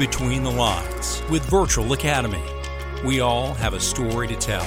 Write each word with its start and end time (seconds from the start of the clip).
Between 0.00 0.42
the 0.42 0.50
Lines 0.50 1.22
with 1.28 1.44
Virtual 1.44 1.92
Academy. 1.92 2.42
We 3.04 3.20
all 3.20 3.52
have 3.52 3.74
a 3.74 3.80
story 3.80 4.26
to 4.28 4.34
tell. 4.34 4.64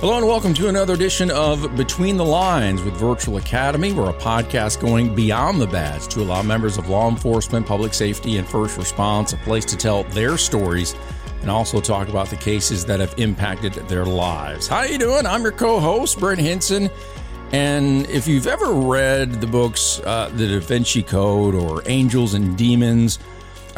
Hello 0.00 0.18
and 0.18 0.26
welcome 0.26 0.52
to 0.52 0.68
another 0.68 0.92
edition 0.92 1.30
of 1.30 1.74
Between 1.74 2.18
the 2.18 2.24
Lines 2.24 2.82
with 2.82 2.92
Virtual 2.98 3.38
Academy. 3.38 3.94
We're 3.94 4.10
a 4.10 4.12
podcast 4.12 4.82
going 4.82 5.14
beyond 5.14 5.62
the 5.62 5.66
badge 5.66 6.06
to 6.08 6.20
allow 6.20 6.42
members 6.42 6.76
of 6.76 6.90
law 6.90 7.08
enforcement, 7.08 7.66
public 7.66 7.94
safety, 7.94 8.36
and 8.36 8.46
first 8.46 8.76
response 8.76 9.32
a 9.32 9.38
place 9.38 9.64
to 9.64 9.76
tell 9.78 10.04
their 10.04 10.36
stories 10.36 10.94
and 11.40 11.50
also 11.50 11.80
talk 11.80 12.10
about 12.10 12.28
the 12.28 12.36
cases 12.36 12.84
that 12.84 13.00
have 13.00 13.14
impacted 13.16 13.72
their 13.88 14.04
lives. 14.04 14.68
How 14.68 14.80
are 14.80 14.86
you 14.86 14.98
doing? 14.98 15.24
I'm 15.24 15.40
your 15.40 15.52
co-host, 15.52 16.20
Brent 16.20 16.40
Hinson. 16.40 16.90
And 17.52 18.06
if 18.10 18.28
you've 18.28 18.48
ever 18.48 18.70
read 18.70 19.40
the 19.40 19.46
books 19.46 20.02
uh, 20.04 20.30
The 20.34 20.46
Da 20.46 20.60
Vinci 20.60 21.02
Code 21.02 21.54
or 21.54 21.82
Angels 21.86 22.34
and 22.34 22.54
Demons, 22.58 23.18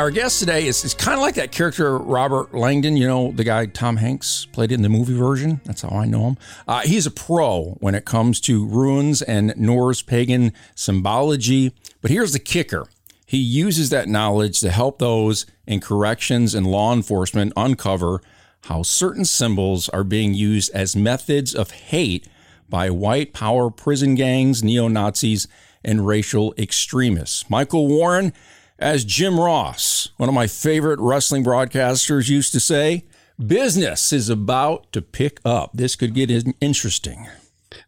our 0.01 0.11
guest 0.11 0.39
today 0.39 0.67
is, 0.67 0.83
is 0.83 0.95
kind 0.95 1.17
of 1.17 1.21
like 1.21 1.35
that 1.35 1.53
character 1.53 1.99
Robert 1.99 2.55
Langdon, 2.55 2.97
you 2.97 3.07
know, 3.07 3.33
the 3.33 3.45
guy 3.45 3.67
Tom 3.67 3.99
Hanks 3.99 4.47
played 4.47 4.73
in 4.73 4.81
the 4.81 4.89
movie 4.89 5.13
version. 5.15 5.61
That's 5.67 5.83
how 5.83 5.91
I 5.91 6.07
know 6.07 6.29
him. 6.29 6.39
Uh, 6.67 6.81
he's 6.81 7.05
a 7.05 7.11
pro 7.11 7.77
when 7.81 7.95
it 7.95 8.07
comes 8.07 8.41
to 8.43 8.67
runes 8.67 9.21
and 9.21 9.53
Norse 9.59 10.01
pagan 10.01 10.55
symbology. 10.75 11.75
But 12.01 12.11
here's 12.11 12.33
the 12.33 12.39
kicker 12.39 12.87
he 13.27 13.37
uses 13.37 13.91
that 13.91 14.09
knowledge 14.09 14.61
to 14.61 14.71
help 14.71 15.01
those 15.01 15.45
in 15.67 15.81
corrections 15.81 16.55
and 16.55 16.67
law 16.67 16.95
enforcement 16.95 17.53
uncover 17.55 18.23
how 18.63 18.83
certain 18.83 19.27
symbols 19.27 19.91
are 19.91 20.03
being 20.03 20.33
used 20.33 20.73
as 20.73 20.97
methods 20.97 21.55
of 21.55 21.73
hate 21.73 22.27
by 22.71 22.89
white 22.89 23.35
power 23.35 23.71
prison 23.71 24.15
gangs, 24.15 24.65
neo 24.65 24.89
Nazis, 24.89 25.47
and 25.85 26.07
racial 26.07 26.55
extremists. 26.57 27.51
Michael 27.51 27.87
Warren 27.87 28.33
as 28.81 29.05
Jim 29.05 29.39
Ross, 29.39 30.09
one 30.17 30.29
of 30.29 30.35
my 30.35 30.47
favorite 30.47 30.99
wrestling 30.99 31.45
broadcasters, 31.45 32.29
used 32.29 32.53
to 32.53 32.61
say, 32.61 33.05
business 33.39 34.13
is 34.13 34.29
about 34.29 34.91
to 34.93 35.03
pick 35.03 35.41
up. 35.45 35.71
This 35.75 35.97
could 35.97 36.15
get 36.15 36.31
interesting. 36.61 37.29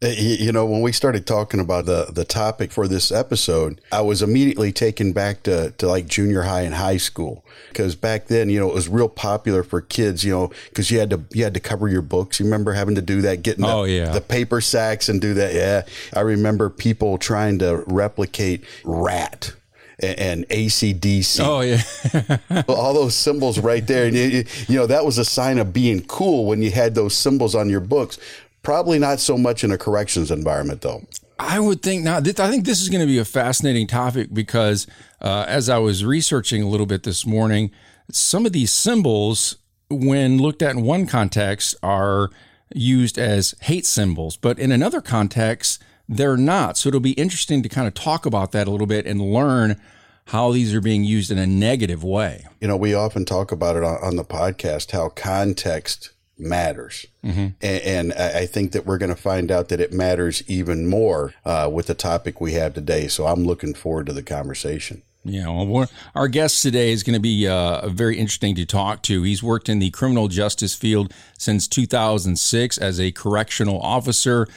Uh, 0.00 0.08
you 0.16 0.52
know, 0.52 0.64
when 0.64 0.80
we 0.80 0.92
started 0.92 1.26
talking 1.26 1.58
about 1.58 1.86
the, 1.86 2.06
the 2.12 2.24
topic 2.24 2.70
for 2.70 2.86
this 2.86 3.10
episode, 3.10 3.80
I 3.90 4.00
was 4.00 4.22
immediately 4.22 4.70
taken 4.70 5.12
back 5.12 5.42
to, 5.44 5.72
to 5.78 5.88
like 5.88 6.06
junior 6.06 6.42
high 6.42 6.62
and 6.62 6.74
high 6.74 6.98
school. 6.98 7.44
Because 7.68 7.96
back 7.96 8.27
then, 8.27 8.48
you 8.48 8.60
know, 8.60 8.68
it 8.68 8.74
was 8.74 8.88
real 8.88 9.08
popular 9.08 9.64
for 9.64 9.80
kids, 9.80 10.24
you 10.24 10.32
know, 10.32 10.52
because 10.68 10.90
you 10.90 11.00
had 11.00 11.10
to 11.10 11.24
you 11.32 11.42
had 11.42 11.54
to 11.54 11.60
cover 11.60 11.88
your 11.88 12.02
books. 12.02 12.38
You 12.38 12.44
remember 12.46 12.74
having 12.74 12.94
to 12.94 13.02
do 13.02 13.22
that, 13.22 13.42
getting 13.42 13.62
the, 13.62 13.72
oh, 13.72 13.84
yeah. 13.84 14.10
the 14.10 14.20
paper 14.20 14.60
sacks 14.60 15.08
and 15.08 15.20
do 15.20 15.34
that. 15.34 15.54
Yeah. 15.54 15.82
I 16.14 16.20
remember 16.20 16.70
people 16.70 17.18
trying 17.18 17.58
to 17.58 17.82
replicate 17.86 18.64
rat 18.84 19.54
and 20.03 20.48
ACDC. 20.48 21.41
Oh 21.41 21.61
yeah, 21.61 22.62
all 22.69 22.95
those 22.95 23.14
symbols 23.14 23.58
right 23.58 23.86
there. 23.86 24.06
And 24.06 24.17
you, 24.17 24.45
you 24.69 24.77
know 24.77 24.86
that 24.86 25.05
was 25.05 25.19
a 25.19 25.25
sign 25.25 25.58
of 25.58 25.72
being 25.72 26.05
cool 26.05 26.47
when 26.47 26.62
you 26.62 26.70
had 26.70 26.95
those 26.95 27.17
symbols 27.17 27.55
on 27.55 27.69
your 27.69 27.81
books. 27.81 28.19
Probably 28.62 28.98
not 28.98 29.19
so 29.19 29.36
much 29.36 29.64
in 29.64 29.73
a 29.73 29.78
corrections 29.78 30.30
environment, 30.30 30.83
though. 30.83 31.03
I 31.39 31.58
would 31.58 31.83
think 31.83 32.05
not. 32.05 32.27
I 32.39 32.50
think 32.50 32.64
this 32.64 32.80
is 32.80 32.89
going 32.89 33.00
to 33.00 33.06
be 33.06 33.19
a 33.19 33.25
fascinating 33.25 33.86
topic 33.86 34.33
because 34.33 34.86
uh, 35.20 35.45
as 35.48 35.69
I 35.69 35.78
was 35.78 36.05
researching 36.05 36.62
a 36.62 36.69
little 36.69 36.86
bit 36.86 37.03
this 37.03 37.27
morning, 37.27 37.73
some 38.11 38.47
of 38.47 38.53
these 38.53 38.73
symbols, 38.73 39.56
when 39.91 40.39
looked 40.39 40.62
at 40.62 40.77
in 40.77 40.83
one 40.83 41.06
context, 41.06 41.75
are 41.83 42.30
used 42.75 43.19
as 43.19 43.55
hate 43.62 43.86
symbols, 43.86 44.36
but 44.36 44.58
in 44.58 44.73
another 44.73 45.00
context, 45.00 45.83
they're 46.12 46.36
not. 46.36 46.77
So 46.77 46.88
it'll 46.88 47.00
be 47.00 47.12
interesting 47.12 47.62
to 47.62 47.68
kind 47.68 47.86
of 47.86 47.94
talk 47.94 48.27
about 48.27 48.52
that 48.52 48.66
a 48.66 48.70
little 48.70 48.86
bit 48.86 49.06
and 49.06 49.20
learn 49.20 49.80
how 50.27 50.52
these 50.52 50.72
are 50.74 50.80
being 50.80 51.05
used 51.05 51.30
in 51.30 51.38
a 51.38 51.46
negative 51.46 52.05
way. 52.05 52.46
You 52.60 52.68
know, 52.68 52.77
we 52.77 52.94
often 52.94 53.24
talk 53.24 53.50
about 53.50 53.77
it 53.77 53.82
on, 53.82 53.98
on 54.02 54.16
the 54.16 54.24
podcast 54.24 54.92
how 54.92 55.08
context 55.08 56.11
matters. 56.39 57.06
Mm-hmm. 57.24 57.48
And, 57.61 57.83
and, 57.83 58.12
I 58.12 58.46
think 58.46 58.73
that 58.73 58.86
we're 58.86 58.98
going 58.98 59.14
to 59.14 59.20
find 59.20 59.50
out 59.50 59.68
that 59.68 59.80
it 59.80 59.92
matters 59.92 60.42
even 60.48 60.86
more 60.86 61.34
uh, 61.45 61.70
with 61.73 61.86
the 61.86 61.95
topic 61.95 62.40
we 62.40 62.52
have 62.52 62.74
today. 62.74 63.06
So 63.08 63.27
I'm 63.27 63.44
looking 63.44 63.74
forward 63.74 64.06
to 64.06 64.12
the 64.12 64.23
conversation. 64.23 65.02
Yeah, 65.24 65.48
well, 65.64 65.89
our 66.17 66.27
guest 66.27 66.62
today 66.62 66.90
is 66.90 67.05
going 67.05 67.14
to 67.14 67.20
be 67.20 67.46
uh, 67.46 67.89
very 67.89 68.18
interesting 68.18 68.56
to 68.56 68.67
talk 68.67 69.02
to. 69.02 69.23
He's 69.23 69.40
worked 69.40 69.68
in 69.68 69.79
the 69.79 69.90
criminal 69.90 70.27
justice 70.27 70.74
field 70.74 71.14
since 71.39 71.68
2006 71.68 72.79
as 72.79 72.98
a 72.98 73.12
correctional 73.12 73.80
officer 73.80 74.48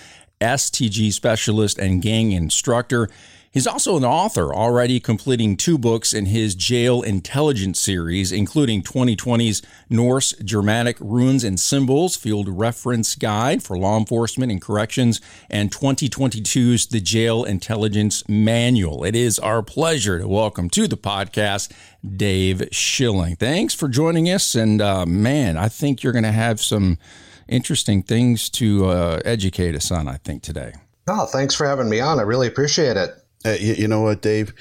STG 0.41 1.11
specialist 1.13 1.77
and 1.77 2.01
gang 2.01 2.31
instructor. 2.31 3.09
He's 3.55 3.67
also 3.67 3.95
an 3.95 4.03
author, 4.03 4.53
already 4.53 4.99
completing 4.99 5.55
two 5.55 5.77
books 5.77 6.13
in 6.13 6.25
his 6.25 6.55
jail 6.55 7.01
intelligence 7.01 7.79
series, 7.79 8.33
including 8.33 8.83
2020's 8.83 9.61
Norse 9.89 10.33
Germanic 10.43 10.97
Runes 10.99 11.45
and 11.45 11.57
Symbols 11.57 12.17
Field 12.17 12.49
Reference 12.49 13.15
Guide 13.15 13.63
for 13.63 13.77
Law 13.77 13.97
Enforcement 13.97 14.51
and 14.51 14.61
Corrections, 14.61 15.21
and 15.49 15.71
2022's 15.71 16.87
The 16.87 16.99
Jail 16.99 17.45
Intelligence 17.45 18.27
Manual. 18.27 19.05
It 19.05 19.15
is 19.15 19.39
our 19.39 19.63
pleasure 19.63 20.19
to 20.19 20.27
welcome 20.27 20.69
to 20.71 20.85
the 20.85 20.97
podcast 20.97 21.71
Dave 22.05 22.67
Schilling. 22.73 23.37
Thanks 23.37 23.73
for 23.73 23.87
joining 23.87 24.29
us. 24.29 24.53
And 24.53 24.81
uh, 24.81 25.05
man, 25.05 25.55
I 25.55 25.69
think 25.69 26.03
you're 26.03 26.11
going 26.11 26.23
to 26.23 26.33
have 26.33 26.59
some 26.59 26.97
interesting 27.47 28.03
things 28.03 28.49
to 28.51 28.85
uh, 28.87 29.21
educate 29.25 29.75
us 29.75 29.91
on, 29.91 30.07
I 30.07 30.17
think, 30.17 30.43
today. 30.43 30.73
Oh, 31.07 31.25
thanks 31.25 31.53
for 31.53 31.67
having 31.67 31.89
me 31.89 31.99
on. 31.99 32.19
I 32.19 32.23
really 32.23 32.47
appreciate 32.47 32.97
it. 32.97 33.11
Uh, 33.45 33.55
you, 33.59 33.73
you 33.73 33.87
know 33.87 34.01
what, 34.01 34.21
Dave? 34.21 34.53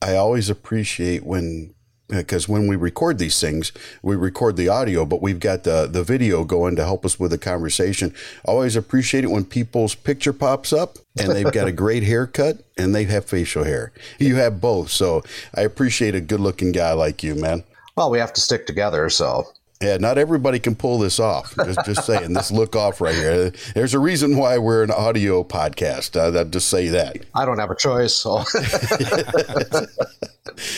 I 0.00 0.16
always 0.16 0.48
appreciate 0.48 1.24
when 1.24 1.74
because 2.10 2.48
when 2.48 2.66
we 2.66 2.76
record 2.76 3.18
these 3.18 3.40
things, 3.40 3.72
we 4.02 4.16
record 4.16 4.56
the 4.56 4.68
audio, 4.68 5.04
but 5.04 5.22
we've 5.22 5.38
got 5.40 5.64
the, 5.64 5.86
the 5.86 6.02
video 6.02 6.44
going 6.44 6.76
to 6.76 6.84
help 6.84 7.04
us 7.04 7.20
with 7.20 7.30
the 7.30 7.38
conversation. 7.38 8.12
Always 8.44 8.76
appreciate 8.76 9.24
it 9.24 9.30
when 9.30 9.44
people's 9.44 9.94
picture 9.94 10.32
pops 10.32 10.72
up 10.72 10.98
and 11.18 11.30
they've 11.30 11.52
got 11.52 11.68
a 11.68 11.72
great 11.84 12.02
haircut 12.02 12.64
and 12.76 12.94
they 12.94 13.04
have 13.04 13.26
facial 13.26 13.64
hair. 13.64 13.92
You 14.18 14.36
have 14.36 14.60
both. 14.60 14.90
So 14.90 15.22
I 15.54 15.62
appreciate 15.62 16.14
a 16.14 16.20
good 16.20 16.40
looking 16.40 16.72
guy 16.72 16.92
like 16.92 17.22
you, 17.22 17.34
man. 17.34 17.64
Well, 17.96 18.10
we 18.10 18.18
have 18.18 18.32
to 18.34 18.40
stick 18.40 18.66
together. 18.66 19.08
So 19.10 19.52
yeah, 19.82 19.96
not 19.96 20.18
everybody 20.18 20.58
can 20.58 20.74
pull 20.74 20.98
this 20.98 21.18
off. 21.18 21.54
Just, 21.56 21.86
just 21.86 22.04
saying, 22.04 22.34
this 22.34 22.50
look 22.50 22.76
off 22.76 23.00
right 23.00 23.14
here. 23.14 23.50
There's 23.74 23.94
a 23.94 23.98
reason 23.98 24.36
why 24.36 24.58
we're 24.58 24.82
an 24.82 24.90
audio 24.90 25.42
podcast. 25.42 26.16
Uh, 26.16 26.38
I'll 26.38 26.44
just 26.44 26.68
say 26.68 26.88
that. 26.88 27.16
I 27.34 27.46
don't 27.46 27.58
have 27.58 27.70
a 27.70 27.76
choice. 27.76 28.14
So. 28.14 28.44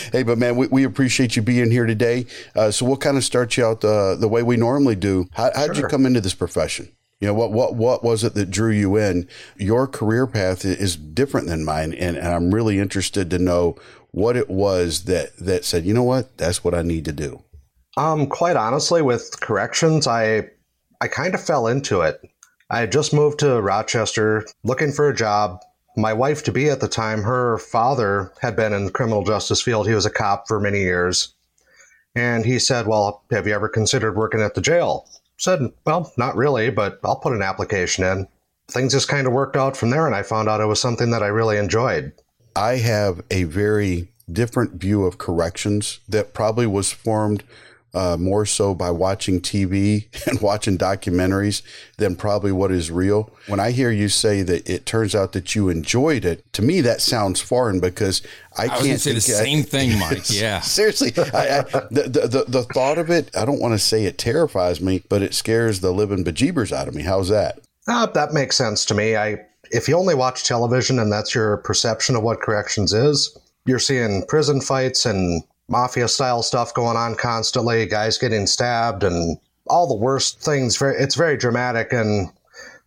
hey, 0.13 0.23
but 0.23 0.37
man, 0.37 0.55
we, 0.55 0.67
we 0.67 0.85
appreciate 0.85 1.35
you 1.35 1.41
being 1.41 1.69
here 1.69 1.85
today. 1.85 2.27
Uh, 2.55 2.71
so 2.71 2.85
we'll 2.85 2.95
kind 2.95 3.17
of 3.17 3.25
start 3.25 3.57
you 3.57 3.65
out 3.65 3.81
the, 3.81 4.15
the 4.17 4.29
way 4.29 4.41
we 4.41 4.55
normally 4.55 4.95
do. 4.95 5.27
How, 5.33 5.51
how'd 5.53 5.75
sure. 5.75 5.83
you 5.83 5.89
come 5.89 6.05
into 6.05 6.21
this 6.21 6.35
profession? 6.35 6.89
You 7.19 7.27
know, 7.27 7.33
what, 7.33 7.51
what, 7.51 7.75
what 7.75 8.05
was 8.05 8.23
it 8.23 8.35
that 8.35 8.51
drew 8.51 8.71
you 8.71 8.95
in? 8.95 9.27
Your 9.57 9.85
career 9.85 10.27
path 10.27 10.63
is 10.63 10.95
different 10.95 11.47
than 11.47 11.65
mine. 11.65 11.93
And, 11.93 12.15
and 12.15 12.27
I'm 12.27 12.53
really 12.53 12.79
interested 12.79 13.29
to 13.31 13.39
know 13.39 13.75
what 14.11 14.37
it 14.37 14.49
was 14.49 15.03
that, 15.05 15.35
that 15.37 15.65
said, 15.65 15.83
you 15.83 15.93
know 15.93 16.03
what, 16.03 16.37
that's 16.37 16.63
what 16.63 16.73
I 16.73 16.83
need 16.83 17.03
to 17.03 17.11
do. 17.11 17.43
Um, 17.97 18.27
quite 18.27 18.55
honestly, 18.55 19.01
with 19.01 19.39
corrections, 19.39 20.07
I 20.07 20.49
I 21.01 21.07
kind 21.07 21.35
of 21.35 21.43
fell 21.43 21.67
into 21.67 22.01
it. 22.01 22.21
I 22.69 22.79
had 22.79 22.91
just 22.91 23.13
moved 23.13 23.39
to 23.39 23.61
Rochester 23.61 24.45
looking 24.63 24.91
for 24.91 25.09
a 25.09 25.15
job. 25.15 25.59
My 25.95 26.13
wife 26.13 26.43
to 26.45 26.51
be 26.51 26.69
at 26.69 26.79
the 26.79 26.87
time, 26.87 27.21
her 27.21 27.57
father 27.59 28.31
had 28.41 28.55
been 28.55 28.73
in 28.73 28.85
the 28.85 28.91
criminal 28.91 29.23
justice 29.23 29.61
field. 29.61 29.87
He 29.87 29.93
was 29.93 30.05
a 30.05 30.09
cop 30.09 30.47
for 30.47 30.59
many 30.59 30.79
years. 30.79 31.35
And 32.15 32.45
he 32.45 32.57
said, 32.59 32.87
Well, 32.87 33.23
have 33.31 33.47
you 33.47 33.53
ever 33.53 33.69
considered 33.69 34.15
working 34.15 34.41
at 34.41 34.55
the 34.55 34.61
jail? 34.61 35.07
I 35.13 35.19
said, 35.37 35.59
Well, 35.85 36.11
not 36.17 36.35
really, 36.35 36.71
but 36.71 36.99
I'll 37.03 37.19
put 37.19 37.33
an 37.33 37.41
application 37.41 38.03
in. 38.03 38.27
Things 38.69 38.93
just 38.93 39.09
kind 39.09 39.27
of 39.27 39.33
worked 39.33 39.57
out 39.57 39.75
from 39.75 39.89
there, 39.89 40.07
and 40.07 40.15
I 40.15 40.23
found 40.23 40.47
out 40.47 40.61
it 40.61 40.65
was 40.65 40.79
something 40.79 41.11
that 41.11 41.21
I 41.21 41.27
really 41.27 41.57
enjoyed. 41.57 42.13
I 42.55 42.77
have 42.77 43.21
a 43.29 43.43
very 43.43 44.09
different 44.31 44.79
view 44.79 45.03
of 45.03 45.17
corrections 45.17 45.99
that 46.07 46.33
probably 46.33 46.65
was 46.65 46.91
formed 46.91 47.43
uh, 47.93 48.17
more 48.19 48.45
so 48.45 48.73
by 48.73 48.89
watching 48.89 49.39
TV 49.39 50.07
and 50.27 50.41
watching 50.41 50.77
documentaries 50.77 51.61
than 51.97 52.15
probably 52.15 52.51
what 52.51 52.71
is 52.71 52.89
real. 52.89 53.29
When 53.47 53.59
I 53.59 53.71
hear 53.71 53.91
you 53.91 54.09
say 54.09 54.41
that 54.43 54.67
it 54.69 54.85
turns 54.85 55.13
out 55.13 55.33
that 55.33 55.55
you 55.55 55.69
enjoyed 55.69 56.25
it, 56.25 56.51
to 56.53 56.61
me 56.61 56.81
that 56.81 57.01
sounds 57.01 57.39
foreign 57.39 57.79
because 57.79 58.21
I, 58.57 58.65
I 58.65 58.67
can't 58.79 58.99
say 58.99 59.13
the 59.13 59.21
same 59.21 59.63
thing, 59.63 59.99
Mike. 59.99 60.23
Yeah, 60.33 60.61
seriously, 60.61 61.11
I, 61.17 61.59
I, 61.59 61.61
the, 61.91 62.29
the 62.29 62.45
the 62.47 62.63
thought 62.63 62.97
of 62.97 63.09
it, 63.09 63.35
I 63.35 63.45
don't 63.45 63.59
want 63.59 63.73
to 63.73 63.79
say 63.79 64.05
it 64.05 64.17
terrifies 64.17 64.81
me, 64.81 65.03
but 65.09 65.21
it 65.21 65.33
scares 65.33 65.79
the 65.79 65.91
living 65.91 66.23
bejeebers 66.23 66.71
out 66.71 66.87
of 66.87 66.95
me. 66.95 67.03
How's 67.03 67.29
that? 67.29 67.59
Uh, 67.87 68.05
that 68.07 68.33
makes 68.33 68.55
sense 68.55 68.85
to 68.85 68.93
me. 68.93 69.15
I 69.15 69.37
if 69.71 69.87
you 69.87 69.97
only 69.97 70.15
watch 70.15 70.43
television 70.43 70.99
and 70.99 71.11
that's 71.11 71.35
your 71.35 71.57
perception 71.57 72.15
of 72.15 72.23
what 72.23 72.41
corrections 72.41 72.93
is, 72.93 73.37
you're 73.65 73.79
seeing 73.79 74.25
prison 74.27 74.61
fights 74.61 75.05
and 75.05 75.43
mafia 75.69 76.07
style 76.07 76.43
stuff 76.43 76.73
going 76.73 76.97
on 76.97 77.15
constantly, 77.15 77.85
guys 77.85 78.17
getting 78.17 78.47
stabbed 78.47 79.03
and 79.03 79.37
all 79.67 79.87
the 79.87 79.95
worst 79.95 80.41
things. 80.41 80.81
It's 80.81 81.15
very 81.15 81.37
dramatic. 81.37 81.93
And 81.93 82.29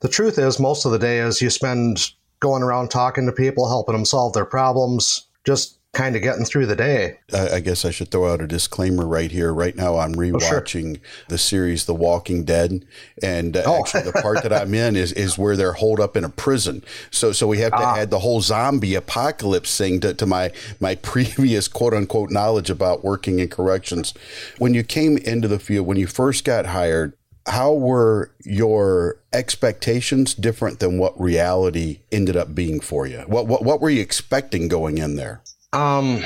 the 0.00 0.08
truth 0.08 0.38
is, 0.38 0.60
most 0.60 0.84
of 0.84 0.92
the 0.92 0.98
day 0.98 1.18
is 1.18 1.40
you 1.40 1.50
spend 1.50 2.10
going 2.40 2.62
around 2.62 2.90
talking 2.90 3.26
to 3.26 3.32
people, 3.32 3.68
helping 3.68 3.94
them 3.94 4.04
solve 4.04 4.34
their 4.34 4.44
problems, 4.44 5.26
just 5.44 5.75
kind 5.96 6.14
of 6.14 6.20
getting 6.20 6.44
through 6.44 6.66
the 6.66 6.76
day. 6.76 7.18
I 7.32 7.60
guess 7.60 7.86
I 7.86 7.90
should 7.90 8.10
throw 8.10 8.30
out 8.30 8.42
a 8.42 8.46
disclaimer 8.46 9.06
right 9.06 9.30
here. 9.30 9.52
Right 9.52 9.74
now, 9.74 9.96
I'm 9.96 10.14
rewatching 10.14 10.90
oh, 10.90 10.94
sure. 10.94 11.26
the 11.28 11.38
series 11.38 11.86
The 11.86 11.94
Walking 11.94 12.44
Dead, 12.44 12.84
and 13.22 13.56
uh, 13.56 13.62
oh. 13.64 13.78
actually, 13.78 14.02
the 14.02 14.12
part 14.12 14.42
that 14.42 14.52
I'm 14.52 14.74
in 14.74 14.94
is 14.94 15.12
is 15.12 15.38
where 15.38 15.56
they're 15.56 15.72
holed 15.72 15.98
up 15.98 16.14
in 16.16 16.22
a 16.22 16.28
prison. 16.28 16.84
So, 17.10 17.32
so 17.32 17.46
we 17.46 17.58
have 17.58 17.72
to 17.72 17.78
ah. 17.78 17.96
add 17.96 18.10
the 18.10 18.18
whole 18.18 18.42
zombie 18.42 18.94
apocalypse 18.94 19.76
thing 19.76 20.00
to, 20.00 20.12
to 20.12 20.26
my 20.26 20.52
my 20.80 20.94
previous 21.12 21.66
quote 21.66 21.94
unquote 21.94 22.30
knowledge 22.30 22.68
about 22.68 23.02
working 23.02 23.38
in 23.38 23.48
corrections. 23.48 24.12
When 24.58 24.74
you 24.74 24.84
came 24.84 25.16
into 25.16 25.48
the 25.48 25.58
field, 25.58 25.86
when 25.86 25.96
you 25.96 26.06
first 26.06 26.44
got 26.44 26.66
hired, 26.66 27.14
how 27.46 27.72
were 27.72 28.32
your 28.44 29.18
expectations 29.32 30.34
different 30.34 30.80
than 30.80 30.98
what 30.98 31.18
reality 31.18 32.00
ended 32.12 32.36
up 32.36 32.54
being 32.54 32.80
for 32.80 33.06
you? 33.06 33.20
What 33.20 33.46
what, 33.46 33.64
what 33.64 33.80
were 33.80 33.90
you 33.90 34.02
expecting 34.02 34.68
going 34.68 34.98
in 34.98 35.16
there? 35.16 35.40
Um, 35.76 36.22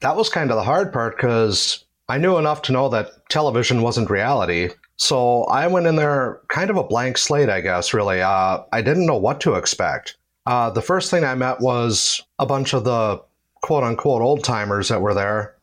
that 0.00 0.14
was 0.14 0.28
kind 0.28 0.50
of 0.50 0.56
the 0.56 0.62
hard 0.62 0.92
part 0.92 1.16
because 1.16 1.84
I 2.06 2.18
knew 2.18 2.36
enough 2.36 2.60
to 2.62 2.72
know 2.72 2.90
that 2.90 3.26
television 3.30 3.80
wasn't 3.80 4.10
reality. 4.10 4.68
So 4.96 5.44
I 5.44 5.66
went 5.68 5.86
in 5.86 5.96
there 5.96 6.42
kind 6.48 6.68
of 6.68 6.76
a 6.76 6.84
blank 6.84 7.16
slate, 7.16 7.48
I 7.48 7.62
guess, 7.62 7.94
really. 7.94 8.20
Uh, 8.20 8.62
I 8.70 8.82
didn't 8.82 9.06
know 9.06 9.16
what 9.16 9.40
to 9.42 9.54
expect. 9.54 10.18
Uh, 10.44 10.68
the 10.68 10.82
first 10.82 11.10
thing 11.10 11.24
I 11.24 11.34
met 11.34 11.60
was 11.60 12.22
a 12.38 12.44
bunch 12.44 12.74
of 12.74 12.84
the 12.84 13.22
quote 13.62 13.84
unquote 13.84 14.20
old 14.20 14.44
timers 14.44 14.88
that 14.88 15.00
were 15.00 15.14
there. 15.14 15.56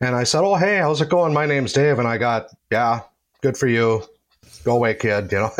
And 0.00 0.16
I 0.16 0.24
said, 0.24 0.40
Oh, 0.40 0.54
hey, 0.54 0.78
how's 0.78 1.02
it 1.02 1.10
going? 1.10 1.34
My 1.34 1.44
name's 1.44 1.74
Dave. 1.74 1.98
And 1.98 2.08
I 2.08 2.16
got, 2.16 2.46
Yeah, 2.70 3.00
good 3.42 3.58
for 3.58 3.66
you. 3.66 4.02
Go 4.64 4.76
away, 4.76 4.94
kid. 4.94 5.30
You 5.30 5.38
know, 5.38 5.50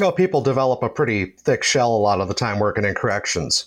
well, 0.00 0.12
people 0.12 0.40
develop 0.40 0.82
a 0.82 0.88
pretty 0.88 1.34
thick 1.40 1.62
shell 1.62 1.94
a 1.94 1.98
lot 1.98 2.22
of 2.22 2.28
the 2.28 2.34
time 2.34 2.58
working 2.58 2.86
in 2.86 2.94
corrections. 2.94 3.66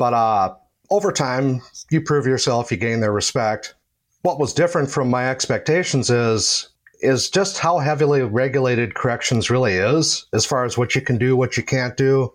But 0.00 0.14
uh, 0.14 0.54
over 0.88 1.12
time, 1.12 1.60
you 1.90 2.00
prove 2.00 2.26
yourself, 2.26 2.70
you 2.70 2.78
gain 2.78 3.00
their 3.00 3.12
respect. 3.12 3.74
What 4.22 4.40
was 4.40 4.54
different 4.54 4.90
from 4.90 5.10
my 5.10 5.28
expectations 5.28 6.08
is 6.08 6.70
is 7.02 7.28
just 7.28 7.58
how 7.58 7.78
heavily 7.78 8.22
regulated 8.22 8.94
corrections 8.94 9.50
really 9.50 9.74
is, 9.74 10.26
as 10.32 10.46
far 10.46 10.64
as 10.64 10.78
what 10.78 10.94
you 10.94 11.02
can 11.02 11.18
do, 11.18 11.36
what 11.36 11.58
you 11.58 11.62
can't 11.62 11.98
do, 11.98 12.32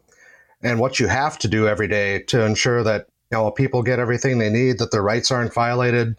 and 0.61 0.79
what 0.79 0.99
you 0.99 1.07
have 1.07 1.39
to 1.39 1.47
do 1.47 1.67
every 1.67 1.87
day 1.87 2.19
to 2.19 2.45
ensure 2.45 2.83
that 2.83 3.07
you 3.31 3.37
know 3.37 3.49
people 3.49 3.81
get 3.81 3.97
everything 3.97 4.37
they 4.37 4.51
need, 4.51 4.77
that 4.77 4.91
their 4.91 5.01
rights 5.01 5.31
aren't 5.31 5.53
violated. 5.53 6.15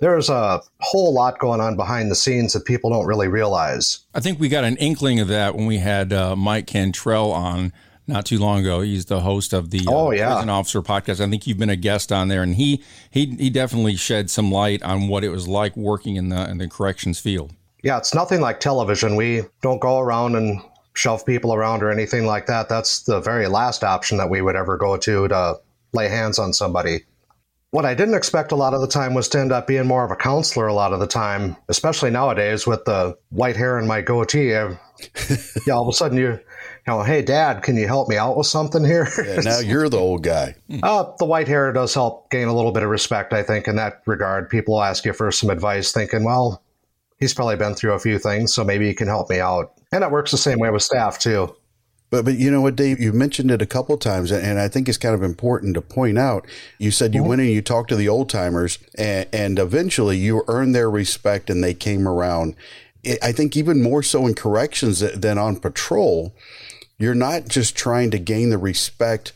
There's 0.00 0.28
a 0.28 0.60
whole 0.80 1.14
lot 1.14 1.38
going 1.38 1.60
on 1.60 1.76
behind 1.76 2.10
the 2.10 2.16
scenes 2.16 2.52
that 2.54 2.64
people 2.64 2.90
don't 2.90 3.06
really 3.06 3.28
realize. 3.28 4.00
I 4.12 4.18
think 4.18 4.40
we 4.40 4.48
got 4.48 4.64
an 4.64 4.76
inkling 4.78 5.20
of 5.20 5.28
that 5.28 5.54
when 5.54 5.66
we 5.66 5.78
had 5.78 6.12
uh, 6.12 6.34
Mike 6.34 6.66
Cantrell 6.66 7.30
on 7.30 7.72
not 8.06 8.26
too 8.26 8.38
long 8.38 8.60
ago. 8.60 8.80
He's 8.80 9.06
the 9.06 9.20
host 9.20 9.52
of 9.52 9.70
the 9.70 9.80
uh, 9.86 9.92
oh, 9.92 10.10
yeah. 10.10 10.32
Prison 10.32 10.48
Officer 10.48 10.82
podcast. 10.82 11.24
I 11.24 11.28
think 11.28 11.46
you've 11.46 11.58
been 11.58 11.70
a 11.70 11.76
guest 11.76 12.12
on 12.12 12.28
there, 12.28 12.42
and 12.42 12.54
he 12.54 12.82
he 13.10 13.26
he 13.36 13.50
definitely 13.50 13.96
shed 13.96 14.30
some 14.30 14.50
light 14.50 14.82
on 14.82 15.08
what 15.08 15.24
it 15.24 15.30
was 15.30 15.48
like 15.48 15.76
working 15.76 16.16
in 16.16 16.28
the 16.28 16.48
in 16.50 16.58
the 16.58 16.68
corrections 16.68 17.18
field. 17.18 17.52
Yeah, 17.82 17.98
it's 17.98 18.14
nothing 18.14 18.40
like 18.40 18.60
television. 18.60 19.16
We 19.16 19.42
don't 19.62 19.80
go 19.80 19.98
around 19.98 20.36
and 20.36 20.60
shove 20.92 21.24
people 21.24 21.54
around 21.54 21.82
or 21.82 21.90
anything 21.90 22.26
like 22.26 22.46
that. 22.46 22.68
That's 22.68 23.02
the 23.02 23.20
very 23.20 23.46
last 23.46 23.84
option 23.84 24.18
that 24.18 24.28
we 24.28 24.42
would 24.42 24.56
ever 24.56 24.76
go 24.76 24.96
to 24.96 25.28
to 25.28 25.60
lay 25.92 26.08
hands 26.08 26.38
on 26.38 26.52
somebody. 26.52 27.04
What 27.70 27.84
I 27.84 27.94
didn't 27.94 28.14
expect 28.14 28.50
a 28.50 28.56
lot 28.56 28.74
of 28.74 28.80
the 28.80 28.88
time 28.88 29.14
was 29.14 29.28
to 29.28 29.38
end 29.38 29.52
up 29.52 29.68
being 29.68 29.86
more 29.86 30.04
of 30.04 30.10
a 30.10 30.16
counselor 30.16 30.66
a 30.66 30.74
lot 30.74 30.92
of 30.92 30.98
the 30.98 31.06
time, 31.06 31.56
especially 31.68 32.10
nowadays 32.10 32.66
with 32.66 32.84
the 32.84 33.16
white 33.28 33.56
hair 33.56 33.78
and 33.78 33.86
my 33.86 34.00
goatee. 34.00 34.48
yeah, 34.48 34.76
all 35.70 35.82
of 35.82 35.88
a 35.88 35.92
sudden 35.92 36.18
you 36.18 36.40
you 36.86 36.92
know, 36.92 37.02
hey, 37.02 37.22
Dad, 37.22 37.62
can 37.62 37.76
you 37.76 37.86
help 37.86 38.08
me 38.08 38.16
out 38.16 38.36
with 38.36 38.46
something 38.46 38.84
here? 38.84 39.08
yeah, 39.24 39.40
now 39.40 39.58
you're 39.58 39.88
the 39.88 39.98
old 39.98 40.22
guy. 40.22 40.54
Uh, 40.82 41.12
the 41.18 41.24
white 41.24 41.46
hair 41.46 41.72
does 41.72 41.92
help 41.92 42.30
gain 42.30 42.48
a 42.48 42.54
little 42.54 42.72
bit 42.72 42.82
of 42.82 42.88
respect, 42.88 43.32
I 43.32 43.42
think, 43.42 43.68
in 43.68 43.76
that 43.76 44.02
regard. 44.06 44.48
People 44.48 44.82
ask 44.82 45.04
you 45.04 45.12
for 45.12 45.30
some 45.30 45.50
advice, 45.50 45.92
thinking, 45.92 46.24
well, 46.24 46.62
he's 47.18 47.34
probably 47.34 47.56
been 47.56 47.74
through 47.74 47.92
a 47.92 47.98
few 47.98 48.18
things, 48.18 48.54
so 48.54 48.64
maybe 48.64 48.86
he 48.86 48.94
can 48.94 49.06
help 49.06 49.28
me 49.28 49.40
out. 49.40 49.72
And 49.92 50.02
it 50.02 50.10
works 50.10 50.30
the 50.30 50.38
same 50.38 50.58
way 50.58 50.70
with 50.70 50.82
staff, 50.82 51.18
too. 51.18 51.54
But 52.10 52.24
but 52.24 52.38
you 52.38 52.50
know 52.50 52.60
what, 52.60 52.76
Dave, 52.76 53.00
you 53.00 53.12
mentioned 53.12 53.50
it 53.50 53.62
a 53.62 53.66
couple 53.66 53.96
times, 53.96 54.32
and 54.32 54.58
I 54.58 54.68
think 54.68 54.88
it's 54.88 54.98
kind 54.98 55.14
of 55.14 55.22
important 55.22 55.74
to 55.74 55.80
point 55.80 56.18
out. 56.18 56.46
You 56.78 56.90
said 56.90 57.14
you 57.14 57.20
mm-hmm. 57.20 57.28
went 57.28 57.40
in 57.42 57.46
and 57.46 57.54
you 57.54 57.62
talked 57.62 57.88
to 57.90 57.96
the 57.96 58.08
old 58.08 58.28
timers, 58.28 58.78
and, 58.96 59.28
and 59.32 59.58
eventually 59.58 60.18
you 60.18 60.42
earned 60.48 60.74
their 60.74 60.90
respect, 60.90 61.50
and 61.50 61.62
they 61.62 61.74
came 61.74 62.08
around. 62.08 62.56
I 63.22 63.32
think 63.32 63.56
even 63.56 63.82
more 63.82 64.02
so 64.02 64.26
in 64.26 64.34
corrections 64.34 65.00
than 65.00 65.38
on 65.38 65.56
patrol 65.56 66.34
you're 67.00 67.14
not 67.14 67.48
just 67.48 67.76
trying 67.76 68.10
to 68.12 68.18
gain 68.18 68.50
the 68.50 68.58
respect 68.58 69.32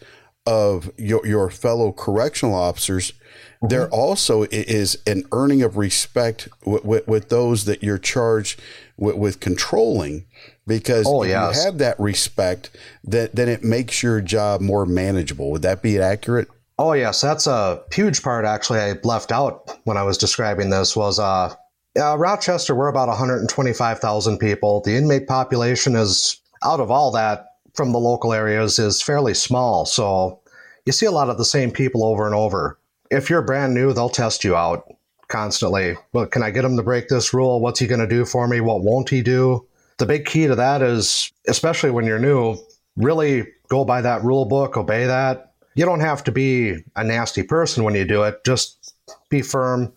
of 0.47 0.91
your, 0.99 1.27
your 1.27 1.51
fellow 1.51 1.91
correctional 1.91 2.55
officers. 2.55 3.13
Mm-hmm. 3.13 3.69
There 3.69 3.89
also 3.89 4.43
is 4.45 4.99
an 5.07 5.25
earning 5.33 5.63
of 5.63 5.79
respect 5.79 6.49
with, 6.65 6.85
with, 6.85 7.09
with 7.09 7.29
those 7.31 7.65
that 7.65 7.83
you're 7.83 7.99
charged 7.99 8.61
with, 8.99 9.17
with 9.17 9.41
controlling 9.41 10.27
because 10.67 11.07
oh, 11.09 11.25
yes. 11.25 11.57
you 11.57 11.65
have 11.65 11.79
that 11.79 11.99
respect 11.99 12.71
that 13.03 13.35
then 13.35 13.49
it 13.49 13.65
makes 13.65 14.03
your 14.03 14.21
job 14.21 14.61
more 14.61 14.85
manageable. 14.85 15.51
Would 15.51 15.63
that 15.63 15.83
be 15.83 15.99
accurate? 15.99 16.49
Oh 16.79 16.93
yes, 16.93 17.21
that's 17.21 17.47
a 17.47 17.83
huge 17.93 18.23
part 18.23 18.45
actually 18.45 18.81
I 18.81 18.95
left 19.05 19.31
out 19.33 19.79
when 19.85 19.97
I 19.97 20.03
was 20.03 20.19
describing 20.19 20.71
this 20.71 20.97
was 20.97 21.19
uh, 21.19 21.55
uh 21.97 22.19
Rochester 22.19 22.75
we're 22.75 22.89
about 22.89 23.09
125,000 23.09 24.39
people. 24.39 24.81
The 24.81 24.97
inmate 24.97 25.29
population 25.29 25.95
is 25.95 26.41
out 26.65 26.81
of 26.81 26.91
all 26.91 27.13
that 27.13 27.47
from 27.75 27.93
the 27.93 27.99
local 27.99 28.33
areas 28.33 28.79
is 28.79 29.03
fairly 29.03 29.35
small. 29.35 29.85
So 29.85 30.41
you 30.87 30.93
see 30.93 31.07
a 31.07 31.13
lot 31.13 31.31
of 31.31 31.39
the 31.39 31.45
same 31.45 31.71
people 31.71 32.05
over 32.05 32.27
and 32.27 32.35
over. 32.35 32.79
If 33.11 33.29
you're 33.29 33.43
brand 33.43 33.75
new, 33.75 33.93
they'll 33.93 34.09
test 34.09 34.45
you 34.45 34.57
out 34.57 34.85
constantly. 35.29 35.97
But 36.13 36.31
can 36.31 36.43
I 36.43 36.51
get 36.51 36.65
him 36.65 36.77
to 36.77 36.83
break 36.83 37.09
this 37.09 37.35
rule? 37.35 37.61
What's 37.61 37.81
he 37.81 37.87
going 37.87 38.01
to 38.01 38.07
do 38.07 38.25
for 38.25 38.47
me? 38.49 38.61
What 38.61 38.83
won't 38.83 39.11
he 39.11 39.23
do? 39.23 39.67
The 39.99 40.07
big 40.07 40.25
key 40.25 40.47
to 40.47 40.55
that 40.55 40.83
is, 40.83 41.33
especially 41.47 41.91
when 41.91 42.05
you're 42.05 42.19
new, 42.19 42.57
really 42.97 43.47
go 43.69 43.85
by 43.85 44.01
that 44.01 44.25
rule 44.25 44.45
book, 44.45 44.77
obey 44.77 45.07
that. 45.07 45.53
You 45.75 45.85
don't 45.85 46.01
have 46.01 46.23
to 46.25 46.33
be 46.33 46.77
a 46.95 47.03
nasty 47.03 47.43
person 47.43 47.85
when 47.85 47.95
you 47.95 48.05
do 48.05 48.23
it. 48.23 48.45
Just 48.45 48.95
be 49.29 49.43
firm. 49.43 49.93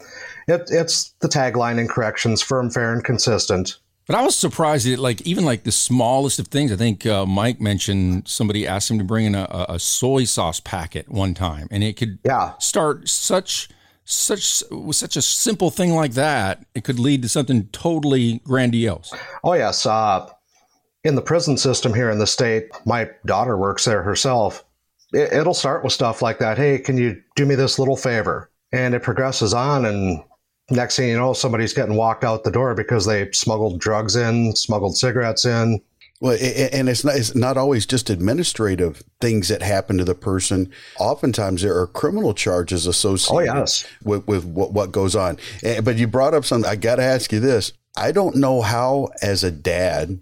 It, 0.48 0.70
it's 0.72 1.14
the 1.20 1.28
tagline 1.28 1.80
in 1.80 1.88
corrections 1.88 2.42
firm, 2.42 2.70
fair, 2.70 2.94
and 2.94 3.04
consistent. 3.04 3.78
But 4.08 4.16
I 4.16 4.24
was 4.24 4.38
surprised 4.38 4.88
that, 4.88 5.00
like, 5.00 5.22
even 5.22 5.44
like 5.44 5.64
the 5.64 5.72
smallest 5.72 6.40
of 6.40 6.48
things. 6.48 6.72
I 6.72 6.78
think 6.78 7.06
uh, 7.06 7.26
Mike 7.26 7.60
mentioned 7.60 8.28
somebody 8.28 8.66
asked 8.66 8.90
him 8.90 8.98
to 9.00 9.04
bring 9.04 9.26
in 9.26 9.36
a, 9.36 9.66
a, 9.68 9.80
soy 9.80 10.24
sauce 10.24 10.62
packet 10.62 11.10
one 11.10 11.34
time, 11.34 11.68
and 11.72 11.84
it 11.84 11.98
could 11.98 12.20
yeah. 12.24 12.54
start 12.60 13.10
such 13.10 13.68
such 14.06 14.64
with 14.72 14.96
such 14.96 15.18
a 15.18 15.22
simple 15.22 15.70
thing 15.70 15.94
like 15.94 16.14
that. 16.14 16.66
It 16.74 16.86
could 16.86 16.98
lead 16.98 17.22
to 17.24 17.30
something 17.30 17.68
totally 17.68 18.40
grandiose. 18.46 19.14
Oh 19.44 19.54
yes, 19.54 19.86
uh, 19.86 20.30
in 21.04 21.16
the 21.16 21.22
prison 21.22 21.58
system 21.58 21.94
here 21.94 22.10
in 22.10 22.18
the 22.18 22.28
state, 22.28 22.70
my 22.86 23.10
daughter 23.26 23.58
works 23.58 23.84
there 23.84 24.04
herself. 24.04 24.64
It, 25.12 25.34
it'll 25.34 25.54
start 25.54 25.84
with 25.84 25.92
stuff 25.92 26.22
like 26.22 26.40
that. 26.40 26.58
Hey, 26.58 26.80
can 26.80 26.98
you 26.98 27.22
do 27.36 27.46
me 27.46 27.56
this 27.56 27.78
little 27.78 27.98
favor? 27.98 28.50
And 28.72 28.96
it 28.96 29.04
progresses 29.04 29.54
on, 29.54 29.86
and 29.86 30.24
next 30.70 30.96
thing 30.98 31.10
you 31.10 31.18
know, 31.18 31.34
somebody's 31.34 31.74
getting 31.74 31.96
walked 31.96 32.24
out 32.24 32.44
the 32.44 32.52
door 32.52 32.76
because 32.76 33.06
they 33.06 33.32
smuggled 33.32 33.80
drugs 33.80 34.16
in, 34.16 34.56
smuggled 34.56 34.98
cigarettes 34.98 35.46
in. 35.46 35.82
Well, 36.20 36.34
and 36.34 36.90
it's 36.90 37.04
not, 37.04 37.16
it's 37.16 37.36
not 37.36 37.58
always 37.58 37.86
just 37.86 38.10
administrative 38.10 39.04
things 39.22 39.50
that 39.50 39.62
happen 39.62 40.00
to 40.00 40.04
the 40.04 40.16
person. 40.16 40.72
Oftentimes, 41.00 41.62
there 41.62 41.78
are 41.78 41.86
criminal 41.86 42.34
charges 42.34 42.88
associated 42.88 43.52
oh, 43.52 43.60
yes. 43.60 43.86
with, 44.04 44.28
with 44.28 44.44
what, 44.44 44.74
what 44.74 44.92
goes 44.92 45.16
on. 45.16 45.38
Eh, 45.62 45.80
but 45.80 45.98
you 45.98 46.08
brought 46.08 46.34
up 46.34 46.44
something. 46.44 46.70
I 46.70 46.76
got 46.76 46.96
to 46.96 47.04
ask 47.04 47.32
you 47.32 47.40
this. 47.40 47.72
I 47.96 48.12
don't 48.12 48.36
know 48.36 48.62
how, 48.62 49.10
as 49.22 49.44
a 49.44 49.52
dad, 49.52 50.22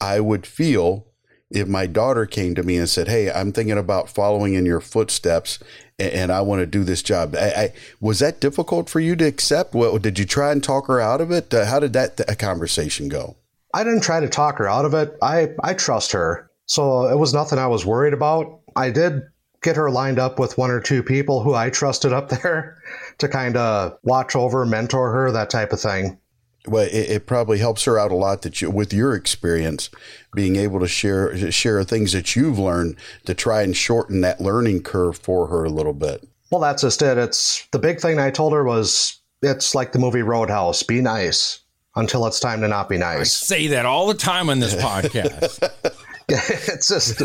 I 0.00 0.18
would 0.18 0.46
feel 0.46 1.06
if 1.50 1.66
my 1.66 1.86
daughter 1.86 2.26
came 2.26 2.54
to 2.54 2.62
me 2.62 2.76
and 2.76 2.88
said, 2.88 3.08
Hey, 3.08 3.30
I'm 3.30 3.52
thinking 3.52 3.78
about 3.78 4.08
following 4.08 4.54
in 4.54 4.66
your 4.66 4.80
footsteps 4.80 5.58
and 5.98 6.32
I 6.32 6.40
want 6.40 6.60
to 6.60 6.66
do 6.66 6.84
this 6.84 7.02
job. 7.02 7.34
I, 7.36 7.50
I, 7.50 7.72
was 8.00 8.20
that 8.20 8.40
difficult 8.40 8.88
for 8.88 9.00
you 9.00 9.16
to 9.16 9.26
accept? 9.26 9.74
Well, 9.74 9.98
did 9.98 10.18
you 10.18 10.24
try 10.24 10.52
and 10.52 10.62
talk 10.62 10.86
her 10.86 11.00
out 11.00 11.20
of 11.20 11.30
it? 11.30 11.52
Uh, 11.52 11.66
how 11.66 11.78
did 11.78 11.92
that 11.92 12.16
th- 12.16 12.38
conversation 12.38 13.08
go? 13.08 13.36
I 13.74 13.84
didn't 13.84 14.02
try 14.02 14.20
to 14.20 14.28
talk 14.28 14.58
her 14.58 14.68
out 14.68 14.84
of 14.84 14.94
it. 14.94 15.16
I, 15.22 15.48
I 15.62 15.74
trust 15.74 16.12
her. 16.12 16.50
So 16.66 17.06
it 17.08 17.18
was 17.18 17.34
nothing 17.34 17.58
I 17.58 17.66
was 17.66 17.84
worried 17.84 18.14
about. 18.14 18.60
I 18.76 18.90
did 18.90 19.22
get 19.62 19.76
her 19.76 19.90
lined 19.90 20.18
up 20.18 20.38
with 20.38 20.56
one 20.56 20.70
or 20.70 20.80
two 20.80 21.02
people 21.02 21.42
who 21.42 21.54
I 21.54 21.70
trusted 21.70 22.12
up 22.12 22.28
there 22.42 22.78
to 23.18 23.28
kind 23.28 23.56
of 23.56 23.98
watch 24.02 24.34
over, 24.34 24.64
mentor 24.64 25.12
her, 25.12 25.32
that 25.32 25.50
type 25.50 25.72
of 25.72 25.80
thing 25.80 26.18
well, 26.66 26.84
it, 26.84 27.10
it, 27.10 27.26
probably 27.26 27.58
helps 27.58 27.84
her 27.84 27.98
out 27.98 28.10
a 28.10 28.16
lot 28.16 28.42
that 28.42 28.60
you, 28.60 28.70
with 28.70 28.92
your 28.92 29.14
experience, 29.14 29.90
being 30.34 30.56
able 30.56 30.80
to 30.80 30.88
share 30.88 31.50
share 31.50 31.82
things 31.84 32.12
that 32.12 32.36
you've 32.36 32.58
learned 32.58 32.96
to 33.24 33.34
try 33.34 33.62
and 33.62 33.76
shorten 33.76 34.20
that 34.20 34.40
learning 34.40 34.82
curve 34.82 35.18
for 35.18 35.46
her 35.46 35.64
a 35.64 35.70
little 35.70 35.94
bit. 35.94 36.26
Well, 36.50 36.60
that's 36.60 36.82
just 36.82 37.02
it. 37.02 37.16
It's 37.18 37.66
the 37.72 37.78
big 37.78 38.00
thing 38.00 38.18
I 38.18 38.30
told 38.30 38.52
her 38.52 38.64
was 38.64 39.18
it's 39.42 39.74
like 39.74 39.92
the 39.92 39.98
movie 39.98 40.22
Roadhouse: 40.22 40.82
be 40.82 41.00
nice 41.00 41.60
until 41.96 42.26
it's 42.26 42.40
time 42.40 42.60
to 42.60 42.68
not 42.68 42.88
be 42.88 42.98
nice. 42.98 43.20
I 43.20 43.24
say 43.24 43.66
that 43.68 43.86
all 43.86 44.06
the 44.06 44.14
time 44.14 44.50
on 44.50 44.60
this 44.60 44.74
podcast. 44.74 45.68
it's 46.32 46.86
just, 46.86 47.20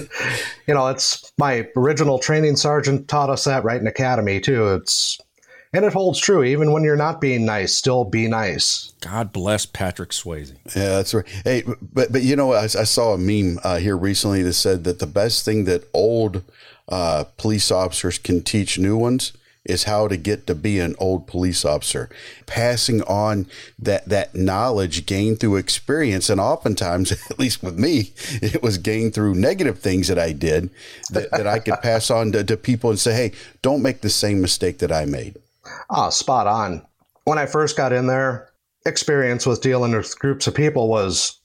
you 0.68 0.74
know, 0.74 0.88
it's 0.88 1.32
my 1.38 1.68
original 1.76 2.18
training 2.18 2.56
sergeant 2.56 3.08
taught 3.08 3.30
us 3.30 3.44
that 3.44 3.64
right 3.64 3.80
in 3.80 3.86
academy 3.86 4.40
too. 4.40 4.74
It's 4.74 5.20
and 5.76 5.84
it 5.86 5.94
holds 5.94 6.20
true 6.20 6.44
even 6.44 6.72
when 6.72 6.84
you're 6.84 6.96
not 6.96 7.20
being 7.20 7.46
nice. 7.46 7.76
Still 7.76 8.06
be 8.06 8.28
nice. 8.28 8.94
God 9.02 9.34
bless 9.34 9.66
Patrick 9.66 10.12
Swayze. 10.12 10.54
Yeah, 10.76 10.90
that's 10.90 11.14
right. 11.14 11.28
Hey, 11.44 11.64
but 11.82 12.12
but 12.12 12.24
you 12.24 12.36
know, 12.36 12.54
I, 12.54 12.64
I 12.64 12.68
saw 12.68 13.14
a 13.14 13.18
meme 13.18 13.60
uh, 13.64 13.78
here 13.78 13.98
recently 13.98 14.42
that 14.44 14.54
said 14.54 14.86
that 14.86 15.00
the 15.00 15.08
best 15.08 15.44
thing 15.44 15.66
that 15.66 15.88
old 15.94 16.44
uh, 16.88 17.26
police 17.38 17.72
officers 17.72 18.18
can 18.18 18.42
teach 18.42 18.80
new 18.80 18.96
ones 18.96 19.34
is 19.66 19.86
how 19.86 20.08
to 20.08 20.16
get 20.16 20.46
to 20.46 20.54
be 20.54 20.80
an 20.80 20.96
old 21.00 21.26
police 21.28 21.66
officer, 21.66 22.08
passing 22.46 23.02
on 23.04 23.48
that 23.80 24.08
that 24.08 24.34
knowledge 24.34 25.06
gained 25.06 25.40
through 25.40 25.58
experience, 25.58 26.30
and 26.30 26.40
oftentimes, 26.40 27.12
at 27.30 27.40
least 27.40 27.62
with 27.64 27.78
me, 27.78 28.14
it 28.42 28.64
was 28.64 28.78
gained 28.78 29.14
through 29.14 29.36
negative 29.36 29.80
things 29.80 30.08
that 30.08 30.20
I 30.20 30.32
did 30.32 30.70
that, 31.10 31.32
that 31.32 31.48
I 31.48 31.60
could 31.60 31.82
pass 31.82 32.10
on 32.10 32.32
to, 32.32 32.46
to 32.46 32.56
people 32.56 32.92
and 32.92 33.00
say, 33.00 33.14
"Hey, 33.14 33.32
don't 33.62 33.82
make 33.82 34.02
the 34.02 34.10
same 34.10 34.40
mistake 34.40 34.78
that 34.78 34.92
I 34.92 35.06
made." 35.06 35.36
Ah, 35.90 36.10
spot 36.10 36.48
on. 36.48 36.86
When 37.26 37.38
I 37.38 37.46
first 37.46 37.78
got 37.78 37.94
in 37.94 38.08
there, 38.08 38.50
experience 38.86 39.46
with 39.46 39.62
dealing 39.62 39.92
with 39.96 40.18
groups 40.20 40.48
of 40.48 40.56
people 40.56 40.88
was 40.88 41.40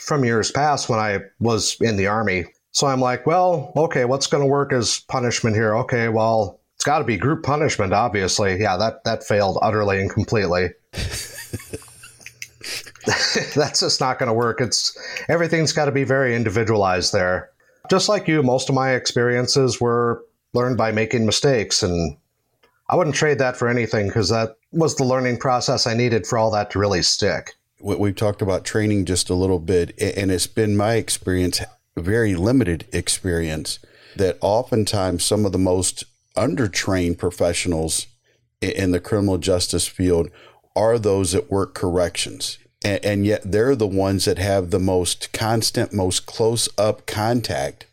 from 0.00 0.24
years 0.24 0.50
past 0.50 0.88
when 0.88 0.98
I 0.98 1.20
was 1.40 1.76
in 1.80 1.96
the 1.96 2.06
army. 2.06 2.46
So 2.72 2.86
I'm 2.86 3.00
like, 3.00 3.26
well, 3.26 3.72
okay, 3.76 4.04
what's 4.04 4.26
going 4.26 4.42
to 4.42 4.50
work 4.50 4.72
as 4.72 5.00
punishment 5.08 5.56
here? 5.56 5.74
Okay, 5.76 6.08
well, 6.08 6.60
it's 6.74 6.84
got 6.84 6.98
to 6.98 7.04
be 7.04 7.16
group 7.16 7.44
punishment, 7.44 7.92
obviously. 7.92 8.60
Yeah, 8.60 8.76
that 8.76 9.04
that 9.04 9.24
failed 9.24 9.58
utterly 9.62 10.00
and 10.00 10.10
completely. 10.10 10.70
That's 13.54 13.80
just 13.80 14.00
not 14.00 14.18
going 14.18 14.28
to 14.28 14.34
work. 14.34 14.60
It's 14.60 14.96
everything's 15.28 15.72
got 15.72 15.84
to 15.84 15.92
be 15.92 16.04
very 16.04 16.34
individualized 16.34 17.12
there. 17.12 17.50
Just 17.90 18.08
like 18.08 18.26
you, 18.26 18.42
most 18.42 18.68
of 18.68 18.74
my 18.74 18.92
experiences 18.92 19.80
were 19.80 20.24
learned 20.52 20.78
by 20.78 20.90
making 20.90 21.26
mistakes, 21.26 21.82
and 21.82 22.16
I 22.88 22.96
wouldn't 22.96 23.16
trade 23.16 23.38
that 23.38 23.56
for 23.56 23.68
anything 23.68 24.08
because 24.08 24.28
that 24.28 24.56
was 24.72 24.96
the 24.96 25.04
learning 25.04 25.38
process 25.38 25.86
I 25.86 25.94
needed 25.94 26.26
for 26.26 26.38
all 26.38 26.50
that 26.50 26.70
to 26.72 26.78
really 26.78 27.02
stick. 27.02 27.52
We've 27.80 28.16
talked 28.16 28.42
about 28.42 28.64
training 28.64 29.04
just 29.04 29.30
a 29.30 29.34
little 29.34 29.58
bit, 29.58 29.98
and 30.00 30.30
it's 30.30 30.46
been 30.46 30.76
my 30.76 30.94
experience, 30.94 31.60
very 31.96 32.34
limited 32.34 32.86
experience, 32.92 33.78
that 34.16 34.38
oftentimes 34.40 35.24
some 35.24 35.44
of 35.44 35.52
the 35.52 35.58
most 35.58 36.04
undertrained 36.36 37.18
professionals 37.18 38.06
in 38.60 38.92
the 38.92 39.00
criminal 39.00 39.38
justice 39.38 39.86
field 39.86 40.30
are 40.74 40.98
those 40.98 41.32
that 41.32 41.50
work 41.50 41.74
corrections. 41.74 42.58
And, 42.82 43.24
yet 43.24 43.50
they're 43.50 43.76
the 43.76 43.86
ones 43.86 44.26
that 44.26 44.38
have 44.38 44.70
the 44.70 44.78
most 44.78 45.32
constant, 45.32 45.94
most 45.94 46.26
close 46.26 46.68
up 46.76 47.06
contact 47.06 47.86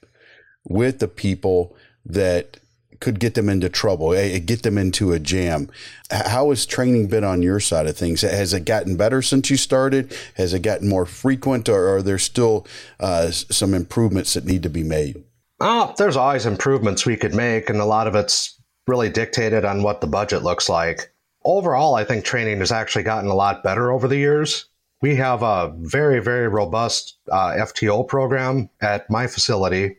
with 0.65 0.99
the 0.99 1.07
people 1.07 1.75
that 2.05 2.57
could 3.01 3.19
get 3.19 3.33
them 3.33 3.49
into 3.49 3.67
trouble, 3.67 4.13
eh, 4.13 4.39
get 4.39 4.63
them 4.63 4.77
into 4.77 5.11
a 5.11 5.19
jam. 5.19 5.69
How 6.09 6.49
has 6.49 6.65
training 6.65 7.07
been 7.07 7.25
on 7.25 7.41
your 7.41 7.59
side 7.59 7.87
of 7.87 7.97
things? 7.97 8.21
Has 8.21 8.53
it 8.53 8.63
gotten 8.63 8.95
better 8.95 9.21
since 9.21 9.49
you 9.49 9.57
started? 9.57 10.15
Has 10.35 10.53
it 10.53 10.61
gotten 10.61 10.87
more 10.87 11.05
frequent, 11.05 11.67
or 11.67 11.95
are 11.95 12.01
there 12.01 12.19
still 12.19 12.65
uh, 12.99 13.31
some 13.31 13.73
improvements 13.73 14.33
that 14.35 14.45
need 14.45 14.63
to 14.63 14.69
be 14.69 14.83
made? 14.83 15.21
Oh, 15.59 15.93
there's 15.97 16.15
always 16.15 16.45
improvements 16.45 17.05
we 17.05 17.17
could 17.17 17.35
make, 17.35 17.69
and 17.69 17.79
a 17.79 17.85
lot 17.85 18.07
of 18.07 18.15
it's 18.15 18.57
really 18.87 19.09
dictated 19.09 19.65
on 19.65 19.83
what 19.83 20.01
the 20.01 20.07
budget 20.07 20.43
looks 20.43 20.69
like. 20.69 21.13
Overall, 21.43 21.95
I 21.95 22.03
think 22.03 22.23
training 22.23 22.59
has 22.59 22.71
actually 22.71 23.03
gotten 23.03 23.29
a 23.29 23.35
lot 23.35 23.63
better 23.63 23.91
over 23.91 24.07
the 24.07 24.17
years. 24.17 24.65
We 25.01 25.15
have 25.15 25.41
a 25.41 25.73
very, 25.79 26.19
very 26.19 26.47
robust 26.47 27.17
uh, 27.31 27.53
FTO 27.57 28.07
program 28.07 28.69
at 28.81 29.09
my 29.09 29.25
facility. 29.27 29.97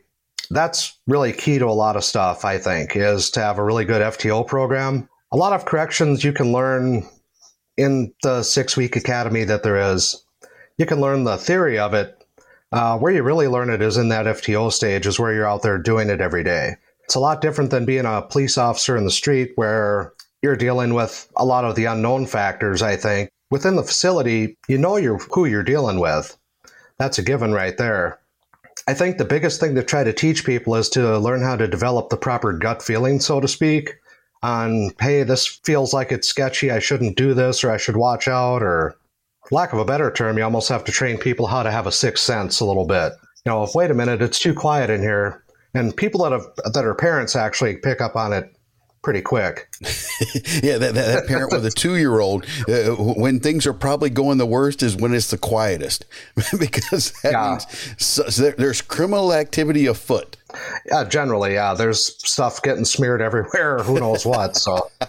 That's 0.49 0.99
really 1.07 1.31
key 1.31 1.59
to 1.59 1.65
a 1.65 1.71
lot 1.71 1.95
of 1.95 2.03
stuff, 2.03 2.45
I 2.45 2.57
think, 2.57 2.95
is 2.95 3.29
to 3.31 3.39
have 3.39 3.57
a 3.57 3.63
really 3.63 3.85
good 3.85 4.01
FTO 4.01 4.45
program. 4.45 5.07
A 5.31 5.37
lot 5.37 5.53
of 5.53 5.65
corrections 5.65 6.23
you 6.23 6.33
can 6.33 6.51
learn 6.51 7.07
in 7.77 8.13
the 8.23 8.43
six 8.43 8.77
week 8.77 8.95
academy 8.95 9.43
that 9.45 9.63
there 9.63 9.93
is. 9.93 10.23
You 10.77 10.85
can 10.85 11.01
learn 11.01 11.23
the 11.23 11.37
theory 11.37 11.79
of 11.79 11.93
it 11.93 12.23
uh, 12.71 12.97
where 12.97 13.13
you 13.13 13.21
really 13.21 13.47
learn 13.47 13.69
it 13.69 13.81
is 13.81 13.97
in 13.97 14.09
that 14.09 14.25
FTO 14.25 14.71
stage, 14.71 15.05
is 15.05 15.19
where 15.19 15.31
you're 15.33 15.47
out 15.47 15.61
there 15.61 15.77
doing 15.77 16.09
it 16.09 16.21
every 16.21 16.43
day. 16.43 16.75
It's 17.03 17.15
a 17.15 17.19
lot 17.19 17.41
different 17.41 17.69
than 17.69 17.85
being 17.85 18.05
a 18.05 18.23
police 18.23 18.57
officer 18.57 18.97
in 18.97 19.05
the 19.05 19.11
street 19.11 19.51
where 19.55 20.13
you're 20.41 20.55
dealing 20.55 20.93
with 20.95 21.31
a 21.37 21.45
lot 21.45 21.65
of 21.65 21.75
the 21.75 21.85
unknown 21.85 22.25
factors, 22.25 22.81
I 22.81 22.95
think. 22.95 23.29
Within 23.51 23.75
the 23.75 23.83
facility, 23.83 24.57
you 24.67 24.79
know 24.79 24.97
you're, 24.97 25.19
who 25.19 25.45
you're 25.45 25.63
dealing 25.63 25.99
with. 25.99 26.35
That's 26.97 27.19
a 27.19 27.23
given 27.23 27.53
right 27.53 27.77
there. 27.77 28.19
I 28.87 28.93
think 28.93 29.17
the 29.17 29.25
biggest 29.25 29.59
thing 29.59 29.75
to 29.75 29.83
try 29.83 30.03
to 30.03 30.13
teach 30.13 30.45
people 30.45 30.75
is 30.75 30.89
to 30.89 31.17
learn 31.17 31.41
how 31.41 31.55
to 31.55 31.67
develop 31.67 32.09
the 32.09 32.17
proper 32.17 32.51
gut 32.53 32.81
feeling, 32.81 33.19
so 33.19 33.39
to 33.39 33.47
speak, 33.47 33.95
on, 34.41 34.91
hey, 34.99 35.23
this 35.23 35.47
feels 35.47 35.93
like 35.93 36.11
it's 36.11 36.27
sketchy, 36.27 36.69
I 36.69 36.79
shouldn't 36.79 37.15
do 37.15 37.33
this, 37.33 37.63
or 37.63 37.71
I 37.71 37.77
should 37.77 37.95
watch 37.95 38.27
out, 38.27 38.61
or 38.61 38.97
lack 39.51 39.71
of 39.71 39.79
a 39.79 39.85
better 39.85 40.11
term, 40.11 40.37
you 40.37 40.43
almost 40.43 40.69
have 40.69 40.83
to 40.83 40.91
train 40.91 41.17
people 41.17 41.47
how 41.47 41.63
to 41.63 41.71
have 41.71 41.87
a 41.87 41.91
sixth 41.91 42.25
sense 42.25 42.59
a 42.59 42.65
little 42.65 42.85
bit. 42.85 43.13
You 43.45 43.51
know, 43.51 43.63
if 43.63 43.73
wait 43.73 43.91
a 43.91 43.93
minute, 43.93 44.21
it's 44.21 44.39
too 44.39 44.53
quiet 44.53 44.89
in 44.89 45.01
here, 45.01 45.43
and 45.73 45.95
people 45.95 46.23
that 46.23 46.33
have 46.33 46.73
that 46.73 46.85
are 46.85 46.95
parents 46.95 47.35
actually 47.35 47.77
pick 47.77 48.01
up 48.01 48.15
on 48.15 48.33
it 48.33 48.53
pretty 49.03 49.21
quick. 49.21 49.69
yeah, 50.63 50.77
that, 50.77 50.93
that, 50.93 50.93
that, 50.93 51.27
parent 51.27 51.51
with 51.51 51.65
a 51.65 51.69
two 51.69 51.97
year 51.97 52.19
old, 52.19 52.45
uh, 52.67 52.95
when 52.95 53.39
things 53.39 53.67
are 53.67 53.73
probably 53.73 54.09
going 54.09 54.37
the 54.37 54.45
worst, 54.45 54.81
is 54.81 54.95
when 54.95 55.13
it's 55.13 55.29
the 55.29 55.37
quietest 55.37 56.05
because 56.59 57.11
that 57.21 57.33
yeah. 57.33 57.49
means 57.49 57.67
so, 58.03 58.23
so 58.29 58.41
there, 58.41 58.51
there's 58.53 58.81
criminal 58.81 59.33
activity 59.33 59.85
afoot. 59.85 60.37
Yeah, 60.85 61.03
generally, 61.03 61.53
yeah. 61.53 61.73
There's 61.73 62.17
stuff 62.27 62.61
getting 62.61 62.85
smeared 62.85 63.21
everywhere. 63.21 63.79
Who 63.79 63.99
knows 63.99 64.25
what? 64.25 64.55
So. 64.55 64.89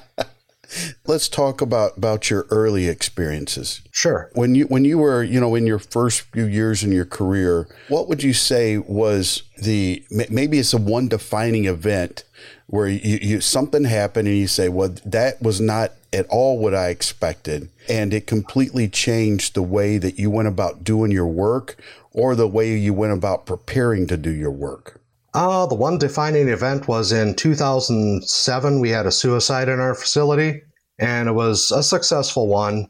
Let's 1.06 1.28
talk 1.28 1.60
about 1.60 1.96
about 1.96 2.30
your 2.30 2.46
early 2.50 2.88
experiences. 2.88 3.80
Sure. 3.92 4.28
When 4.32 4.56
you 4.56 4.64
when 4.64 4.84
you 4.84 4.98
were, 4.98 5.22
you 5.22 5.38
know, 5.38 5.54
in 5.54 5.68
your 5.68 5.78
first 5.78 6.22
few 6.32 6.46
years 6.46 6.82
in 6.82 6.90
your 6.90 7.04
career, 7.04 7.68
what 7.88 8.08
would 8.08 8.24
you 8.24 8.32
say 8.32 8.78
was 8.78 9.44
the 9.56 10.04
maybe 10.10 10.58
it's 10.58 10.72
a 10.72 10.78
one 10.78 11.06
defining 11.06 11.66
event 11.66 12.24
where 12.66 12.88
you, 12.88 13.18
you 13.20 13.40
something 13.40 13.84
happened 13.84 14.28
and 14.28 14.36
you 14.36 14.46
say, 14.46 14.68
"Well, 14.68 14.94
that 15.04 15.42
was 15.42 15.60
not 15.60 15.92
at 16.12 16.26
all 16.28 16.58
what 16.58 16.74
I 16.74 16.88
expected." 16.88 17.68
And 17.88 18.14
it 18.14 18.26
completely 18.26 18.88
changed 18.88 19.54
the 19.54 19.62
way 19.62 19.98
that 19.98 20.18
you 20.18 20.30
went 20.30 20.48
about 20.48 20.84
doing 20.84 21.10
your 21.10 21.26
work 21.26 21.76
or 22.12 22.34
the 22.34 22.48
way 22.48 22.76
you 22.76 22.94
went 22.94 23.12
about 23.12 23.46
preparing 23.46 24.06
to 24.06 24.16
do 24.16 24.30
your 24.30 24.50
work. 24.50 25.00
Uh, 25.34 25.66
the 25.66 25.74
one 25.74 25.98
defining 25.98 26.48
event 26.48 26.86
was 26.86 27.10
in 27.10 27.34
2007. 27.34 28.80
We 28.80 28.90
had 28.90 29.06
a 29.06 29.10
suicide 29.10 29.68
in 29.68 29.80
our 29.80 29.94
facility, 29.94 30.62
and 30.98 31.28
it 31.28 31.32
was 31.32 31.72
a 31.72 31.82
successful 31.82 32.46
one. 32.46 32.88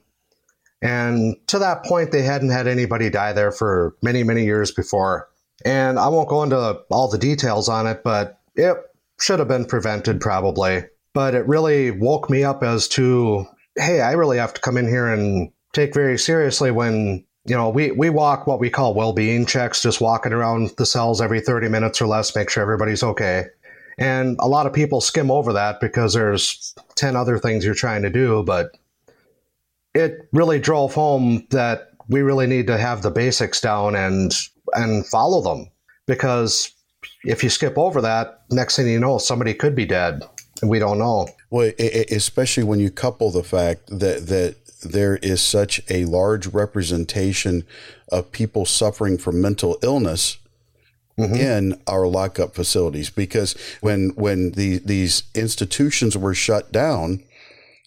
And 0.82 1.36
to 1.46 1.58
that 1.58 1.84
point, 1.86 2.12
they 2.12 2.20
hadn't 2.20 2.50
had 2.50 2.66
anybody 2.66 3.08
die 3.08 3.32
there 3.32 3.50
for 3.50 3.96
many, 4.02 4.22
many 4.22 4.44
years 4.44 4.70
before. 4.70 5.30
And 5.64 5.98
I 5.98 6.08
won't 6.08 6.28
go 6.28 6.42
into 6.42 6.82
all 6.90 7.08
the 7.08 7.16
details 7.16 7.70
on 7.70 7.86
it, 7.86 8.02
but 8.04 8.38
it 8.54 8.76
should 9.20 9.38
have 9.38 9.48
been 9.48 9.64
prevented 9.64 10.20
probably. 10.20 10.84
But 11.12 11.34
it 11.34 11.46
really 11.46 11.90
woke 11.90 12.28
me 12.28 12.44
up 12.44 12.62
as 12.62 12.88
to 12.88 13.46
hey, 13.76 14.00
I 14.00 14.12
really 14.12 14.38
have 14.38 14.54
to 14.54 14.60
come 14.60 14.76
in 14.76 14.86
here 14.86 15.08
and 15.08 15.50
take 15.72 15.94
very 15.94 16.16
seriously 16.18 16.70
when 16.70 17.24
you 17.46 17.54
know, 17.54 17.68
we, 17.68 17.90
we 17.90 18.08
walk 18.08 18.46
what 18.46 18.58
we 18.58 18.70
call 18.70 18.94
well 18.94 19.12
being 19.12 19.44
checks, 19.44 19.82
just 19.82 20.00
walking 20.00 20.32
around 20.32 20.70
the 20.78 20.86
cells 20.86 21.20
every 21.20 21.40
30 21.40 21.68
minutes 21.68 22.00
or 22.00 22.06
less, 22.06 22.34
make 22.34 22.48
sure 22.48 22.62
everybody's 22.62 23.02
okay. 23.02 23.44
And 23.98 24.36
a 24.40 24.48
lot 24.48 24.66
of 24.66 24.72
people 24.72 25.00
skim 25.00 25.30
over 25.30 25.52
that 25.52 25.80
because 25.80 26.14
there's 26.14 26.74
10 26.96 27.16
other 27.16 27.38
things 27.38 27.64
you're 27.64 27.74
trying 27.74 28.02
to 28.02 28.10
do. 28.10 28.42
But 28.44 28.76
it 29.94 30.28
really 30.32 30.58
drove 30.58 30.94
home 30.94 31.46
that 31.50 31.90
we 32.08 32.22
really 32.22 32.46
need 32.46 32.66
to 32.68 32.78
have 32.78 33.02
the 33.02 33.10
basics 33.10 33.60
down 33.60 33.94
and 33.94 34.34
and 34.72 35.06
follow 35.06 35.40
them 35.40 35.70
because 36.06 36.73
if 37.24 37.42
you 37.42 37.50
skip 37.50 37.76
over 37.78 38.00
that, 38.00 38.42
next 38.50 38.76
thing 38.76 38.88
you 38.88 39.00
know, 39.00 39.18
somebody 39.18 39.54
could 39.54 39.74
be 39.74 39.86
dead 39.86 40.22
and 40.60 40.70
we 40.70 40.78
don't 40.78 40.98
know. 40.98 41.28
Well, 41.50 41.72
especially 41.78 42.64
when 42.64 42.80
you 42.80 42.90
couple 42.90 43.30
the 43.30 43.44
fact 43.44 43.86
that 43.88 44.26
that 44.26 44.56
there 44.82 45.16
is 45.16 45.40
such 45.40 45.80
a 45.88 46.04
large 46.04 46.46
representation 46.48 47.64
of 48.10 48.32
people 48.32 48.66
suffering 48.66 49.16
from 49.16 49.40
mental 49.40 49.78
illness 49.82 50.38
mm-hmm. 51.18 51.34
in 51.34 51.80
our 51.86 52.06
lockup 52.06 52.54
facilities 52.54 53.10
because 53.10 53.54
when 53.80 54.10
when 54.10 54.52
the, 54.52 54.78
these 54.78 55.24
institutions 55.34 56.16
were 56.16 56.34
shut 56.34 56.70
down 56.70 57.22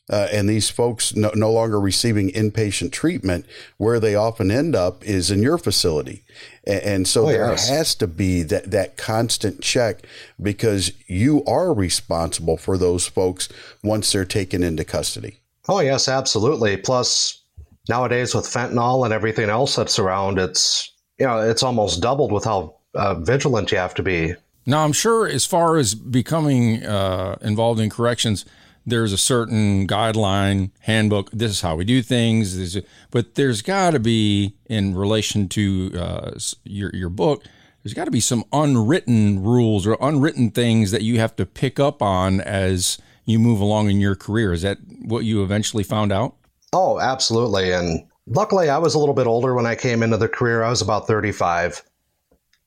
uh, 0.09 0.27
and 0.31 0.47
these 0.47 0.69
folks 0.69 1.15
no, 1.15 1.31
no, 1.35 1.51
longer 1.51 1.79
receiving 1.79 2.29
inpatient 2.31 2.91
treatment, 2.91 3.45
where 3.77 3.99
they 3.99 4.15
often 4.15 4.51
end 4.51 4.75
up 4.75 5.03
is 5.05 5.29
in 5.29 5.41
your 5.41 5.57
facility. 5.57 6.23
And, 6.65 6.81
and 6.83 7.07
so 7.07 7.25
oh, 7.25 7.27
there 7.27 7.49
yes. 7.49 7.69
has 7.69 7.95
to 7.95 8.07
be 8.07 8.43
that, 8.43 8.71
that 8.71 8.97
constant 8.97 9.61
check 9.61 10.05
because 10.41 10.91
you 11.07 11.43
are 11.45 11.73
responsible 11.73 12.57
for 12.57 12.77
those 12.77 13.05
folks 13.05 13.49
once 13.83 14.11
they're 14.11 14.25
taken 14.25 14.63
into 14.63 14.85
custody. 14.85 15.39
Oh, 15.67 15.81
yes, 15.81 16.07
absolutely. 16.07 16.77
Plus, 16.77 17.41
nowadays 17.89 18.33
with 18.33 18.45
fentanyl 18.45 19.03
and 19.03 19.13
everything 19.13 19.49
else 19.49 19.75
that's 19.75 19.99
around, 19.99 20.39
it's 20.39 20.91
you 21.19 21.25
know 21.25 21.39
it's 21.39 21.63
almost 21.63 22.01
doubled 22.01 22.31
with 22.31 22.45
how 22.45 22.75
uh, 22.93 23.15
vigilant 23.15 23.71
you 23.71 23.77
have 23.77 23.93
to 23.95 24.03
be. 24.03 24.33
Now, 24.65 24.83
I'm 24.83 24.93
sure 24.93 25.27
as 25.27 25.45
far 25.45 25.77
as 25.77 25.95
becoming 25.95 26.85
uh, 26.85 27.37
involved 27.41 27.79
in 27.79 27.89
corrections, 27.89 28.45
there's 28.87 29.11
a 29.11 29.17
certain 29.17 29.85
guideline 29.85 30.71
handbook. 30.79 31.29
This 31.31 31.51
is 31.51 31.61
how 31.61 31.75
we 31.75 31.83
do 31.83 32.01
things. 32.01 32.79
But 33.11 33.35
there's 33.35 33.61
got 33.61 33.91
to 33.91 33.99
be, 33.99 34.55
in 34.67 34.95
relation 34.95 35.49
to 35.49 35.91
uh, 35.99 36.39
your 36.63 36.89
your 36.95 37.09
book, 37.09 37.43
there's 37.83 37.93
got 37.93 38.05
to 38.05 38.11
be 38.11 38.21
some 38.21 38.45
unwritten 38.53 39.43
rules 39.43 39.85
or 39.85 39.97
unwritten 39.99 40.51
things 40.51 40.91
that 40.91 41.01
you 41.01 41.19
have 41.19 41.35
to 41.35 41.45
pick 41.45 41.79
up 41.79 42.01
on 42.01 42.39
as 42.41 42.97
you 43.25 43.39
move 43.39 43.59
along 43.59 43.89
in 43.89 43.99
your 43.99 44.15
career. 44.15 44.53
Is 44.53 44.61
that 44.61 44.77
what 45.01 45.25
you 45.25 45.43
eventually 45.43 45.83
found 45.83 46.13
out? 46.13 46.35
Oh, 46.71 46.99
absolutely. 46.99 47.71
And 47.73 48.07
luckily, 48.25 48.69
I 48.69 48.77
was 48.77 48.95
a 48.95 48.99
little 48.99 49.13
bit 49.13 49.27
older 49.27 49.53
when 49.53 49.65
I 49.65 49.75
came 49.75 50.01
into 50.01 50.17
the 50.17 50.29
career. 50.29 50.63
I 50.63 50.69
was 50.69 50.81
about 50.81 51.07
35. 51.07 51.83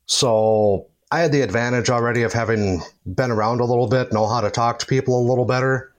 So 0.05 0.87
I 1.11 1.21
had 1.21 1.33
the 1.33 1.41
advantage 1.41 1.89
already 1.89 2.23
of 2.25 2.35
having 2.35 2.83
been 3.07 3.31
around 3.31 3.61
a 3.61 3.65
little 3.65 3.89
bit, 3.89 4.13
know 4.13 4.27
how 4.27 4.43
to 4.43 4.51
talk 4.51 4.79
to 4.81 4.87
people 4.87 5.19
a 5.19 5.27
little 5.27 5.47
better. 5.47 5.93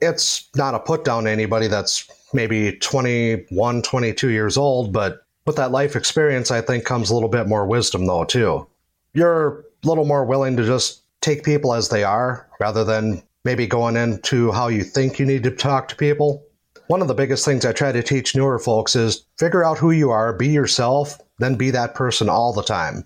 It's 0.00 0.48
not 0.54 0.74
a 0.74 0.78
put 0.78 1.04
down 1.04 1.24
to 1.24 1.30
anybody 1.30 1.66
that's 1.66 2.08
maybe 2.32 2.72
21, 2.72 3.82
22 3.82 4.28
years 4.28 4.56
old, 4.56 4.92
but 4.92 5.24
with 5.46 5.56
that 5.56 5.70
life 5.70 5.96
experience, 5.96 6.50
I 6.50 6.60
think 6.60 6.84
comes 6.84 7.10
a 7.10 7.14
little 7.14 7.28
bit 7.28 7.48
more 7.48 7.66
wisdom, 7.66 8.06
though, 8.06 8.24
too. 8.24 8.66
You're 9.14 9.60
a 9.60 9.86
little 9.86 10.04
more 10.04 10.24
willing 10.24 10.56
to 10.56 10.64
just 10.64 11.02
take 11.20 11.42
people 11.42 11.74
as 11.74 11.88
they 11.88 12.04
are 12.04 12.48
rather 12.60 12.84
than 12.84 13.22
maybe 13.44 13.66
going 13.66 13.96
into 13.96 14.52
how 14.52 14.68
you 14.68 14.84
think 14.84 15.18
you 15.18 15.26
need 15.26 15.42
to 15.44 15.50
talk 15.50 15.88
to 15.88 15.96
people. 15.96 16.44
One 16.88 17.02
of 17.02 17.08
the 17.08 17.14
biggest 17.14 17.44
things 17.44 17.64
I 17.64 17.72
try 17.72 17.92
to 17.92 18.02
teach 18.02 18.36
newer 18.36 18.58
folks 18.58 18.94
is 18.94 19.24
figure 19.38 19.64
out 19.64 19.78
who 19.78 19.90
you 19.90 20.10
are, 20.10 20.32
be 20.32 20.48
yourself, 20.48 21.18
then 21.38 21.54
be 21.54 21.70
that 21.70 21.94
person 21.94 22.28
all 22.28 22.52
the 22.52 22.62
time. 22.62 23.04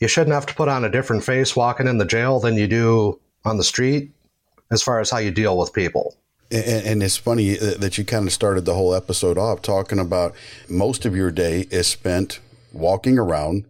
You 0.00 0.08
shouldn't 0.08 0.34
have 0.34 0.46
to 0.46 0.54
put 0.54 0.68
on 0.68 0.84
a 0.84 0.90
different 0.90 1.24
face 1.24 1.54
walking 1.54 1.86
in 1.86 1.98
the 1.98 2.06
jail 2.06 2.40
than 2.40 2.56
you 2.56 2.66
do 2.66 3.20
on 3.44 3.58
the 3.58 3.64
street 3.64 4.12
as 4.70 4.82
far 4.82 5.00
as 5.00 5.10
how 5.10 5.18
you 5.18 5.30
deal 5.30 5.56
with 5.56 5.72
people. 5.72 6.16
And, 6.50 6.86
and, 6.86 7.02
it's 7.02 7.16
funny 7.16 7.58
uh, 7.58 7.74
that 7.78 7.96
you 7.96 8.04
kind 8.04 8.26
of 8.26 8.32
started 8.32 8.64
the 8.64 8.74
whole 8.74 8.92
episode 8.92 9.38
off 9.38 9.62
talking 9.62 10.00
about 10.00 10.34
most 10.68 11.06
of 11.06 11.14
your 11.14 11.30
day 11.30 11.68
is 11.70 11.86
spent 11.86 12.40
walking 12.72 13.18
around 13.18 13.66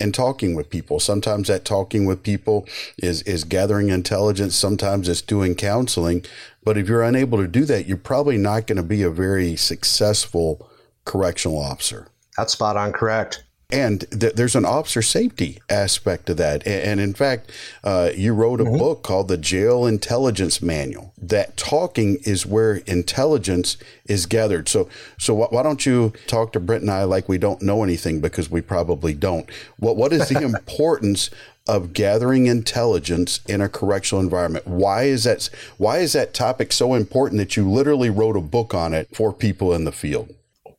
and 0.00 0.12
talking 0.12 0.54
with 0.54 0.68
people. 0.68 1.00
Sometimes 1.00 1.48
that 1.48 1.64
talking 1.64 2.04
with 2.04 2.22
people 2.22 2.66
is 2.98 3.22
is 3.22 3.44
gathering 3.44 3.88
intelligence. 3.90 4.54
Sometimes 4.54 5.08
it's 5.08 5.22
doing 5.22 5.54
counseling. 5.54 6.24
But 6.64 6.76
if 6.76 6.88
you're 6.88 7.02
unable 7.02 7.38
to 7.38 7.46
do 7.46 7.64
that, 7.66 7.86
you're 7.86 7.96
probably 7.96 8.36
not 8.36 8.66
going 8.66 8.76
to 8.76 8.82
be 8.82 9.02
a 9.02 9.10
very 9.10 9.56
successful 9.56 10.68
correctional 11.04 11.58
officer. 11.58 12.08
That's 12.36 12.52
spot 12.52 12.76
on 12.76 12.92
correct. 12.92 13.44
And 13.70 14.04
th- 14.12 14.34
there's 14.34 14.54
an 14.54 14.64
officer 14.64 15.02
safety 15.02 15.60
aspect 15.68 16.26
to 16.26 16.34
that. 16.34 16.64
And, 16.64 16.82
and 16.88 17.00
in 17.00 17.14
fact, 17.14 17.50
uh, 17.82 18.10
you 18.14 18.32
wrote 18.32 18.60
a 18.60 18.64
mm-hmm. 18.64 18.78
book 18.78 19.02
called 19.02 19.26
The 19.26 19.36
Jail 19.36 19.86
Intelligence 19.86 20.62
Manual. 20.62 21.12
That 21.20 21.56
talking 21.56 22.18
is 22.24 22.46
where 22.46 22.76
intelligence 22.86 23.76
is 24.06 24.26
gathered. 24.26 24.68
So, 24.68 24.88
so 25.18 25.34
wh- 25.34 25.52
why 25.52 25.64
don't 25.64 25.84
you 25.84 26.12
talk 26.28 26.52
to 26.52 26.60
Brent 26.60 26.82
and 26.82 26.92
I 26.92 27.02
like 27.04 27.28
we 27.28 27.38
don't 27.38 27.60
know 27.60 27.82
anything 27.82 28.20
because 28.20 28.48
we 28.48 28.60
probably 28.60 29.14
don't. 29.14 29.50
What 29.78 29.96
What 29.96 30.12
is 30.12 30.28
the 30.28 30.42
importance 30.42 31.30
of 31.66 31.92
gathering 31.92 32.46
intelligence 32.46 33.40
in 33.48 33.60
a 33.60 33.68
correctional 33.68 34.22
environment? 34.22 34.68
Why 34.68 35.04
is 35.04 35.24
that? 35.24 35.50
Why 35.76 35.98
is 35.98 36.12
that 36.12 36.34
topic 36.34 36.72
so 36.72 36.94
important 36.94 37.38
that 37.38 37.56
you 37.56 37.68
literally 37.68 38.10
wrote 38.10 38.36
a 38.36 38.40
book 38.40 38.74
on 38.74 38.94
it 38.94 39.08
for 39.12 39.32
people 39.32 39.74
in 39.74 39.82
the 39.82 39.90
field? 39.90 40.32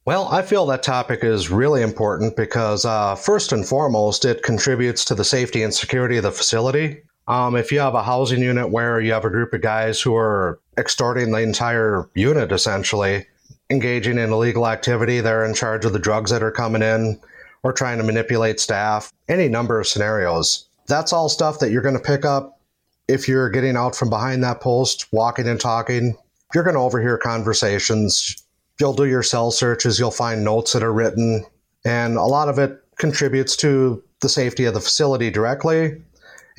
Well, 0.07 0.29
I 0.29 0.41
feel 0.41 0.65
that 0.67 0.83
topic 0.83 1.25
is 1.25 1.49
really 1.49 1.81
important 1.81 2.37
because, 2.37 2.85
uh, 2.85 3.15
first 3.15 3.51
and 3.51 3.67
foremost, 3.67 4.23
it 4.23 4.41
contributes 4.41 5.03
to 5.03 5.15
the 5.15 5.25
safety 5.25 5.63
and 5.63 5.73
security 5.73 6.15
of 6.15 6.23
the 6.23 6.31
facility. 6.31 7.01
Um, 7.27 7.57
if 7.57 7.73
you 7.73 7.81
have 7.81 7.93
a 7.93 8.03
housing 8.03 8.41
unit 8.41 8.71
where 8.71 9.01
you 9.01 9.11
have 9.11 9.25
a 9.25 9.29
group 9.29 9.51
of 9.51 9.59
guys 9.59 9.99
who 9.99 10.15
are 10.15 10.61
extorting 10.77 11.33
the 11.33 11.39
entire 11.39 12.09
unit, 12.15 12.53
essentially, 12.53 13.25
engaging 13.69 14.17
in 14.17 14.31
illegal 14.31 14.65
activity, 14.65 15.19
they're 15.19 15.43
in 15.43 15.53
charge 15.53 15.83
of 15.83 15.91
the 15.91 15.99
drugs 15.99 16.31
that 16.31 16.41
are 16.41 16.51
coming 16.51 16.81
in, 16.81 17.19
or 17.63 17.73
trying 17.73 17.97
to 17.97 18.05
manipulate 18.05 18.61
staff, 18.61 19.11
any 19.27 19.49
number 19.49 19.77
of 19.77 19.87
scenarios. 19.87 20.69
That's 20.85 21.11
all 21.11 21.27
stuff 21.27 21.59
that 21.59 21.71
you're 21.71 21.81
going 21.81 21.97
to 21.97 22.01
pick 22.01 22.23
up 22.23 22.61
if 23.09 23.27
you're 23.27 23.49
getting 23.49 23.75
out 23.75 23.93
from 23.93 24.09
behind 24.09 24.41
that 24.45 24.61
post, 24.61 25.11
walking 25.11 25.49
and 25.49 25.59
talking. 25.59 26.15
You're 26.53 26.63
going 26.63 26.77
to 26.77 26.81
overhear 26.81 27.17
conversations 27.17 28.41
you'll 28.79 28.93
do 28.93 29.05
your 29.05 29.23
cell 29.23 29.51
searches, 29.51 29.99
you'll 29.99 30.11
find 30.11 30.43
notes 30.43 30.73
that 30.73 30.83
are 30.83 30.93
written, 30.93 31.45
and 31.85 32.17
a 32.17 32.23
lot 32.23 32.49
of 32.49 32.59
it 32.59 32.79
contributes 32.97 33.55
to 33.57 34.03
the 34.21 34.29
safety 34.29 34.65
of 34.65 34.73
the 34.73 34.81
facility 34.81 35.29
directly. 35.29 36.01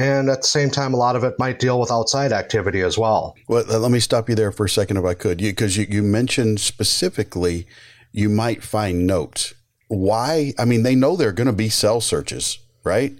And 0.01 0.31
at 0.31 0.43
the 0.43 0.47
same 0.47 0.71
time, 0.71 0.95
a 0.95 0.97
lot 0.97 1.17
of 1.17 1.25
it 1.25 1.35
might 1.41 1.59
deal 1.59 1.81
with 1.81 1.91
outside 1.91 2.33
activity 2.33 2.83
as 2.83 2.97
well. 2.97 3.35
Well, 3.49 3.65
let 3.65 3.91
me 3.91 3.99
stop 3.99 4.29
you 4.29 4.37
there 4.37 4.53
for 4.53 4.67
a 4.67 4.69
second, 4.69 4.97
if 4.97 5.05
I 5.05 5.15
could, 5.15 5.39
because 5.39 5.77
you, 5.77 5.87
you, 5.89 5.97
you 5.97 6.03
mentioned 6.05 6.61
specifically 6.61 7.67
you 8.13 8.29
might 8.29 8.63
find 8.63 9.07
notes. 9.07 9.55
Why? 9.89 10.53
I 10.59 10.65
mean, 10.65 10.83
they 10.83 10.95
know 10.95 11.17
there 11.17 11.31
are 11.31 11.33
going 11.33 11.49
to 11.49 11.53
be 11.53 11.69
cell 11.69 12.01
searches, 12.01 12.59
right? 12.85 13.13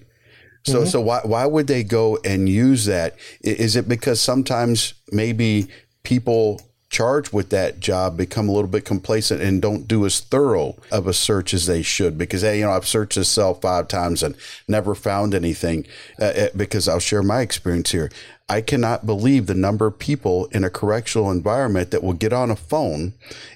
So, 0.67 0.81
mm-hmm. 0.81 0.89
so 0.89 1.01
why 1.01 1.21
why 1.25 1.47
would 1.47 1.67
they 1.67 1.83
go 1.83 2.19
and 2.25 2.49
use 2.49 2.85
that? 2.85 3.17
Is 3.41 3.75
it 3.75 3.89
because 3.89 4.21
sometimes 4.21 4.95
maybe 5.11 5.69
people 6.03 6.61
charged 6.91 7.33
with 7.33 7.51
that 7.51 7.81
job 7.81 8.17
become 8.17 8.49
a 8.49 8.53
little 8.53 8.71
bit 8.71 8.85
complacent 8.85 9.43
and 9.43 9.61
don't 9.61 9.87
do 9.87 10.07
as 10.07 10.21
thorough 10.21 10.75
of 10.91 11.07
a 11.07 11.13
search 11.13 11.53
as 11.53 11.67
they 11.67 11.83
should. 11.83 12.17
Because 12.17 12.43
hey 12.43 12.59
you 12.59 12.65
know 12.65 12.73
i've 12.73 12.87
searched 12.87 13.17
this 13.17 13.29
cell 13.29 13.55
five 13.55 13.89
times 13.89 14.23
and 14.23 14.35
never 14.67 14.95
found 14.95 15.35
anything 15.35 15.87
uh, 16.21 16.25
uh, 16.25 16.49
because 16.57 16.89
i'll 16.89 16.99
share 16.99 17.23
my 17.23 17.41
experience 17.41 17.91
here. 17.91 18.11
I 18.51 18.63
cannot 18.63 19.05
believe 19.05 19.47
the 19.47 19.55
number 19.55 19.87
of 19.87 19.99
people 19.99 20.47
in 20.47 20.65
a 20.65 20.71
correctional 20.71 21.31
environment 21.31 21.91
that 21.91 22.03
will 22.03 22.15
get 22.15 22.33
on 22.33 22.51
a 22.51 22.57
phone 22.57 23.13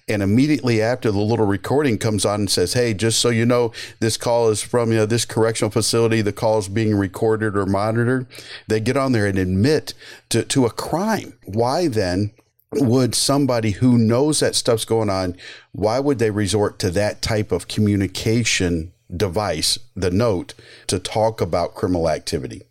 and 0.07 0.23
immediately 0.23 0.83
after 0.83 1.11
the 1.11 1.19
little 1.19 1.47
recording 1.47 1.97
comes 1.97 2.27
on 2.27 2.41
and 2.41 2.51
says 2.51 2.75
hey 2.75 2.93
just 2.93 3.19
so 3.19 3.31
you 3.31 3.47
know 3.47 3.73
this 4.01 4.19
call 4.19 4.51
is 4.51 4.61
from 4.61 4.93
you 4.93 4.99
know 4.99 5.07
this 5.07 5.25
correctional 5.25 5.71
facility. 5.71 6.21
The 6.21 6.35
call 6.35 6.59
is 6.59 6.69
being 6.69 6.95
recorded 6.95 7.57
or 7.57 7.65
monitored. 7.65 8.27
They 8.69 8.81
get 8.81 8.99
on 8.99 9.13
there 9.13 9.27
and 9.27 9.39
admit 9.39 9.95
to, 10.29 10.43
to 10.43 10.67
a 10.67 10.71
crime. 10.71 11.39
Why 11.45 11.89
then 11.89 12.33
would 12.73 13.15
somebody 13.15 13.73
who 13.73 13.99
knows 13.99 14.41
that 14.41 14.55
stuff's 14.55 14.85
going 14.85 15.11
on, 15.11 15.37
why 15.73 15.99
would 15.99 16.19
they 16.19 16.31
resort 16.31 16.79
to 16.81 16.91
that 16.91 17.23
type 17.23 17.53
of 17.53 17.69
communication 17.69 18.93
device, 19.15 19.79
the 19.95 20.11
note, 20.11 20.55
to 20.87 20.99
talk 20.99 21.41
about 21.41 21.75
criminal 21.75 22.09
activity? 22.09 22.63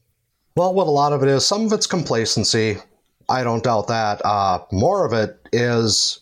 Well, 0.56 0.74
what 0.74 0.88
a 0.88 0.92
lot 0.92 1.14
of 1.14 1.24
it 1.24 1.30
is, 1.30 1.46
some 1.46 1.66
of 1.66 1.74
it's 1.74 1.88
complacency. 1.88 2.78
I 3.30 3.44
don't 3.44 3.64
doubt 3.64 3.88
that. 3.88 4.22
Uh, 4.26 4.64
more 4.72 5.06
of 5.06 5.14
it 5.14 5.38
is 5.54 6.20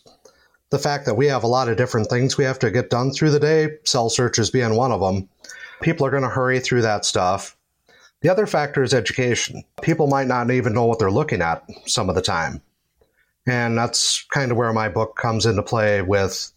the 0.70 0.78
fact 0.78 1.06
that 1.06 1.14
we 1.14 1.26
have 1.26 1.42
a 1.42 1.48
lot 1.48 1.68
of 1.68 1.76
different 1.76 2.08
things 2.08 2.36
we 2.36 2.44
have 2.44 2.58
to 2.60 2.70
get 2.70 2.90
done 2.90 3.10
through 3.10 3.30
the 3.30 3.40
day, 3.40 3.70
cell 3.84 4.08
searches 4.08 4.50
being 4.50 4.76
one 4.76 4.92
of 4.92 5.00
them. 5.00 5.28
People 5.80 6.06
are 6.06 6.10
going 6.10 6.22
to 6.22 6.28
hurry 6.28 6.60
through 6.60 6.82
that 6.82 7.04
stuff. 7.04 7.56
The 8.20 8.28
other 8.28 8.46
factor 8.46 8.82
is 8.82 8.92
education. 8.92 9.64
People 9.80 10.06
might 10.06 10.26
not 10.26 10.50
even 10.50 10.74
know 10.74 10.84
what 10.84 10.98
they're 10.98 11.10
looking 11.10 11.40
at 11.40 11.64
some 11.86 12.08
of 12.08 12.14
the 12.14 12.22
time. 12.22 12.60
And 13.46 13.76
that's 13.76 14.24
kind 14.32 14.50
of 14.50 14.56
where 14.56 14.72
my 14.72 14.88
book 14.88 15.16
comes 15.16 15.46
into 15.46 15.62
play 15.62 16.02
with, 16.02 16.52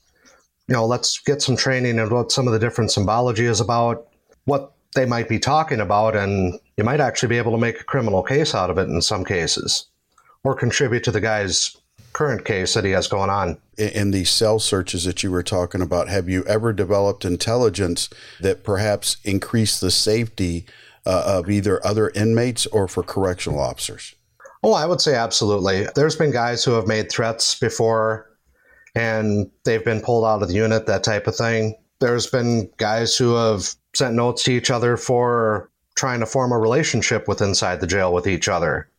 you 0.68 0.74
know, 0.74 0.86
let's 0.86 1.20
get 1.20 1.42
some 1.42 1.56
training 1.56 2.00
and 2.00 2.12
what 2.12 2.32
some 2.32 2.48
of 2.48 2.54
the 2.54 2.60
different 2.60 2.92
symbology 2.92 3.46
is 3.46 3.62
about, 3.62 4.08
what 4.46 4.74
they 4.96 5.06
might 5.06 5.30
be 5.30 5.40
talking 5.40 5.80
about, 5.80 6.16
and 6.16 6.60
you 6.78 6.84
might 6.84 7.00
actually 7.00 7.30
be 7.30 7.38
able 7.38 7.52
to 7.52 7.58
make 7.58 7.80
a 7.80 7.84
criminal 7.84 8.22
case 8.22 8.54
out 8.54 8.70
of 8.70 8.78
it 8.78 8.90
in 8.90 9.02
some 9.02 9.26
cases, 9.26 9.86
or 10.44 10.56
contribute 10.56 11.04
to 11.04 11.12
the 11.12 11.22
guy's 11.22 11.76
current 12.12 12.46
case 12.46 12.76
that 12.76 12.86
he 12.86 12.92
has 12.92 13.08
going 13.08 13.30
on. 13.30 13.58
In 13.78 14.12
these 14.12 14.30
cell 14.30 14.60
searches 14.60 15.04
that 15.06 15.24
you 15.24 15.32
were 15.32 15.42
talking 15.42 15.82
about, 15.82 16.10
have 16.10 16.30
you 16.30 16.44
ever 16.46 16.72
developed 16.72 17.26
intelligence 17.26 18.10
that 18.40 18.64
perhaps 18.64 19.18
increased 19.24 19.82
the 19.82 19.90
safety 19.90 20.66
uh, 21.06 21.24
of 21.26 21.50
either 21.50 21.86
other 21.86 22.10
inmates 22.10 22.68
or 22.68 22.88
for 22.88 23.02
correctional 23.02 23.60
officers? 23.60 24.14
Oh, 24.64 24.74
I 24.74 24.86
would 24.86 25.02
say 25.02 25.16
absolutely. 25.16 25.88
There's 25.94 26.16
been 26.16 26.32
guys 26.32 26.64
who 26.64 26.72
have 26.72 26.88
made 26.88 27.12
threats 27.12 27.60
before 27.60 28.30
and 28.96 29.50
they've 29.66 29.84
been 29.84 30.02
pulled 30.02 30.26
out 30.26 30.42
of 30.42 30.48
the 30.48 30.54
unit, 30.54 30.86
that 30.86 31.04
type 31.04 31.28
of 31.28 31.36
thing. 31.36 31.76
There's 32.00 32.28
been 32.28 32.70
guys 32.78 33.18
who 33.18 33.36
have 33.36 33.76
sent 33.94 34.16
notes 34.16 34.44
to 34.44 34.54
each 34.54 34.72
other 34.72 34.98
for 34.98 35.70
trying 35.96 36.22
to 36.22 36.26
form 36.26 36.52
a 36.52 36.58
relationship 36.58 37.28
with 37.28 37.42
inside 37.42 37.82
the 37.82 37.88
jail 37.88 38.14
with 38.14 38.28
each 38.28 38.48
other. 38.48 38.90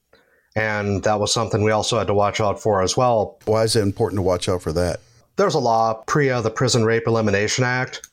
And 0.57 1.03
that 1.03 1.18
was 1.18 1.33
something 1.33 1.62
we 1.62 1.72
also 1.72 1.98
had 1.98 2.07
to 2.07 2.14
watch 2.14 2.40
out 2.40 2.61
for 2.61 2.83
as 2.83 2.96
well. 2.96 3.38
Why 3.46 3.64
is 3.64 3.74
it 3.74 3.83
important 3.83 4.18
to 4.18 4.22
watch 4.22 4.48
out 4.48 4.62
for 4.62 4.72
that? 4.72 5.00
There's 5.37 5.55
a 5.55 5.61
law, 5.61 5.94
PREA, 6.07 6.42
the 6.42 6.50
Prison 6.50 6.85
Rape 6.85 7.07
Elimination 7.07 7.64
Act. 7.64 8.09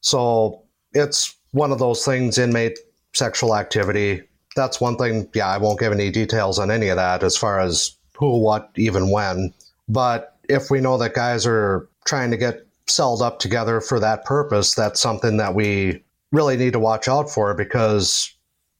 So 0.00 0.64
it's 0.92 1.36
one 1.52 1.70
of 1.70 1.78
those 1.78 2.04
things 2.04 2.38
inmate 2.38 2.78
sexual 3.12 3.54
activity 3.54 4.22
that's 4.54 4.80
one 4.80 4.96
thing. 4.96 5.28
Yeah, 5.34 5.48
I 5.48 5.58
won't 5.58 5.80
give 5.80 5.92
any 5.92 6.10
details 6.10 6.58
on 6.58 6.70
any 6.70 6.88
of 6.88 6.96
that 6.96 7.22
as 7.22 7.36
far 7.36 7.60
as 7.60 7.96
who, 8.16 8.38
what, 8.38 8.70
even 8.76 9.10
when. 9.10 9.52
But 9.88 10.36
if 10.48 10.70
we 10.70 10.80
know 10.80 10.98
that 10.98 11.14
guys 11.14 11.46
are 11.46 11.88
trying 12.04 12.30
to 12.30 12.36
get 12.36 12.66
celled 12.86 13.22
up 13.22 13.38
together 13.38 13.80
for 13.80 13.98
that 14.00 14.24
purpose, 14.24 14.74
that's 14.74 15.00
something 15.00 15.36
that 15.38 15.54
we 15.54 16.02
really 16.32 16.56
need 16.56 16.72
to 16.72 16.80
watch 16.80 17.08
out 17.08 17.30
for 17.30 17.54
because 17.54 18.32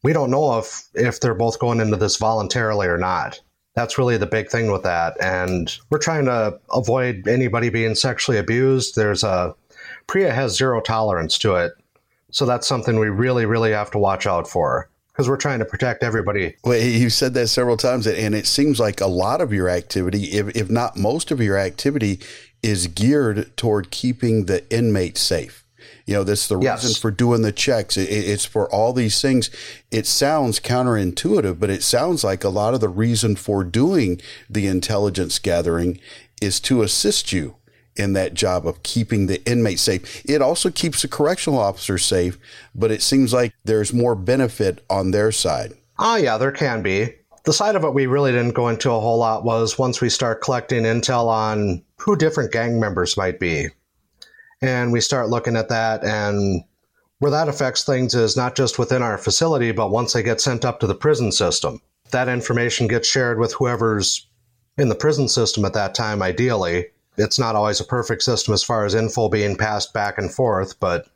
we 0.03 0.13
don't 0.13 0.31
know 0.31 0.59
if 0.59 0.85
if 0.95 1.21
they're 1.21 1.35
both 1.35 1.59
going 1.59 1.81
into 1.81 1.97
this 1.97 2.17
voluntarily 2.17 2.87
or 2.87 2.99
not. 2.99 3.41
That's 3.75 3.99
really 3.99 4.17
the 4.17 4.27
big 4.27 4.51
thing 4.51 4.71
with 4.71 4.85
that, 4.85 5.17
and 5.21 5.77
we're 5.91 5.99
trying 5.99 6.27
to 6.27 6.61
avoid 6.73 7.27
anybody 7.27 7.71
being 7.71 7.97
sexually 7.97 8.39
abused. 8.39 8.95
There's 8.95 9.25
a 9.25 9.55
PREA 10.07 10.31
has 10.33 10.57
zero 10.57 10.81
tolerance 10.81 11.39
to 11.39 11.57
it, 11.57 11.73
so 12.31 12.47
that's 12.47 12.69
something 12.69 13.01
we 13.01 13.09
really, 13.09 13.47
really 13.47 13.73
have 13.73 13.91
to 13.93 13.99
watch 13.99 14.27
out 14.27 14.47
for 14.47 14.89
because 15.15 15.29
we're 15.29 15.37
trying 15.37 15.61
to 15.61 15.65
protect 15.65 16.03
everybody. 16.03 16.57
Well, 16.65 16.79
you've 16.79 17.13
said 17.13 17.35
that 17.35 17.47
several 17.47 17.77
times, 17.77 18.07
and 18.07 18.35
it 18.35 18.47
seems 18.47 18.81
like 18.81 19.01
a 19.01 19.07
lot 19.07 19.41
of 19.41 19.53
your 19.53 19.69
activity, 19.69 20.25
if, 20.25 20.57
if 20.57 20.69
not 20.69 20.97
most 20.97 21.31
of 21.31 21.41
your 21.41 21.57
activity, 21.57 22.21
is 22.63 22.89
geared 22.89 23.57
toward 23.57 23.93
keeping 23.93 24.47
the 24.47 24.69
inmate 24.75 25.17
safe. 25.17 25.65
You 26.07 26.15
know, 26.15 26.25
that's 26.25 26.49
the 26.49 26.59
yes. 26.59 26.83
reason 26.83 27.01
for 27.01 27.11
doing 27.11 27.43
the 27.43 27.53
checks. 27.53 27.97
It, 27.97 28.11
it's 28.11 28.45
for 28.45 28.69
all 28.71 28.93
these 28.93 29.23
things. 29.23 29.51
It 29.91 30.07
sounds 30.07 30.59
counterintuitive, 30.59 31.61
but 31.61 31.71
it 31.71 31.83
sounds 31.83 32.25
like 32.25 32.43
a 32.43 32.49
lot 32.49 32.75
of 32.75 32.81
the 32.81 32.89
reason 32.89 33.37
for 33.37 33.63
doing 33.63 34.21
the 34.51 34.67
intelligence 34.67 35.39
gathering 35.39 36.01
is 36.43 36.59
to 36.61 36.83
assist 36.83 37.33
you 37.33 37.55
in 37.97 38.13
that 38.15 38.35
job 38.35 38.67
of 38.67 38.83
keeping 38.83 39.27
the 39.27 39.45
inmate 39.51 39.79
safe. 39.79 40.25
It 40.25 40.43
also 40.43 40.71
keeps 40.71 41.03
the 41.03 41.09
correctional 41.09 41.59
officer 41.59 41.99
safe, 41.99 42.39
but 42.75 42.91
it 42.91 43.03
seems 43.03 43.33
like 43.33 43.55
there's 43.65 43.93
more 43.93 44.15
benefit 44.15 44.85
on 44.91 45.11
their 45.11 45.33
side. 45.33 45.75
Oh, 45.99 46.17
yeah, 46.17 46.39
there 46.39 46.53
can 46.53 46.83
be. 46.83 47.15
The 47.45 47.53
side 47.53 47.77
of 47.77 47.85
it 47.85 47.95
we 47.95 48.07
really 48.07 48.33
didn't 48.33 48.55
go 48.55 48.69
into 48.69 48.91
a 48.91 49.01
whole 49.01 49.19
lot 49.19 49.45
was 49.45 49.79
once 49.79 50.01
we 50.01 50.09
start 50.09 50.43
collecting 50.43 50.85
intel 50.85 51.29
on 51.29 51.83
who 51.99 52.17
different 52.17 52.53
gang 52.53 52.81
members 52.81 53.17
might 53.17 53.39
be. 53.39 53.69
And 54.63 54.93
we 54.93 55.01
start 55.01 55.29
looking 55.29 55.57
at 55.57 55.69
that, 55.69 56.03
and 56.05 56.65
where 57.19 57.31
that 57.31 57.49
affects 57.49 57.85
things 57.85 58.15
is 58.15 58.37
not 58.37 58.57
just 58.57 58.79
within 58.79 59.03
our 59.03 59.19
facility, 59.19 59.73
but 59.73 59.91
once 59.91 60.15
they 60.15 60.23
get 60.23 60.41
sent 60.41 60.65
up 60.65 60.81
to 60.81 60.87
the 60.87 60.95
prison 60.95 61.33
system. 61.33 61.81
That 62.11 62.29
information 62.29 62.89
gets 62.89 63.09
shared 63.09 63.39
with 63.39 63.53
whoever's 63.53 64.27
in 64.79 64.89
the 64.89 64.95
prison 64.95 65.29
system 65.29 65.65
at 65.65 65.75
that 65.75 65.95
time, 65.95 66.23
ideally 66.23 66.87
it's 67.17 67.39
not 67.39 67.55
always 67.55 67.81
a 67.81 67.85
perfect 67.85 68.23
system 68.23 68.55
as 68.55 68.63
far 68.63 68.85
as 68.85 68.95
info 68.95 69.29
being 69.29 69.57
passed 69.57 69.93
back 69.93 70.19
and 70.19 70.33
forth, 70.33 70.79
but 70.81 71.07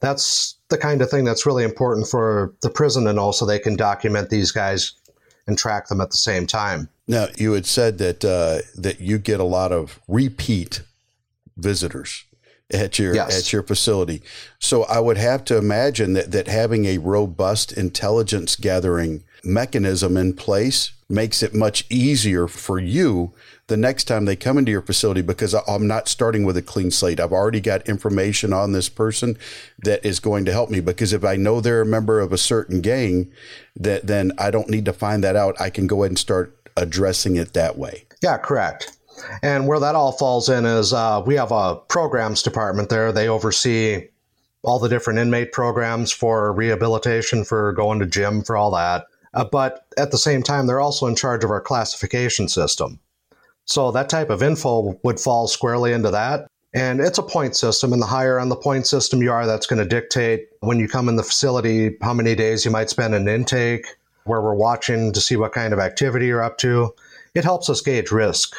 that's 0.00 0.56
the 0.68 0.78
kind 0.78 1.02
of 1.02 1.10
thing 1.10 1.24
that's 1.24 1.46
really 1.46 1.64
important 1.64 2.06
for 2.08 2.54
the 2.62 2.70
prison 2.70 3.04
to 3.04 3.12
know 3.12 3.30
so 3.32 3.46
they 3.46 3.58
can 3.58 3.76
document 3.76 4.30
these 4.30 4.50
guys 4.50 4.92
and 5.46 5.56
track 5.56 5.88
them 5.88 6.00
at 6.00 6.10
the 6.10 6.16
same 6.16 6.46
time. 6.46 6.88
Now, 7.06 7.28
you 7.36 7.52
had 7.52 7.66
said 7.66 7.98
that 7.98 8.24
uh, 8.24 8.66
that 8.80 9.00
you 9.00 9.18
get 9.18 9.40
a 9.40 9.44
lot 9.44 9.72
of 9.72 10.00
repeat 10.08 10.82
visitors 11.56 12.24
at 12.72 12.98
your 12.98 13.14
yes. 13.14 13.38
at 13.38 13.52
your 13.52 13.62
facility. 13.62 14.22
So 14.58 14.84
I 14.84 14.98
would 14.98 15.16
have 15.16 15.44
to 15.46 15.56
imagine 15.56 16.14
that 16.14 16.32
that 16.32 16.48
having 16.48 16.84
a 16.86 16.98
robust 16.98 17.72
intelligence 17.72 18.56
gathering 18.56 19.22
mechanism 19.44 20.16
in 20.16 20.34
place 20.34 20.92
makes 21.08 21.42
it 21.42 21.54
much 21.54 21.86
easier 21.88 22.48
for 22.48 22.78
you 22.78 23.32
the 23.68 23.76
next 23.76 24.04
time 24.04 24.24
they 24.24 24.36
come 24.36 24.58
into 24.58 24.70
your 24.72 24.82
facility 24.82 25.22
because 25.22 25.54
I'm 25.54 25.86
not 25.86 26.08
starting 26.08 26.44
with 26.44 26.56
a 26.56 26.62
clean 26.62 26.90
slate. 26.90 27.20
I've 27.20 27.32
already 27.32 27.60
got 27.60 27.88
information 27.88 28.52
on 28.52 28.72
this 28.72 28.88
person 28.88 29.38
that 29.82 30.04
is 30.04 30.20
going 30.20 30.44
to 30.44 30.52
help 30.52 30.70
me 30.70 30.80
because 30.80 31.12
if 31.12 31.24
I 31.24 31.36
know 31.36 31.60
they're 31.60 31.82
a 31.82 31.86
member 31.86 32.20
of 32.20 32.32
a 32.32 32.38
certain 32.38 32.80
gang, 32.80 33.30
that 33.76 34.06
then 34.06 34.32
I 34.38 34.50
don't 34.50 34.68
need 34.68 34.84
to 34.86 34.92
find 34.92 35.22
that 35.24 35.36
out. 35.36 35.60
I 35.60 35.70
can 35.70 35.86
go 35.86 36.02
ahead 36.02 36.12
and 36.12 36.18
start 36.18 36.56
addressing 36.76 37.36
it 37.36 37.54
that 37.54 37.78
way. 37.78 38.04
Yeah, 38.22 38.38
correct. 38.38 38.96
And 39.42 39.66
where 39.66 39.80
that 39.80 39.94
all 39.94 40.12
falls 40.12 40.48
in 40.48 40.66
is 40.66 40.92
uh, 40.92 41.22
we 41.24 41.34
have 41.36 41.52
a 41.52 41.76
programs 41.88 42.42
department 42.42 42.88
there. 42.88 43.12
They 43.12 43.28
oversee 43.28 44.08
all 44.62 44.78
the 44.78 44.88
different 44.88 45.18
inmate 45.18 45.52
programs 45.52 46.12
for 46.12 46.52
rehabilitation, 46.52 47.44
for 47.44 47.72
going 47.72 48.00
to 48.00 48.06
gym, 48.06 48.42
for 48.42 48.56
all 48.56 48.72
that. 48.72 49.06
Uh, 49.36 49.44
but 49.44 49.86
at 49.98 50.10
the 50.10 50.18
same 50.18 50.42
time, 50.42 50.66
they're 50.66 50.80
also 50.80 51.06
in 51.06 51.14
charge 51.14 51.44
of 51.44 51.50
our 51.50 51.60
classification 51.60 52.48
system. 52.48 52.98
So 53.66 53.90
that 53.92 54.08
type 54.08 54.30
of 54.30 54.42
info 54.42 54.98
would 55.02 55.20
fall 55.20 55.46
squarely 55.46 55.92
into 55.92 56.10
that. 56.10 56.46
And 56.72 57.00
it's 57.00 57.18
a 57.18 57.22
point 57.22 57.56
system, 57.56 57.92
and 57.92 58.02
the 58.02 58.06
higher 58.06 58.38
on 58.38 58.48
the 58.48 58.56
point 58.56 58.86
system 58.86 59.22
you 59.22 59.30
are, 59.30 59.46
that's 59.46 59.66
going 59.66 59.78
to 59.78 59.88
dictate 59.88 60.48
when 60.60 60.78
you 60.78 60.88
come 60.88 61.08
in 61.08 61.16
the 61.16 61.22
facility 61.22 61.96
how 62.02 62.12
many 62.12 62.34
days 62.34 62.64
you 62.64 62.70
might 62.70 62.90
spend 62.90 63.14
in 63.14 63.28
intake, 63.28 63.86
where 64.24 64.42
we're 64.42 64.54
watching 64.54 65.12
to 65.12 65.20
see 65.20 65.36
what 65.36 65.52
kind 65.52 65.72
of 65.72 65.78
activity 65.78 66.26
you're 66.26 66.42
up 66.42 66.58
to. 66.58 66.94
It 67.34 67.44
helps 67.44 67.70
us 67.70 67.80
gauge 67.80 68.10
risk, 68.10 68.54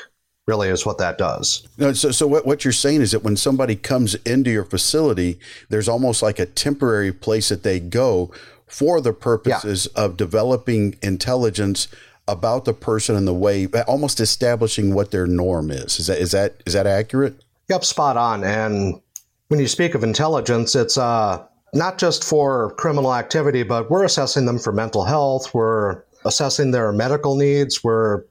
really, 0.47 0.69
is 0.69 0.85
what 0.85 0.97
that 0.97 1.17
does. 1.17 1.67
No, 1.77 1.93
so, 1.93 2.11
so 2.11 2.25
what, 2.25 2.45
what 2.45 2.63
you're 2.63 2.71
saying 2.71 3.01
is 3.01 3.11
that 3.11 3.23
when 3.23 3.37
somebody 3.37 3.75
comes 3.75 4.15
into 4.25 4.49
your 4.49 4.65
facility, 4.65 5.39
there's 5.69 5.89
almost 5.89 6.23
like 6.23 6.39
a 6.39 6.45
temporary 6.45 7.11
place 7.11 7.49
that 7.49 7.63
they 7.63 7.79
go 7.79 8.31
for 8.67 9.01
the 9.01 9.13
purposes 9.13 9.87
yeah. 9.95 10.03
of 10.03 10.17
developing 10.17 10.95
intelligence 11.01 11.87
about 12.27 12.65
the 12.65 12.73
person 12.73 13.15
and 13.15 13.27
the 13.27 13.33
way 13.33 13.67
almost 13.87 14.19
establishing 14.19 14.93
what 14.93 15.11
their 15.11 15.25
norm 15.25 15.71
is. 15.71 15.99
Is 15.99 16.07
that 16.07 16.19
is 16.19 16.31
that 16.31 16.61
is 16.65 16.73
that 16.73 16.85
accurate? 16.85 17.41
Yep, 17.69 17.85
spot 17.85 18.17
on. 18.17 18.43
And 18.43 19.01
when 19.47 19.59
you 19.59 19.67
speak 19.67 19.95
of 19.95 20.03
intelligence, 20.03 20.75
it's 20.75 20.97
uh, 20.97 21.45
not 21.73 21.97
just 21.97 22.23
for 22.23 22.71
criminal 22.75 23.13
activity, 23.13 23.63
but 23.63 23.89
we're 23.89 24.03
assessing 24.03 24.45
them 24.45 24.59
for 24.59 24.71
mental 24.73 25.03
health. 25.03 25.53
We're 25.53 26.03
assessing 26.25 26.71
their 26.71 26.91
medical 26.91 27.35
needs. 27.35 27.83
We're 27.83 28.23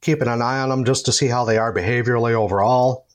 keeping 0.00 0.28
an 0.28 0.42
eye 0.42 0.60
on 0.60 0.68
them 0.68 0.84
just 0.84 1.06
to 1.06 1.12
see 1.12 1.26
how 1.26 1.44
they 1.44 1.58
are 1.58 1.72
behaviorally 1.72 2.32
overall. 2.32 3.06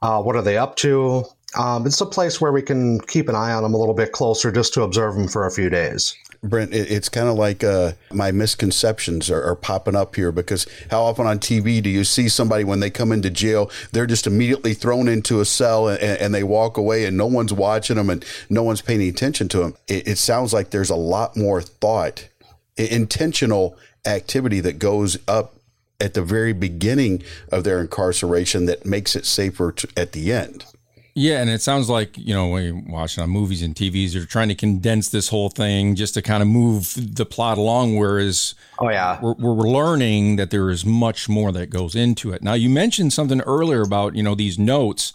Uh, 0.00 0.20
what 0.20 0.34
are 0.34 0.42
they 0.42 0.58
up 0.58 0.76
to? 0.76 1.24
Um, 1.58 1.86
it's 1.86 2.00
a 2.00 2.06
place 2.06 2.40
where 2.40 2.52
we 2.52 2.62
can 2.62 3.00
keep 3.00 3.28
an 3.28 3.34
eye 3.34 3.52
on 3.52 3.62
them 3.62 3.74
a 3.74 3.78
little 3.78 3.94
bit 3.94 4.12
closer 4.12 4.50
just 4.50 4.72
to 4.74 4.82
observe 4.82 5.14
them 5.14 5.28
for 5.28 5.46
a 5.46 5.50
few 5.50 5.68
days. 5.68 6.16
Brent, 6.44 6.74
it's 6.74 7.08
kind 7.08 7.28
of 7.28 7.36
like 7.36 7.62
uh, 7.62 7.92
my 8.10 8.32
misconceptions 8.32 9.30
are, 9.30 9.44
are, 9.44 9.54
popping 9.54 9.94
up 9.94 10.16
here 10.16 10.32
because 10.32 10.66
how 10.90 11.02
often 11.02 11.24
on 11.24 11.38
TV 11.38 11.80
do 11.80 11.88
you 11.88 12.02
see 12.02 12.28
somebody 12.28 12.64
when 12.64 12.80
they 12.80 12.90
come 12.90 13.12
into 13.12 13.30
jail, 13.30 13.70
they're 13.92 14.08
just 14.08 14.26
immediately 14.26 14.74
thrown 14.74 15.06
into 15.06 15.40
a 15.40 15.44
cell 15.44 15.86
and, 15.86 16.00
and 16.02 16.34
they 16.34 16.42
walk 16.42 16.76
away 16.76 17.04
and 17.04 17.16
no 17.16 17.26
one's 17.26 17.52
watching 17.52 17.94
them 17.94 18.10
and 18.10 18.24
no 18.50 18.64
one's 18.64 18.82
paying 18.82 19.08
attention 19.08 19.46
to 19.50 19.58
them? 19.58 19.76
It, 19.86 20.08
it 20.08 20.18
sounds 20.18 20.52
like 20.52 20.70
there's 20.70 20.90
a 20.90 20.96
lot 20.96 21.36
more 21.36 21.62
thought, 21.62 22.26
intentional 22.76 23.78
activity 24.04 24.58
that 24.58 24.80
goes 24.80 25.18
up 25.28 25.54
at 26.00 26.14
the 26.14 26.22
very 26.22 26.52
beginning 26.52 27.22
of 27.52 27.62
their 27.62 27.80
incarceration 27.80 28.66
that 28.66 28.84
makes 28.84 29.14
it 29.14 29.26
safer 29.26 29.70
to, 29.70 29.88
at 29.96 30.10
the 30.10 30.32
end. 30.32 30.64
Yeah, 31.14 31.42
and 31.42 31.50
it 31.50 31.60
sounds 31.60 31.90
like 31.90 32.16
you 32.16 32.32
know 32.32 32.48
when 32.48 32.64
you're 32.64 32.82
watching 32.86 33.22
on 33.22 33.28
movies 33.28 33.60
and 33.60 33.74
TVs, 33.74 34.12
they're 34.12 34.24
trying 34.24 34.48
to 34.48 34.54
condense 34.54 35.10
this 35.10 35.28
whole 35.28 35.50
thing 35.50 35.94
just 35.94 36.14
to 36.14 36.22
kind 36.22 36.42
of 36.42 36.48
move 36.48 36.94
the 37.16 37.26
plot 37.26 37.58
along. 37.58 37.96
Whereas, 37.96 38.54
oh 38.78 38.88
yeah, 38.88 39.20
we're, 39.20 39.34
we're 39.34 39.68
learning 39.68 40.36
that 40.36 40.50
there 40.50 40.70
is 40.70 40.86
much 40.86 41.28
more 41.28 41.52
that 41.52 41.68
goes 41.68 41.94
into 41.94 42.32
it. 42.32 42.42
Now, 42.42 42.54
you 42.54 42.70
mentioned 42.70 43.12
something 43.12 43.42
earlier 43.42 43.82
about 43.82 44.16
you 44.16 44.22
know 44.22 44.34
these 44.34 44.58
notes. 44.58 45.12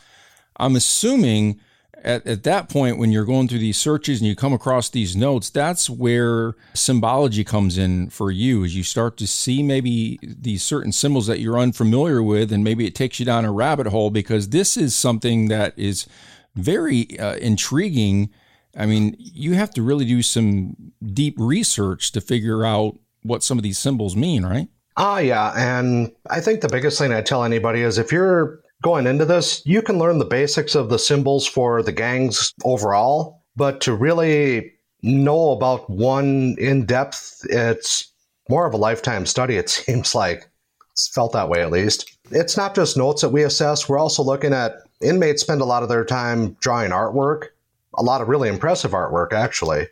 I'm 0.57 0.75
assuming 0.75 1.59
at, 2.07 2.25
at 2.25 2.43
that 2.43 2.69
point 2.69 2.97
when 2.97 3.11
you're 3.11 3.25
going 3.25 3.47
through 3.47 3.59
these 3.59 3.77
searches 3.77 4.19
and 4.19 4.27
you 4.27 4.35
come 4.35 4.53
across 4.53 4.89
these 4.89 5.15
notes 5.15 5.49
that's 5.49 5.89
where 5.89 6.55
symbology 6.73 7.43
comes 7.43 7.77
in 7.77 8.09
for 8.09 8.31
you 8.31 8.63
as 8.63 8.75
you 8.75 8.83
start 8.83 9.17
to 9.17 9.27
see 9.27 9.61
maybe 9.61 10.17
these 10.23 10.63
certain 10.63 10.91
symbols 10.91 11.27
that 11.27 11.39
you're 11.39 11.59
unfamiliar 11.59 12.23
with 12.23 12.51
and 12.51 12.63
maybe 12.63 12.87
it 12.87 12.95
takes 12.95 13.19
you 13.19 13.25
down 13.25 13.45
a 13.45 13.51
rabbit 13.51 13.87
hole 13.87 14.09
because 14.09 14.49
this 14.49 14.77
is 14.77 14.95
something 14.95 15.49
that 15.49 15.77
is 15.77 16.07
very 16.55 17.19
uh, 17.19 17.35
intriguing 17.35 18.29
i 18.75 18.85
mean 18.85 19.15
you 19.19 19.53
have 19.53 19.71
to 19.71 19.81
really 19.81 20.05
do 20.05 20.21
some 20.21 20.75
deep 21.13 21.35
research 21.37 22.11
to 22.11 22.21
figure 22.21 22.65
out 22.65 22.97
what 23.21 23.43
some 23.43 23.57
of 23.59 23.63
these 23.63 23.77
symbols 23.77 24.15
mean 24.15 24.45
right 24.45 24.69
Ah, 24.99 25.19
yeah. 25.19 25.53
And 25.55 26.11
I 26.31 26.41
think 26.41 26.61
the 26.61 26.67
biggest 26.67 26.97
thing 26.97 27.13
I 27.13 27.21
tell 27.21 27.43
anybody 27.43 27.81
is 27.81 27.99
if 27.99 28.11
you're 28.11 28.59
going 28.81 29.07
into 29.07 29.25
this, 29.25 29.65
you 29.65 29.81
can 29.81 29.97
learn 29.97 30.19
the 30.19 30.25
basics 30.25 30.75
of 30.75 30.89
the 30.89 30.99
symbols 30.99 31.47
for 31.47 31.81
the 31.81 31.91
gangs 31.91 32.53
overall, 32.63 33.43
but 33.55 33.81
to 33.81 33.93
really 33.93 34.73
know 35.01 35.51
about 35.51 35.89
one 35.89 36.55
in 36.59 36.85
depth, 36.85 37.45
it's 37.49 38.11
more 38.49 38.65
of 38.65 38.73
a 38.73 38.77
lifetime 38.77 39.25
study, 39.25 39.57
it 39.57 39.69
seems 39.69 40.13
like. 40.15 40.49
It's 40.91 41.07
felt 41.07 41.33
that 41.33 41.49
way 41.49 41.61
at 41.61 41.71
least. 41.71 42.17
It's 42.31 42.57
not 42.57 42.73
just 42.73 42.97
notes 42.97 43.21
that 43.21 43.29
we 43.29 43.43
assess, 43.43 43.87
we're 43.87 43.99
also 43.99 44.23
looking 44.23 44.53
at 44.53 44.77
inmates 45.01 45.41
spend 45.41 45.61
a 45.61 45.65
lot 45.65 45.83
of 45.83 45.89
their 45.89 46.03
time 46.03 46.57
drawing 46.59 46.91
artwork, 46.91 47.49
a 47.93 48.03
lot 48.03 48.21
of 48.21 48.27
really 48.27 48.49
impressive 48.49 48.91
artwork, 48.91 49.31
actually. 49.31 49.87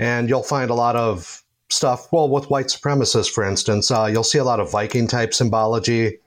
And 0.00 0.28
you'll 0.28 0.42
find 0.42 0.70
a 0.70 0.74
lot 0.74 0.96
of 0.96 1.42
stuff, 1.70 2.12
well, 2.12 2.28
with 2.28 2.50
white 2.50 2.66
supremacists, 2.66 3.30
for 3.30 3.44
instance, 3.44 3.90
uh, 3.90 4.08
you'll 4.10 4.24
see 4.24 4.38
a 4.38 4.44
lot 4.44 4.58
of 4.58 4.72
Viking 4.72 5.06
type 5.06 5.32
symbology 5.32 6.18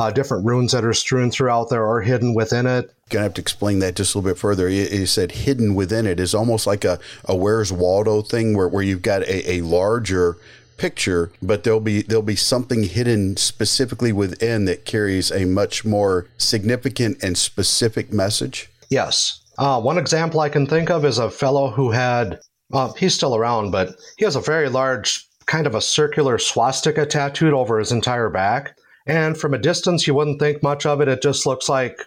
uh, 0.00 0.10
different 0.10 0.46
runes 0.46 0.72
that 0.72 0.84
are 0.84 0.94
strewn 0.94 1.30
throughout 1.30 1.68
there 1.68 1.86
are 1.86 2.00
hidden 2.00 2.34
within 2.34 2.66
it. 2.66 2.90
Gonna 3.10 3.24
have 3.24 3.34
to 3.34 3.40
explain 3.40 3.80
that 3.80 3.96
just 3.96 4.14
a 4.14 4.18
little 4.18 4.30
bit 4.30 4.38
further. 4.38 4.68
You, 4.68 4.84
you 4.84 5.06
said 5.06 5.32
hidden 5.32 5.74
within 5.74 6.06
it 6.06 6.18
is 6.18 6.34
almost 6.34 6.66
like 6.66 6.84
a, 6.84 6.98
a 7.24 7.36
Where's 7.36 7.72
Waldo 7.72 8.22
thing, 8.22 8.56
where, 8.56 8.68
where 8.68 8.82
you've 8.82 9.02
got 9.02 9.22
a, 9.22 9.50
a 9.52 9.60
larger 9.62 10.36
picture, 10.76 11.30
but 11.42 11.62
there'll 11.62 11.80
be 11.80 12.02
there'll 12.02 12.22
be 12.22 12.36
something 12.36 12.84
hidden 12.84 13.36
specifically 13.36 14.12
within 14.12 14.64
that 14.64 14.84
carries 14.84 15.30
a 15.30 15.44
much 15.44 15.84
more 15.84 16.26
significant 16.38 17.22
and 17.22 17.36
specific 17.36 18.12
message. 18.12 18.70
Yes. 18.88 19.40
Uh, 19.58 19.78
one 19.80 19.98
example 19.98 20.40
I 20.40 20.48
can 20.48 20.66
think 20.66 20.90
of 20.90 21.04
is 21.04 21.18
a 21.18 21.30
fellow 21.30 21.70
who 21.70 21.90
had 21.90 22.40
Uh, 22.72 22.92
he's 22.96 23.14
still 23.14 23.34
around, 23.34 23.72
but 23.72 23.88
he 24.16 24.24
has 24.24 24.36
a 24.36 24.40
very 24.40 24.68
large, 24.68 25.26
kind 25.46 25.66
of 25.66 25.74
a 25.74 25.80
circular 25.80 26.38
swastika 26.38 27.04
tattooed 27.04 27.52
over 27.52 27.80
his 27.80 27.90
entire 27.90 28.30
back. 28.30 28.76
And 29.06 29.36
from 29.36 29.54
a 29.54 29.58
distance, 29.58 30.06
you 30.06 30.14
wouldn't 30.14 30.40
think 30.40 30.62
much 30.62 30.86
of 30.86 31.00
it. 31.00 31.08
It 31.08 31.22
just 31.22 31.46
looks 31.46 31.68
like 31.68 32.00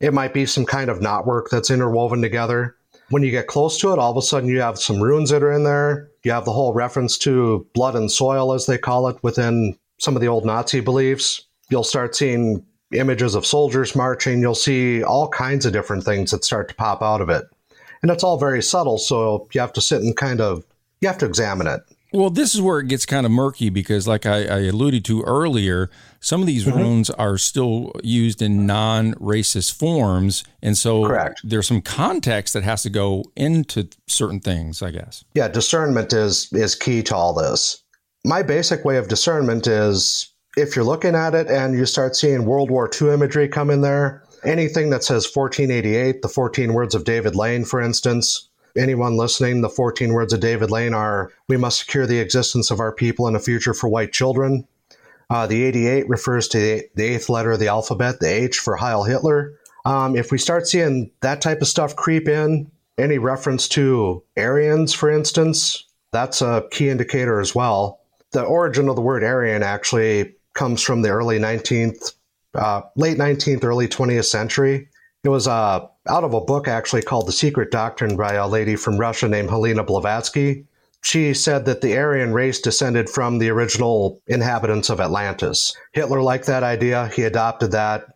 it 0.00 0.14
might 0.14 0.34
be 0.34 0.46
some 0.46 0.64
kind 0.64 0.90
of 0.90 0.98
knotwork 0.98 1.50
that's 1.50 1.70
interwoven 1.70 2.22
together. 2.22 2.76
When 3.10 3.22
you 3.22 3.30
get 3.30 3.46
close 3.46 3.78
to 3.80 3.92
it, 3.92 3.98
all 3.98 4.10
of 4.10 4.16
a 4.16 4.22
sudden 4.22 4.48
you 4.48 4.60
have 4.60 4.78
some 4.78 5.00
runes 5.00 5.30
that 5.30 5.42
are 5.42 5.52
in 5.52 5.64
there. 5.64 6.10
You 6.22 6.32
have 6.32 6.46
the 6.46 6.52
whole 6.52 6.72
reference 6.72 7.18
to 7.18 7.66
blood 7.74 7.94
and 7.94 8.10
soil, 8.10 8.52
as 8.52 8.66
they 8.66 8.78
call 8.78 9.08
it, 9.08 9.22
within 9.22 9.78
some 9.98 10.16
of 10.16 10.22
the 10.22 10.28
old 10.28 10.44
Nazi 10.44 10.80
beliefs. 10.80 11.42
You'll 11.68 11.84
start 11.84 12.16
seeing 12.16 12.64
images 12.92 13.34
of 13.34 13.46
soldiers 13.46 13.94
marching. 13.94 14.40
You'll 14.40 14.54
see 14.54 15.02
all 15.02 15.28
kinds 15.28 15.66
of 15.66 15.72
different 15.72 16.04
things 16.04 16.30
that 16.30 16.44
start 16.44 16.68
to 16.68 16.74
pop 16.74 17.02
out 17.02 17.20
of 17.20 17.28
it. 17.28 17.44
And 18.02 18.10
it's 18.10 18.24
all 18.24 18.38
very 18.38 18.62
subtle, 18.62 18.98
so 18.98 19.48
you 19.52 19.60
have 19.60 19.72
to 19.74 19.80
sit 19.80 20.02
and 20.02 20.16
kind 20.16 20.40
of 20.40 20.64
you 21.00 21.08
have 21.08 21.18
to 21.18 21.26
examine 21.26 21.66
it. 21.66 21.82
Well, 22.14 22.30
this 22.30 22.54
is 22.54 22.60
where 22.60 22.78
it 22.78 22.86
gets 22.86 23.06
kind 23.06 23.26
of 23.26 23.32
murky 23.32 23.70
because, 23.70 24.06
like 24.06 24.24
I, 24.24 24.44
I 24.44 24.58
alluded 24.66 25.04
to 25.06 25.22
earlier, 25.22 25.90
some 26.20 26.40
of 26.40 26.46
these 26.46 26.64
mm-hmm. 26.64 26.78
runes 26.78 27.10
are 27.10 27.36
still 27.36 27.90
used 28.04 28.40
in 28.40 28.66
non-racist 28.66 29.76
forms, 29.76 30.44
and 30.62 30.78
so 30.78 31.06
Correct. 31.06 31.40
there's 31.42 31.66
some 31.66 31.82
context 31.82 32.54
that 32.54 32.62
has 32.62 32.84
to 32.84 32.90
go 32.90 33.24
into 33.34 33.88
certain 34.06 34.38
things. 34.38 34.80
I 34.80 34.92
guess. 34.92 35.24
Yeah, 35.34 35.48
discernment 35.48 36.12
is 36.12 36.52
is 36.52 36.76
key 36.76 37.02
to 37.02 37.16
all 37.16 37.34
this. 37.34 37.82
My 38.24 38.44
basic 38.44 38.84
way 38.84 38.96
of 38.96 39.08
discernment 39.08 39.66
is 39.66 40.32
if 40.56 40.76
you're 40.76 40.84
looking 40.84 41.16
at 41.16 41.34
it 41.34 41.48
and 41.48 41.74
you 41.76 41.84
start 41.84 42.14
seeing 42.14 42.44
World 42.44 42.70
War 42.70 42.88
II 42.88 43.10
imagery 43.10 43.48
come 43.48 43.70
in 43.70 43.80
there, 43.80 44.22
anything 44.44 44.90
that 44.90 45.02
says 45.02 45.28
1488, 45.34 46.22
the 46.22 46.28
14 46.28 46.74
words 46.74 46.94
of 46.94 47.02
David 47.02 47.34
Lane, 47.34 47.64
for 47.64 47.80
instance, 47.80 48.48
anyone 48.76 49.16
listening, 49.16 49.60
the 49.60 49.68
14 49.68 50.12
words 50.12 50.32
of 50.32 50.40
David 50.40 50.70
Lane 50.70 50.94
are 50.94 51.32
We 51.48 51.56
must 51.56 51.80
secure 51.80 52.06
the 52.06 52.18
existence 52.18 52.70
of 52.70 52.80
our 52.80 52.92
people 52.92 53.26
and 53.26 53.36
a 53.36 53.40
future 53.40 53.74
for 53.74 53.88
white 53.88 54.12
children. 54.12 54.66
Uh, 55.30 55.46
the 55.46 55.64
88 55.64 56.08
refers 56.08 56.48
to 56.48 56.58
the, 56.94 57.02
eighth 57.02 57.28
letter 57.28 57.52
of 57.52 57.60
the 57.60 57.68
alphabet, 57.68 58.20
the 58.20 58.28
H 58.28 58.58
for 58.58 58.76
Heil 58.76 59.04
Hitler. 59.04 59.54
Um, 59.84 60.16
if 60.16 60.30
we 60.30 60.38
start 60.38 60.66
seeing 60.66 61.10
that 61.20 61.40
type 61.40 61.60
of 61.60 61.68
stuff 61.68 61.96
creep 61.96 62.28
in, 62.28 62.70
any 62.98 63.18
reference 63.18 63.68
to 63.70 64.22
Aryans, 64.36 64.94
for 64.94 65.10
instance, 65.10 65.84
that's 66.12 66.42
a 66.42 66.64
key 66.70 66.90
indicator 66.90 67.40
as 67.40 67.54
well. 67.54 68.00
The 68.32 68.42
origin 68.42 68.88
of 68.88 68.96
the 68.96 69.02
word 69.02 69.24
Aryan 69.24 69.62
actually 69.62 70.34
comes 70.54 70.80
from 70.80 71.02
the 71.02 71.10
early 71.10 71.38
19th, 71.38 72.14
uh, 72.54 72.82
late 72.96 73.18
19th, 73.18 73.64
early 73.64 73.88
20th 73.88 74.26
century. 74.26 74.88
It 75.24 75.28
was 75.28 75.48
uh, 75.48 75.86
out 76.08 76.24
of 76.24 76.34
a 76.34 76.40
book 76.40 76.68
actually 76.68 77.02
called 77.02 77.26
The 77.26 77.32
Secret 77.32 77.70
Doctrine 77.70 78.16
by 78.16 78.34
a 78.34 78.48
lady 78.48 78.76
from 78.76 78.98
Russia 78.98 79.28
named 79.28 79.50
Helena 79.50 79.84
Blavatsky. 79.84 80.66
She 81.02 81.34
said 81.34 81.66
that 81.66 81.80
the 81.80 81.96
Aryan 81.96 82.32
race 82.32 82.60
descended 82.60 83.10
from 83.10 83.38
the 83.38 83.50
original 83.50 84.22
inhabitants 84.26 84.88
of 84.88 85.00
Atlantis. 85.00 85.76
Hitler 85.92 86.22
liked 86.22 86.46
that 86.46 86.62
idea, 86.62 87.08
he 87.08 87.22
adopted 87.22 87.72
that, 87.72 88.06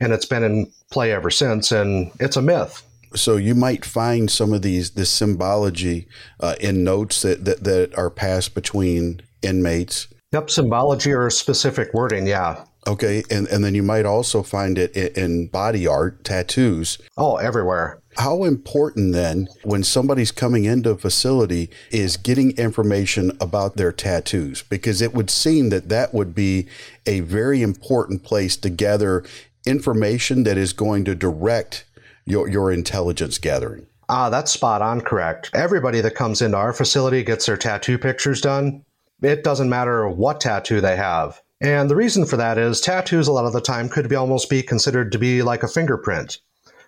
and 0.00 0.12
it's 0.12 0.26
been 0.26 0.42
in 0.42 0.72
play 0.90 1.12
ever 1.12 1.30
since, 1.30 1.70
and 1.70 2.10
it's 2.18 2.36
a 2.36 2.42
myth. 2.42 2.82
So 3.14 3.36
you 3.36 3.54
might 3.54 3.84
find 3.84 4.28
some 4.28 4.52
of 4.52 4.62
these 4.62 4.90
this 4.92 5.10
symbology 5.10 6.08
uh, 6.40 6.56
in 6.60 6.82
notes 6.82 7.22
that, 7.22 7.44
that 7.44 7.62
that 7.62 7.96
are 7.96 8.10
passed 8.10 8.54
between 8.54 9.20
inmates 9.40 10.08
Yep, 10.34 10.50
symbology 10.50 11.12
or 11.12 11.30
specific 11.30 11.94
wording, 11.94 12.26
yeah. 12.26 12.64
Okay, 12.86 13.22
and, 13.30 13.46
and 13.48 13.64
then 13.64 13.74
you 13.74 13.82
might 13.82 14.04
also 14.04 14.42
find 14.42 14.78
it 14.78 14.94
in 15.16 15.46
body 15.46 15.86
art, 15.86 16.22
tattoos. 16.22 16.98
Oh, 17.16 17.36
everywhere. 17.36 18.00
How 18.16 18.44
important 18.44 19.12
then, 19.12 19.48
when 19.64 19.82
somebody's 19.82 20.30
coming 20.30 20.64
into 20.64 20.90
a 20.90 20.96
facility, 20.96 21.70
is 21.90 22.16
getting 22.16 22.56
information 22.56 23.36
about 23.40 23.76
their 23.76 23.90
tattoos? 23.90 24.62
Because 24.62 25.02
it 25.02 25.14
would 25.14 25.30
seem 25.30 25.70
that 25.70 25.88
that 25.88 26.14
would 26.14 26.34
be 26.34 26.68
a 27.06 27.20
very 27.20 27.62
important 27.62 28.22
place 28.22 28.56
to 28.58 28.70
gather 28.70 29.24
information 29.66 30.44
that 30.44 30.58
is 30.58 30.72
going 30.72 31.04
to 31.06 31.14
direct 31.14 31.84
your, 32.26 32.48
your 32.48 32.70
intelligence 32.70 33.38
gathering. 33.38 33.86
Ah, 34.08 34.28
that's 34.28 34.52
spot 34.52 34.82
on 34.82 35.00
correct. 35.00 35.50
Everybody 35.54 36.00
that 36.02 36.14
comes 36.14 36.42
into 36.42 36.58
our 36.58 36.74
facility 36.74 37.22
gets 37.22 37.46
their 37.46 37.56
tattoo 37.56 37.98
pictures 37.98 38.40
done. 38.40 38.84
It 39.22 39.42
doesn't 39.42 39.70
matter 39.70 40.06
what 40.08 40.40
tattoo 40.40 40.80
they 40.82 40.96
have. 40.96 41.40
And 41.64 41.88
the 41.88 41.96
reason 41.96 42.26
for 42.26 42.36
that 42.36 42.58
is 42.58 42.78
tattoos 42.78 43.26
a 43.26 43.32
lot 43.32 43.46
of 43.46 43.54
the 43.54 43.60
time 43.60 43.88
could 43.88 44.06
be 44.06 44.14
almost 44.14 44.50
be 44.50 44.62
considered 44.62 45.10
to 45.12 45.18
be 45.18 45.40
like 45.40 45.62
a 45.62 45.68
fingerprint. 45.68 46.38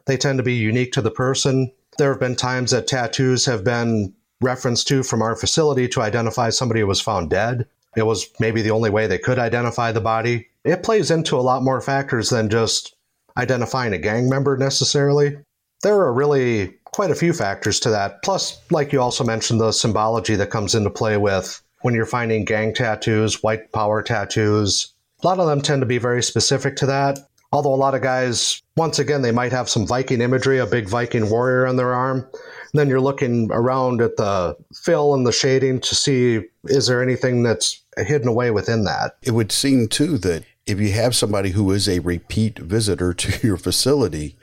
They 0.04 0.18
tend 0.18 0.36
to 0.36 0.42
be 0.42 0.52
unique 0.52 0.92
to 0.92 1.00
the 1.00 1.10
person. 1.10 1.72
There 1.96 2.10
have 2.10 2.20
been 2.20 2.36
times 2.36 2.72
that 2.72 2.86
tattoos 2.86 3.46
have 3.46 3.64
been 3.64 4.12
referenced 4.42 4.86
to 4.88 5.02
from 5.02 5.22
our 5.22 5.34
facility 5.34 5.88
to 5.88 6.02
identify 6.02 6.50
somebody 6.50 6.80
who 6.80 6.86
was 6.86 7.00
found 7.00 7.30
dead. 7.30 7.66
It 7.96 8.02
was 8.02 8.28
maybe 8.38 8.60
the 8.60 8.70
only 8.70 8.90
way 8.90 9.06
they 9.06 9.16
could 9.16 9.38
identify 9.38 9.92
the 9.92 10.02
body. 10.02 10.48
It 10.62 10.82
plays 10.82 11.10
into 11.10 11.38
a 11.38 11.40
lot 11.40 11.62
more 11.62 11.80
factors 11.80 12.28
than 12.28 12.50
just 12.50 12.94
identifying 13.38 13.94
a 13.94 13.98
gang 13.98 14.28
member 14.28 14.58
necessarily. 14.58 15.38
There 15.84 16.02
are 16.02 16.12
really 16.12 16.74
quite 16.84 17.10
a 17.10 17.14
few 17.14 17.32
factors 17.32 17.80
to 17.80 17.90
that. 17.90 18.22
Plus, 18.22 18.60
like 18.70 18.92
you 18.92 19.00
also 19.00 19.24
mentioned, 19.24 19.58
the 19.58 19.72
symbology 19.72 20.36
that 20.36 20.50
comes 20.50 20.74
into 20.74 20.90
play 20.90 21.16
with 21.16 21.62
when 21.87 21.94
you're 21.94 22.05
finding 22.05 22.44
gang 22.44 22.75
tattoos, 22.75 23.44
white 23.44 23.70
power 23.70 24.03
tattoos. 24.03 24.92
A 25.22 25.27
lot 25.29 25.38
of 25.38 25.46
them 25.46 25.61
tend 25.61 25.83
to 25.83 25.87
be 25.87 25.99
very 25.99 26.20
specific 26.20 26.75
to 26.79 26.87
that. 26.87 27.20
Although 27.53 27.75
a 27.75 27.77
lot 27.77 27.94
of 27.94 28.03
guys, 28.03 28.61
once 28.77 28.99
again, 28.99 29.22
they 29.22 29.31
might 29.31 29.53
have 29.53 29.68
some 29.68 29.87
Viking 29.87 30.20
imagery, 30.20 30.59
a 30.59 30.66
big 30.66 30.88
Viking 30.88 31.31
warrior 31.31 31.64
on 31.64 31.77
their 31.77 31.94
arm. 31.94 32.29
And 32.33 32.72
then 32.75 32.88
you're 32.88 33.01
looking 33.01 33.53
around 33.53 34.03
at 34.03 34.16
the 34.16 34.57
fill 34.75 35.14
and 35.14 35.25
the 35.25 35.31
shading 35.31 35.81
to 35.83 35.94
see 35.94 36.40
is 36.64 36.88
there 36.88 37.01
anything 37.01 37.44
that's 37.44 37.85
hidden 37.99 38.27
away 38.27 38.51
within 38.51 38.83
that. 38.83 39.14
It 39.22 39.31
would 39.31 39.53
seem 39.53 39.87
too 39.87 40.18
that 40.18 40.42
if 40.66 40.81
you 40.81 40.90
have 40.90 41.14
somebody 41.14 41.51
who 41.51 41.70
is 41.70 41.88
a 41.88 42.01
repeat 42.01 42.59
visitor 42.59 43.14
to 43.22 43.46
your 43.46 43.59
facility, 43.59 44.37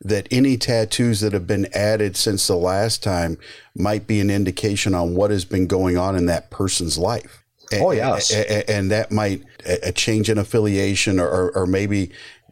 that 0.00 0.28
any 0.30 0.56
tattoos 0.56 1.20
that 1.20 1.32
have 1.32 1.46
been 1.46 1.66
added 1.74 2.16
since 2.16 2.46
the 2.46 2.56
last 2.56 3.02
time 3.02 3.36
might 3.74 4.06
be 4.06 4.20
an 4.20 4.30
indication 4.30 4.94
on 4.94 5.14
what 5.14 5.30
has 5.30 5.44
been 5.44 5.66
going 5.66 5.96
on 5.96 6.14
in 6.14 6.26
that 6.26 6.50
person's 6.50 6.96
life. 6.96 7.42
Oh, 7.72 7.90
yes. 7.90 8.32
And 8.32 8.90
that 8.90 9.10
might, 9.10 9.42
a 9.66 9.92
change 9.92 10.30
in 10.30 10.38
affiliation 10.38 11.20
or, 11.20 11.50
or 11.50 11.66
maybe 11.66 12.10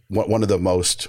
one 0.09 0.43
of 0.43 0.49
the 0.49 0.59
most, 0.59 1.09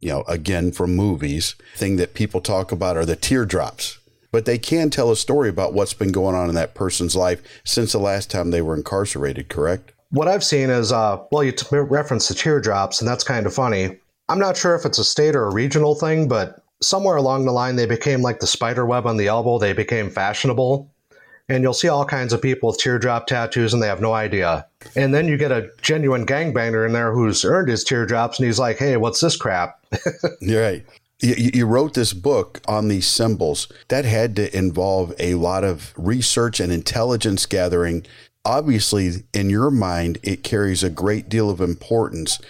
you 0.00 0.08
know, 0.08 0.22
again, 0.22 0.72
from 0.72 0.96
movies, 0.96 1.54
thing 1.74 1.96
that 1.96 2.14
people 2.14 2.40
talk 2.40 2.72
about 2.72 2.96
are 2.96 3.04
the 3.04 3.16
teardrops. 3.16 3.98
But 4.30 4.46
they 4.46 4.56
can 4.56 4.88
tell 4.88 5.10
a 5.10 5.16
story 5.16 5.50
about 5.50 5.74
what's 5.74 5.92
been 5.92 6.12
going 6.12 6.34
on 6.34 6.48
in 6.48 6.54
that 6.54 6.74
person's 6.74 7.14
life 7.14 7.42
since 7.64 7.92
the 7.92 7.98
last 7.98 8.30
time 8.30 8.50
they 8.50 8.62
were 8.62 8.74
incarcerated, 8.74 9.50
correct? 9.50 9.92
What 10.10 10.28
I've 10.28 10.44
seen 10.44 10.70
is, 10.70 10.90
uh, 10.90 11.18
well, 11.30 11.44
you 11.44 11.52
t- 11.52 11.66
reference 11.76 12.28
the 12.28 12.34
teardrops, 12.34 13.00
and 13.00 13.08
that's 13.08 13.24
kind 13.24 13.44
of 13.44 13.52
funny. 13.52 13.98
I'm 14.28 14.38
not 14.38 14.56
sure 14.56 14.74
if 14.74 14.84
it's 14.84 14.98
a 14.98 15.04
state 15.04 15.34
or 15.34 15.46
a 15.46 15.52
regional 15.52 15.94
thing, 15.94 16.28
but 16.28 16.62
somewhere 16.80 17.16
along 17.16 17.44
the 17.44 17.52
line, 17.52 17.76
they 17.76 17.86
became 17.86 18.22
like 18.22 18.40
the 18.40 18.46
spider 18.46 18.84
web 18.84 19.06
on 19.06 19.16
the 19.16 19.28
elbow. 19.28 19.58
They 19.58 19.72
became 19.72 20.10
fashionable. 20.10 20.90
And 21.48 21.62
you'll 21.62 21.74
see 21.74 21.88
all 21.88 22.04
kinds 22.04 22.32
of 22.32 22.40
people 22.40 22.68
with 22.70 22.78
teardrop 22.78 23.26
tattoos 23.26 23.74
and 23.74 23.82
they 23.82 23.88
have 23.88 24.00
no 24.00 24.14
idea. 24.14 24.66
And 24.96 25.12
then 25.12 25.26
you 25.26 25.36
get 25.36 25.52
a 25.52 25.70
genuine 25.82 26.24
gangbanger 26.24 26.86
in 26.86 26.92
there 26.92 27.12
who's 27.12 27.44
earned 27.44 27.68
his 27.68 27.84
teardrops 27.84 28.38
and 28.38 28.46
he's 28.46 28.58
like, 28.58 28.78
hey, 28.78 28.96
what's 28.96 29.20
this 29.20 29.36
crap? 29.36 29.84
You're 30.40 30.62
right. 30.62 30.86
You, 31.20 31.50
you, 31.54 31.66
wrote 31.66 31.94
this 31.94 32.12
book 32.12 32.60
on 32.66 32.88
these 32.88 33.06
symbols. 33.06 33.68
That 33.88 34.04
had 34.04 34.34
to 34.36 34.56
involve 34.56 35.12
a 35.20 35.34
lot 35.34 35.62
of 35.62 35.92
research 35.96 36.58
and 36.58 36.72
intelligence 36.72 37.46
gathering. 37.46 38.04
Obviously, 38.44 39.24
in 39.32 39.48
your 39.48 39.70
mind, 39.70 40.18
it 40.24 40.42
carries 40.42 40.82
a 40.82 40.90
great 40.90 41.28
deal 41.28 41.48
of 41.48 41.60
importance. 41.60 42.40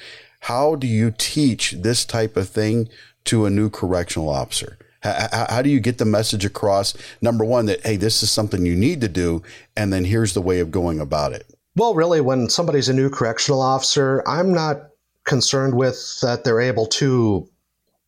How 0.43 0.75
do 0.75 0.89
you 0.89 1.15
teach 1.17 1.71
this 1.71 2.05
type 2.05 2.37
of 2.37 2.49
thing 2.49 2.89
to 3.27 3.47
a 3.47 3.51
new 3.51 3.71
correctional 3.71 4.29
officer? 4.29 4.77
How, 5.01 5.47
how, 5.49 5.63
do 5.63 5.71
you 5.71 5.79
get 5.79 5.99
the 5.99 6.05
message 6.05 6.45
across? 6.45 6.95
Number 7.21 7.45
one, 7.45 7.67
that, 7.67 7.81
hey, 7.87 7.97
this 7.97 8.25
is 8.25 8.31
something 8.33 8.67
you 8.67 8.75
need 8.75 9.01
to 9.03 9.09
do, 9.09 9.43
and 9.77 9.93
then 9.93 10.05
here's 10.05 10.35
the 10.35 10.43
way 10.43 10.59
of 10.59 10.73
going 10.73 10.99
about 10.99 11.33
it. 11.33 11.47
Well, 11.77 11.95
really, 11.95 12.21
when 12.21 12.49
somebody's 12.49 12.89
a 12.89 12.93
new 12.93 13.09
correctional 13.09 13.61
officer, 13.61 14.25
I'm 14.27 14.53
not 14.53 14.89
concerned 15.25 15.77
with 15.77 16.19
that 16.23 16.43
they're 16.43 16.61
able 16.61 16.87
to 16.87 17.49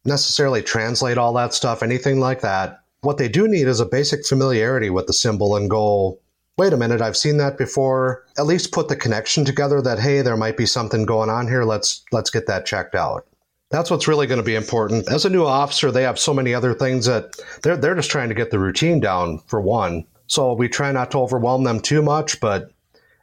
necessarily 0.04 0.60
translate 0.60 1.18
all 1.18 1.32
that 1.34 1.54
stuff, 1.54 1.84
anything 1.84 2.18
like 2.18 2.40
that. 2.40 2.80
What 3.02 3.18
they 3.18 3.28
do 3.28 3.46
need 3.46 3.68
is 3.68 3.78
a 3.78 3.86
basic 3.86 4.26
familiarity 4.26 4.90
with 4.90 5.06
the 5.06 5.12
symbol 5.12 5.54
and 5.54 5.70
go, 5.70 6.18
wait 6.56 6.72
a 6.72 6.76
minute, 6.76 7.00
I've 7.00 7.16
seen 7.16 7.36
that 7.38 7.58
before. 7.58 8.24
At 8.38 8.46
least 8.46 8.72
put 8.72 8.88
the 8.88 8.96
connection 8.96 9.44
together 9.44 9.80
that 9.82 9.98
hey, 9.98 10.22
there 10.22 10.36
might 10.36 10.56
be 10.56 10.66
something 10.66 11.04
going 11.04 11.30
on 11.30 11.48
here. 11.48 11.64
Let's 11.64 12.04
let's 12.12 12.30
get 12.30 12.46
that 12.46 12.66
checked 12.66 12.94
out. 12.94 13.26
That's 13.70 13.90
what's 13.90 14.06
really 14.06 14.26
going 14.26 14.38
to 14.38 14.44
be 14.44 14.54
important. 14.54 15.10
As 15.10 15.24
a 15.24 15.30
new 15.30 15.44
officer, 15.44 15.90
they 15.90 16.02
have 16.02 16.18
so 16.18 16.34
many 16.34 16.54
other 16.54 16.74
things 16.74 17.06
that 17.06 17.34
they're 17.62 17.76
they're 17.76 17.94
just 17.94 18.10
trying 18.10 18.28
to 18.28 18.34
get 18.34 18.50
the 18.50 18.58
routine 18.58 19.00
down 19.00 19.40
for 19.46 19.60
one. 19.60 20.04
So 20.26 20.52
we 20.54 20.68
try 20.68 20.92
not 20.92 21.10
to 21.10 21.18
overwhelm 21.18 21.64
them 21.64 21.80
too 21.80 22.02
much, 22.02 22.40
but 22.40 22.70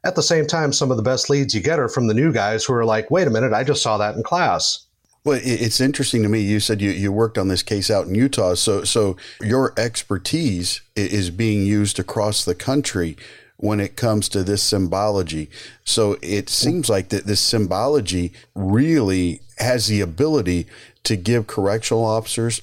at 0.04 0.16
the 0.16 0.24
same 0.24 0.48
time, 0.48 0.74
some 0.74 0.92
of 0.92 0.98
the 0.98 1.04
best 1.04 1.30
leads 1.30 1.54
you 1.54 1.62
get 1.62 1.80
are 1.80 1.90
from 1.90 2.08
the 2.08 2.14
new 2.14 2.32
guys 2.32 2.64
who 2.64 2.74
are 2.74 2.86
like, 2.86 3.12
wait 3.12 3.28
a 3.28 3.32
minute, 3.32 3.54
I 3.54 3.64
just 3.64 3.82
saw 3.82 3.98
that 3.98 4.16
in 4.16 4.24
class. 4.24 4.86
Well, 5.24 5.40
it's 5.44 5.80
interesting 5.80 6.24
to 6.24 6.30
me. 6.30 6.40
You 6.42 6.60
said 6.60 6.82
you, 6.82 6.90
you 6.90 7.12
worked 7.12 7.38
on 7.38 7.48
this 7.48 7.62
case 7.62 7.92
out 7.92 8.08
in 8.08 8.16
Utah, 8.16 8.56
so 8.56 8.84
so 8.84 9.18
your 9.40 9.74
expertise 9.78 10.82
is 10.96 11.30
being 11.30 11.64
used 11.64 12.00
across 12.00 12.44
the 12.44 12.56
country 12.56 13.16
when 13.58 13.80
it 13.80 13.96
comes 13.96 14.28
to 14.30 14.44
this 14.44 14.64
symbology. 14.64 15.48
So 15.86 16.18
it 16.24 16.50
seems 16.50 16.90
like 16.90 17.10
that 17.10 17.28
this 17.28 17.40
symbology 17.40 18.34
really 18.56 19.42
has 19.60 19.88
the 19.88 20.02
ability 20.02 20.66
to 21.04 21.16
give 21.16 21.46
correctional 21.46 22.04
officers 22.04 22.62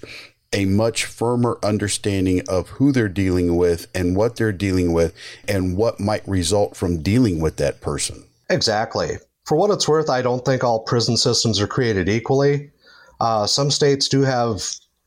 a 0.53 0.65
much 0.65 1.05
firmer 1.05 1.59
understanding 1.63 2.43
of 2.49 2.69
who 2.71 2.91
they're 2.91 3.09
dealing 3.09 3.57
with 3.57 3.87
and 3.95 4.17
what 4.17 4.37
they're 4.37 4.51
dealing 4.51 4.93
with 4.93 5.15
and 5.47 5.77
what 5.77 6.01
might 6.01 6.27
result 6.27 6.75
from 6.77 7.03
dealing 7.03 7.41
with 7.41 7.57
that 7.59 7.81
person. 7.81 8.25
Exactly. 8.51 9.19
For 9.49 9.57
what 9.57 9.71
it's 9.71 9.89
worth, 9.89 10.11
I 10.11 10.21
don't 10.21 10.45
think 10.45 10.63
all 10.63 10.81
prison 10.81 11.17
systems 11.17 11.59
are 11.59 11.67
created 11.67 12.07
equally. 12.07 12.71
Uh, 13.19 13.47
some 13.47 13.71
states 13.71 14.07
do 14.07 14.21
have 14.21 14.63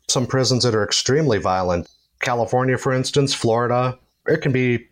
some 0.07 0.25
prisons 0.25 0.63
that 0.63 0.73
are 0.73 0.83
extremely 0.83 1.37
violent. 1.37 1.87
California, 2.21 2.79
for 2.79 2.91
instance, 2.91 3.35
Florida, 3.35 3.99
it 4.25 4.41
can 4.41 4.51
be 4.51 4.87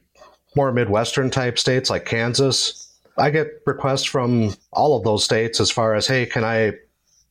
more 0.55 0.71
Midwestern 0.71 1.31
type 1.31 1.57
states 1.57 1.89
like 1.89 2.05
Kansas. 2.05 2.95
I 3.17 3.31
get 3.31 3.47
requests 3.65 4.03
from 4.03 4.53
all 4.71 4.95
of 4.95 5.03
those 5.03 5.23
states 5.23 5.59
as 5.59 5.71
far 5.71 5.95
as, 5.95 6.05
hey, 6.05 6.27
can 6.27 6.43
I 6.43 6.73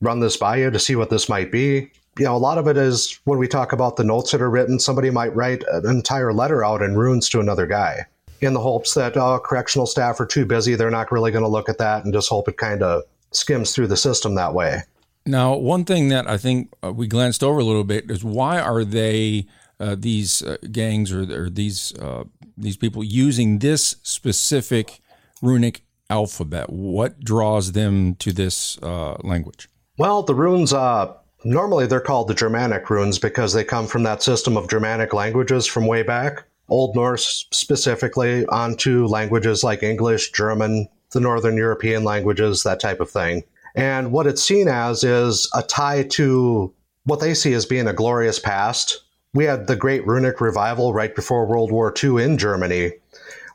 run 0.01 0.19
this 0.19 0.35
by 0.35 0.57
you 0.57 0.71
to 0.71 0.79
see 0.79 0.97
what 0.97 1.09
this 1.09 1.29
might 1.29 1.53
be? 1.53 1.89
You 2.17 2.25
know, 2.25 2.35
a 2.35 2.37
lot 2.37 2.57
of 2.57 2.67
it 2.67 2.75
is 2.75 3.17
when 3.23 3.39
we 3.39 3.47
talk 3.47 3.71
about 3.71 3.95
the 3.95 4.03
notes 4.03 4.33
that 4.33 4.41
are 4.41 4.49
written, 4.49 4.77
somebody 4.77 5.09
might 5.09 5.33
write 5.33 5.63
an 5.71 5.85
entire 5.89 6.33
letter 6.33 6.65
out 6.65 6.81
in 6.81 6.97
runes 6.97 7.29
to 7.29 7.39
another 7.39 7.65
guy 7.65 8.07
in 8.41 8.53
the 8.53 8.59
hopes 8.59 8.93
that 8.93 9.17
oh, 9.17 9.39
correctional 9.39 9.85
staff 9.85 10.19
are 10.19 10.25
too 10.25 10.45
busy. 10.45 10.75
They're 10.75 10.91
not 10.91 11.11
really 11.11 11.31
going 11.31 11.43
to 11.43 11.49
look 11.49 11.69
at 11.69 11.77
that 11.77 12.03
and 12.03 12.13
just 12.13 12.29
hope 12.29 12.47
it 12.47 12.57
kind 12.57 12.83
of 12.83 13.03
skims 13.31 13.73
through 13.73 13.87
the 13.87 13.97
system 13.97 14.35
that 14.35 14.53
way. 14.53 14.81
Now, 15.25 15.55
one 15.55 15.85
thing 15.85 16.09
that 16.09 16.27
I 16.27 16.37
think 16.37 16.73
uh, 16.83 16.91
we 16.91 17.07
glanced 17.07 17.43
over 17.43 17.59
a 17.59 17.63
little 17.63 17.83
bit 17.83 18.09
is 18.09 18.23
why 18.23 18.59
are 18.59 18.83
they 18.83 19.45
uh, 19.79 19.95
these 19.97 20.41
uh, 20.41 20.57
gangs 20.71 21.11
or, 21.11 21.21
or 21.31 21.49
these 21.49 21.93
uh, 21.99 22.23
these 22.57 22.77
people 22.77 23.03
using 23.03 23.59
this 23.59 23.97
specific 24.03 25.01
runic 25.41 25.83
alphabet? 26.09 26.69
What 26.69 27.19
draws 27.19 27.73
them 27.73 28.15
to 28.15 28.33
this 28.33 28.77
uh, 28.79 29.17
language? 29.23 29.69
Well, 29.97 30.23
the 30.23 30.35
runes 30.35 30.73
uh, 30.73 31.13
normally 31.43 31.85
they're 31.85 31.99
called 31.99 32.27
the 32.27 32.33
Germanic 32.33 32.89
runes 32.89 33.19
because 33.19 33.53
they 33.53 33.63
come 33.63 33.87
from 33.87 34.03
that 34.03 34.23
system 34.23 34.57
of 34.57 34.69
Germanic 34.69 35.13
languages 35.13 35.65
from 35.65 35.85
way 35.85 36.03
back, 36.03 36.45
Old 36.69 36.95
Norse 36.95 37.47
specifically, 37.51 38.45
onto 38.47 39.05
languages 39.05 39.63
like 39.63 39.83
English, 39.83 40.31
German, 40.31 40.87
the 41.11 41.19
Northern 41.19 41.57
European 41.57 42.03
languages, 42.03 42.63
that 42.63 42.79
type 42.79 42.99
of 42.99 43.09
thing. 43.09 43.43
And 43.75 44.11
what 44.11 44.27
it's 44.27 44.43
seen 44.43 44.67
as 44.67 45.03
is 45.03 45.49
a 45.55 45.61
tie 45.61 46.03
to 46.11 46.73
what 47.03 47.19
they 47.19 47.33
see 47.33 47.53
as 47.53 47.65
being 47.65 47.87
a 47.87 47.93
glorious 47.93 48.39
past. 48.39 49.03
We 49.33 49.45
had 49.45 49.67
the 49.67 49.75
Great 49.75 50.05
Runic 50.05 50.41
Revival 50.41 50.93
right 50.93 51.15
before 51.15 51.45
World 51.45 51.71
War 51.71 51.93
II 52.03 52.23
in 52.23 52.37
Germany, 52.37 52.93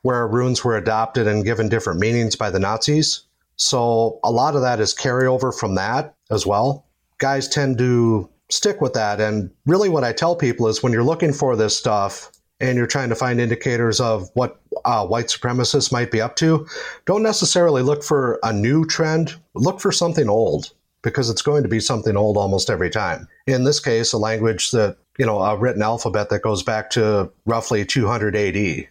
where 0.02 0.26
runes 0.26 0.64
were 0.64 0.76
adopted 0.76 1.26
and 1.26 1.44
given 1.44 1.68
different 1.68 2.00
meanings 2.00 2.36
by 2.36 2.50
the 2.50 2.60
Nazis. 2.60 3.22
So 3.56 4.18
a 4.24 4.30
lot 4.30 4.56
of 4.56 4.62
that 4.62 4.80
is 4.80 4.94
carryover 4.94 5.56
from 5.56 5.74
that 5.76 6.14
as 6.30 6.46
well. 6.46 6.86
Guys 7.18 7.48
tend 7.48 7.78
to 7.78 8.28
stick 8.50 8.80
with 8.80 8.92
that. 8.94 9.20
And 9.20 9.50
really, 9.66 9.88
what 9.88 10.04
I 10.04 10.12
tell 10.12 10.36
people 10.36 10.66
is 10.68 10.82
when 10.82 10.92
you're 10.92 11.04
looking 11.04 11.32
for 11.32 11.56
this 11.56 11.76
stuff 11.76 12.30
and 12.60 12.76
you're 12.76 12.86
trying 12.86 13.08
to 13.08 13.14
find 13.14 13.40
indicators 13.40 14.00
of 14.00 14.30
what 14.34 14.60
uh, 14.84 15.06
white 15.06 15.26
supremacists 15.26 15.92
might 15.92 16.10
be 16.10 16.20
up 16.20 16.36
to, 16.36 16.66
don't 17.06 17.22
necessarily 17.22 17.82
look 17.82 18.02
for 18.02 18.38
a 18.42 18.52
new 18.52 18.84
trend. 18.84 19.34
Look 19.54 19.80
for 19.80 19.92
something 19.92 20.28
old 20.28 20.72
because 21.02 21.30
it's 21.30 21.42
going 21.42 21.62
to 21.62 21.68
be 21.68 21.80
something 21.80 22.16
old 22.16 22.36
almost 22.36 22.70
every 22.70 22.90
time. 22.90 23.28
In 23.46 23.64
this 23.64 23.80
case, 23.80 24.12
a 24.12 24.18
language 24.18 24.70
that, 24.70 24.96
you 25.18 25.26
know, 25.26 25.40
a 25.40 25.56
written 25.56 25.82
alphabet 25.82 26.30
that 26.30 26.42
goes 26.42 26.62
back 26.62 26.90
to 26.90 27.30
roughly 27.44 27.84
200 27.84 28.34
AD. 28.34 28.88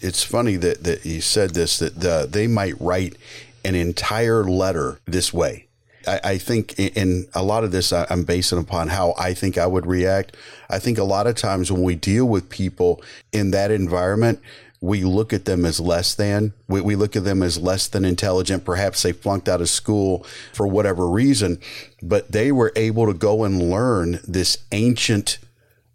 It's 0.00 0.22
funny 0.22 0.56
that, 0.56 0.84
that 0.84 1.06
you 1.06 1.20
said 1.20 1.50
this, 1.50 1.78
that 1.78 2.00
the, 2.00 2.28
they 2.30 2.46
might 2.46 2.78
write 2.80 3.16
an 3.64 3.74
entire 3.74 4.44
letter 4.44 4.98
this 5.06 5.32
way. 5.32 5.63
I, 6.06 6.20
I 6.24 6.38
think 6.38 6.78
in 6.78 7.26
a 7.34 7.42
lot 7.42 7.64
of 7.64 7.72
this, 7.72 7.92
I'm 7.92 8.24
basing 8.24 8.58
upon 8.58 8.88
how 8.88 9.14
I 9.18 9.34
think 9.34 9.58
I 9.58 9.66
would 9.66 9.86
react. 9.86 10.36
I 10.70 10.78
think 10.78 10.98
a 10.98 11.04
lot 11.04 11.26
of 11.26 11.34
times 11.34 11.70
when 11.70 11.82
we 11.82 11.94
deal 11.94 12.26
with 12.26 12.48
people 12.48 13.02
in 13.32 13.50
that 13.52 13.70
environment, 13.70 14.40
we 14.80 15.02
look 15.02 15.32
at 15.32 15.46
them 15.46 15.64
as 15.64 15.80
less 15.80 16.14
than. 16.14 16.52
We, 16.68 16.82
we, 16.82 16.94
look 16.94 17.16
at 17.16 17.24
them 17.24 17.42
as 17.42 17.58
less 17.58 17.88
than 17.88 18.04
intelligent. 18.04 18.66
Perhaps 18.66 19.02
they 19.02 19.12
flunked 19.12 19.48
out 19.48 19.62
of 19.62 19.70
school 19.70 20.26
for 20.52 20.66
whatever 20.66 21.08
reason, 21.08 21.58
but 22.02 22.32
they 22.32 22.52
were 22.52 22.70
able 22.76 23.06
to 23.06 23.14
go 23.14 23.44
and 23.44 23.70
learn 23.70 24.20
this 24.28 24.58
ancient 24.72 25.38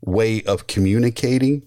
way 0.01 0.41
of 0.43 0.65
communicating 0.65 1.61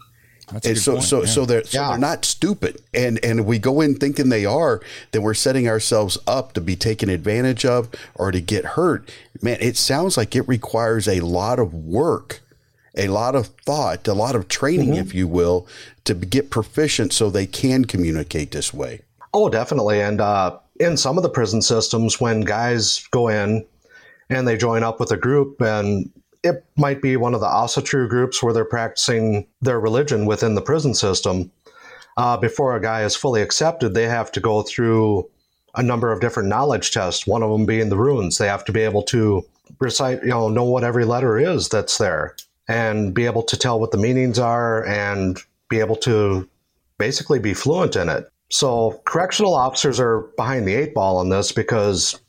and 0.50 0.78
so, 0.78 0.92
point. 0.92 1.05
so, 1.05 1.20
yeah. 1.20 1.26
so 1.26 1.46
they're 1.46 1.64
so 1.64 1.81
yeah. 1.81 1.90
they're 1.90 1.98
not 1.98 2.24
stupid, 2.24 2.83
and 2.92 3.22
and 3.24 3.46
we 3.46 3.59
go 3.59 3.81
in 3.81 3.94
thinking 3.94 4.28
they 4.28 4.44
are, 4.44 4.81
then 5.12 5.22
we're 5.22 5.35
setting 5.35 5.68
ourselves 5.68 6.18
up 6.26 6.52
to 6.55 6.61
be 6.61 6.76
taken 6.76 7.09
advantage 7.09 7.64
of 7.64 7.88
or 8.14 8.31
to 8.31 8.40
get 8.40 8.64
hurt. 8.64 9.11
Man, 9.40 9.59
it 9.61 9.76
sounds 9.76 10.16
like 10.16 10.37
it 10.37 10.46
requires 10.48 11.09
a 11.09 11.20
lot 11.20 11.59
of 11.59 11.72
work, 11.72 12.40
a 12.96 13.09
lot 13.09 13.35
of 13.35 13.48
thought, 13.64 14.07
a 14.09 14.14
lot 14.14 14.35
of 14.35 14.48
training, 14.48 14.90
mm-hmm. 14.90 15.00
if 15.00 15.14
you 15.14 15.26
will, 15.26 15.66
to 16.05 16.14
get 16.14 16.50
proficient 16.50 17.12
so 17.12 17.31
they 17.31 17.46
can 17.46 17.85
communicate 17.85 18.50
this 18.50 18.74
way. 18.74 19.02
Oh, 19.35 19.48
definitely, 19.48 20.00
and 20.00 20.20
uh, 20.20 20.59
in 20.81 20.96
some 20.96 21.16
of 21.16 21.22
the 21.22 21.31
prison 21.31 21.62
systems, 21.62 22.20
when 22.20 22.42
guys 22.42 23.07
go 23.11 23.28
in 23.28 23.64
and 24.28 24.46
they 24.46 24.57
join 24.57 24.83
up 24.83 25.00
with 25.00 25.11
a 25.12 25.16
group 25.16 25.61
and 25.61 26.11
it 26.42 26.64
might 26.76 27.00
be 27.00 27.16
one 27.16 27.35
of 27.35 27.40
the 27.40 27.46
Asatru 27.46 28.09
groups 28.09 28.42
where 28.42 28.52
they're 28.52 28.64
practicing 28.64 29.46
their 29.61 29.81
religion 29.81 30.26
within 30.26 30.55
the 30.55 30.62
prison 30.62 30.94
system. 30.94 31.50
Uh, 32.16 32.37
before 32.37 32.76
a 32.76 32.83
guy 32.83 33.05
is 33.05 33.16
fully 33.16 33.42
accepted, 33.42 33.94
they 33.94 34.09
have 34.09 34.33
to 34.33 34.40
go 34.40 34.62
through 34.62 35.28
a 35.74 35.83
number 35.83 36.12
of 36.12 36.20
different 36.20 36.48
knowledge 36.48 36.90
tests. 36.90 37.26
One 37.26 37.42
of 37.42 37.50
them 37.50 37.64
being 37.64 37.88
the 37.88 37.96
runes. 37.96 38.38
They 38.38 38.48
have 38.48 38.64
to 38.66 38.72
be 38.72 38.81
able 38.81 39.02
to 39.05 39.44
recite, 39.78 40.22
you 40.22 40.28
know, 40.28 40.48
know 40.48 40.64
what 40.64 40.85
every 40.85 41.05
letter 41.05 41.38
is 41.38 41.68
that's 41.68 41.96
there, 41.98 42.37
and 42.68 43.14
be 43.14 43.24
able 43.24 43.42
to 43.44 43.57
tell 43.57 43.81
what 43.81 43.92
the 43.92 43.98
meanings 43.98 44.38
are, 44.38 44.85
and 44.87 45.38
be 45.68 45.81
able 45.81 45.96
to 45.96 46.48
basically 46.98 47.38
be 47.38 47.55
fluent 47.55 47.96
in 47.96 48.09
it. 48.09 48.28
So 48.50 49.00
correctional 49.07 49.55
officers 49.55 49.98
are 49.98 50.28
behind 50.37 50.68
the 50.68 50.74
eight 50.74 50.92
ball 50.92 51.16
on 51.16 51.31
this 51.31 51.52
because 51.52 52.20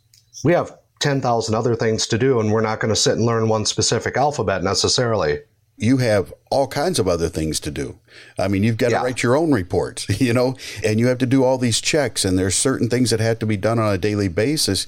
we 0.45 0.53
have 0.53 0.77
10,000 1.03 1.53
other 1.53 1.75
things 1.75 2.07
to 2.07 2.17
do, 2.17 2.39
and 2.39 2.51
we're 2.51 2.61
not 2.61 2.79
going 2.79 2.93
to 2.93 2.99
sit 2.99 3.17
and 3.17 3.25
learn 3.25 3.49
one 3.49 3.65
specific 3.65 4.15
alphabet 4.15 4.63
necessarily. 4.63 5.41
You 5.75 5.97
have 5.97 6.33
all 6.49 6.65
kinds 6.65 6.97
of 6.97 7.09
other 7.09 7.27
things 7.27 7.59
to 7.61 7.71
do. 7.71 7.99
I 8.39 8.47
mean, 8.47 8.63
you've 8.63 8.77
got 8.77 8.91
yeah. 8.91 8.99
to 8.99 9.03
write 9.03 9.21
your 9.21 9.35
own 9.35 9.51
reports, 9.51 10.07
you 10.21 10.31
know, 10.31 10.55
and 10.81 11.01
you 11.01 11.07
have 11.07 11.17
to 11.17 11.25
do 11.25 11.43
all 11.43 11.57
these 11.57 11.81
checks, 11.81 12.23
and 12.23 12.39
there's 12.39 12.55
certain 12.55 12.89
things 12.89 13.09
that 13.09 13.19
have 13.19 13.37
to 13.39 13.45
be 13.45 13.57
done 13.57 13.79
on 13.79 13.93
a 13.93 13.97
daily 13.97 14.29
basis. 14.29 14.87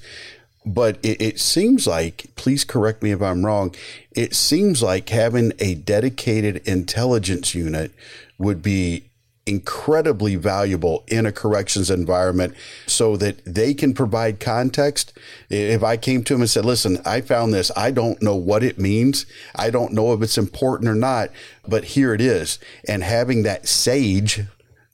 But 0.66 0.98
it, 1.04 1.22
it 1.22 1.40
seems 1.40 1.86
like, 1.86 2.28
please 2.38 2.64
correct 2.64 3.04
me 3.04 3.12
if 3.12 3.22
I'm 3.22 3.46
wrong, 3.46 3.76
it 4.14 4.34
seems 4.34 4.82
like 4.82 5.10
having 5.10 5.52
a 5.60 5.76
dedicated 5.76 6.66
intelligence 6.66 7.54
unit 7.54 7.92
would 8.38 8.62
be 8.64 9.04
incredibly 9.46 10.36
valuable 10.36 11.04
in 11.08 11.26
a 11.26 11.32
corrections 11.32 11.92
environment 11.92 12.56
so 12.88 13.16
that 13.16 13.44
they 13.46 13.74
can 13.74 13.94
provide 13.94 14.40
context. 14.40 15.14
If 15.50 15.84
I 15.84 15.98
came 15.98 16.24
to 16.24 16.34
them 16.34 16.42
and 16.42 16.50
said, 16.50 16.66
listen, 16.66 17.00
I 17.06 17.22
found 17.22 17.54
this, 17.54 17.72
I 17.78 17.92
don't 17.92 18.22
know 18.22 18.36
what 18.36 18.64
it 18.64 18.80
means. 18.80 19.26
I 19.56 19.70
don't 19.70 19.94
know 19.94 20.14
if 20.14 20.22
it's 20.24 20.38
important 20.38 20.90
or 20.90 20.96
not, 20.96 21.30
but 21.68 21.84
here 21.84 22.14
it 22.14 22.22
is. 22.22 22.58
And 22.88 23.04
having 23.04 23.44
that 23.44 23.68
sage 23.68 24.42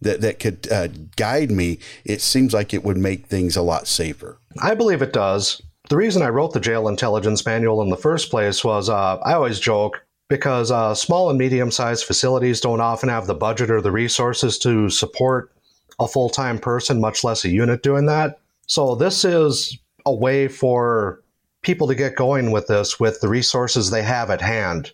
that, 0.01 0.19
that 0.21 0.39
could 0.39 0.69
uh, 0.69 0.87
guide 1.15 1.51
me, 1.51 1.79
it 2.03 2.21
seems 2.21 2.53
like 2.53 2.73
it 2.73 2.83
would 2.83 2.97
make 2.97 3.27
things 3.27 3.55
a 3.55 3.61
lot 3.61 3.87
safer. 3.87 4.37
I 4.61 4.75
believe 4.75 5.01
it 5.01 5.13
does. 5.13 5.61
The 5.89 5.97
reason 5.97 6.21
I 6.21 6.29
wrote 6.29 6.53
the 6.53 6.59
jail 6.59 6.87
intelligence 6.87 7.45
manual 7.45 7.81
in 7.81 7.89
the 7.89 7.97
first 7.97 8.29
place 8.29 8.63
was 8.63 8.89
uh, 8.89 9.17
I 9.17 9.33
always 9.33 9.59
joke 9.59 10.03
because 10.31 10.71
uh, 10.71 10.95
small 10.95 11.29
and 11.29 11.37
medium 11.37 11.69
sized 11.69 12.05
facilities 12.05 12.61
don't 12.61 12.79
often 12.79 13.09
have 13.09 13.27
the 13.27 13.36
budget 13.36 13.69
or 13.69 13.82
the 13.82 13.91
resources 13.91 14.57
to 14.57 14.89
support 14.89 15.51
a 15.99 16.07
full 16.07 16.29
time 16.29 16.57
person, 16.57 17.01
much 17.01 17.25
less 17.25 17.43
a 17.43 17.49
unit 17.49 17.84
doing 17.84 18.05
that. 18.05 18.39
So, 18.65 18.95
this 18.95 19.25
is 19.25 19.77
a 20.05 20.15
way 20.15 20.47
for 20.47 21.21
people 21.63 21.86
to 21.88 21.95
get 21.95 22.15
going 22.15 22.51
with 22.51 22.67
this 22.67 22.97
with 22.97 23.19
the 23.19 23.27
resources 23.27 23.91
they 23.91 24.03
have 24.03 24.32
at 24.32 24.41
hand 24.41 24.93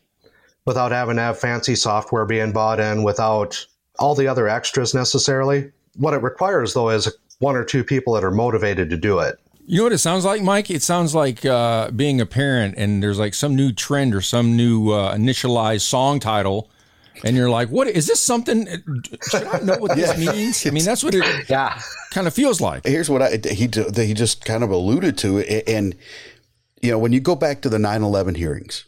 without 0.66 0.92
having 0.92 1.18
to 1.18 1.22
have 1.22 1.40
fancy 1.40 1.76
software 1.76 2.26
being 2.26 2.52
bought 2.52 2.80
in, 2.80 3.04
without 3.04 3.64
all 4.00 4.16
the 4.16 4.28
other 4.28 4.50
extras 4.50 4.96
necessarily. 4.96 5.72
What 5.96 6.16
it 6.16 6.24
requires, 6.24 6.74
though, 6.74 6.90
is 6.90 7.16
one 7.38 7.56
or 7.56 7.64
two 7.64 7.84
people 7.84 8.14
that 8.14 8.24
are 8.24 8.32
motivated 8.32 8.90
to 8.90 8.98
do 8.98 9.20
it. 9.20 9.40
You 9.70 9.80
know 9.80 9.84
what 9.84 9.92
it 9.92 9.98
sounds 9.98 10.24
like, 10.24 10.42
Mike? 10.42 10.72
It 10.72 10.82
sounds 10.82 11.14
like 11.14 11.46
uh, 11.46 11.92
being 11.92 12.22
a 12.22 12.26
parent 12.26 12.76
and 12.78 13.04
there's 13.04 13.20
like 13.20 13.34
some 13.34 13.54
new 13.54 13.74
trend 13.74 14.16
or 14.16 14.22
some 14.22 14.56
new 14.56 14.92
uh, 14.92 15.14
initialized 15.14 15.82
song 15.82 16.22
title. 16.22 16.72
And 17.26 17.36
you're 17.36 17.50
like, 17.50 17.68
what 17.68 17.88
is 17.88 18.08
this 18.08 18.22
something? 18.22 18.66
Should 19.30 19.44
I 19.44 19.60
know 19.60 19.76
what 19.78 19.98
this 19.98 20.18
yeah. 20.24 20.32
means? 20.32 20.66
I 20.66 20.70
mean, 20.70 20.86
that's 20.86 21.04
what 21.04 21.14
it 21.14 21.26
yeah. 21.50 21.82
kind 22.12 22.28
of 22.28 22.34
feels 22.34 22.62
like. 22.62 22.86
Here's 22.86 23.10
what 23.10 23.22
I, 23.22 23.40
he, 23.44 23.68
he 23.68 24.14
just 24.14 24.46
kind 24.46 24.64
of 24.64 24.70
alluded 24.70 25.18
to. 25.18 25.40
And 25.70 25.96
you 26.82 26.92
know, 26.92 26.98
when 26.98 27.12
you 27.12 27.20
go 27.20 27.36
back 27.36 27.62
to 27.64 27.70
the 27.70 27.78
9 27.78 28.04
11 28.04 28.36
hearings, 28.36 28.86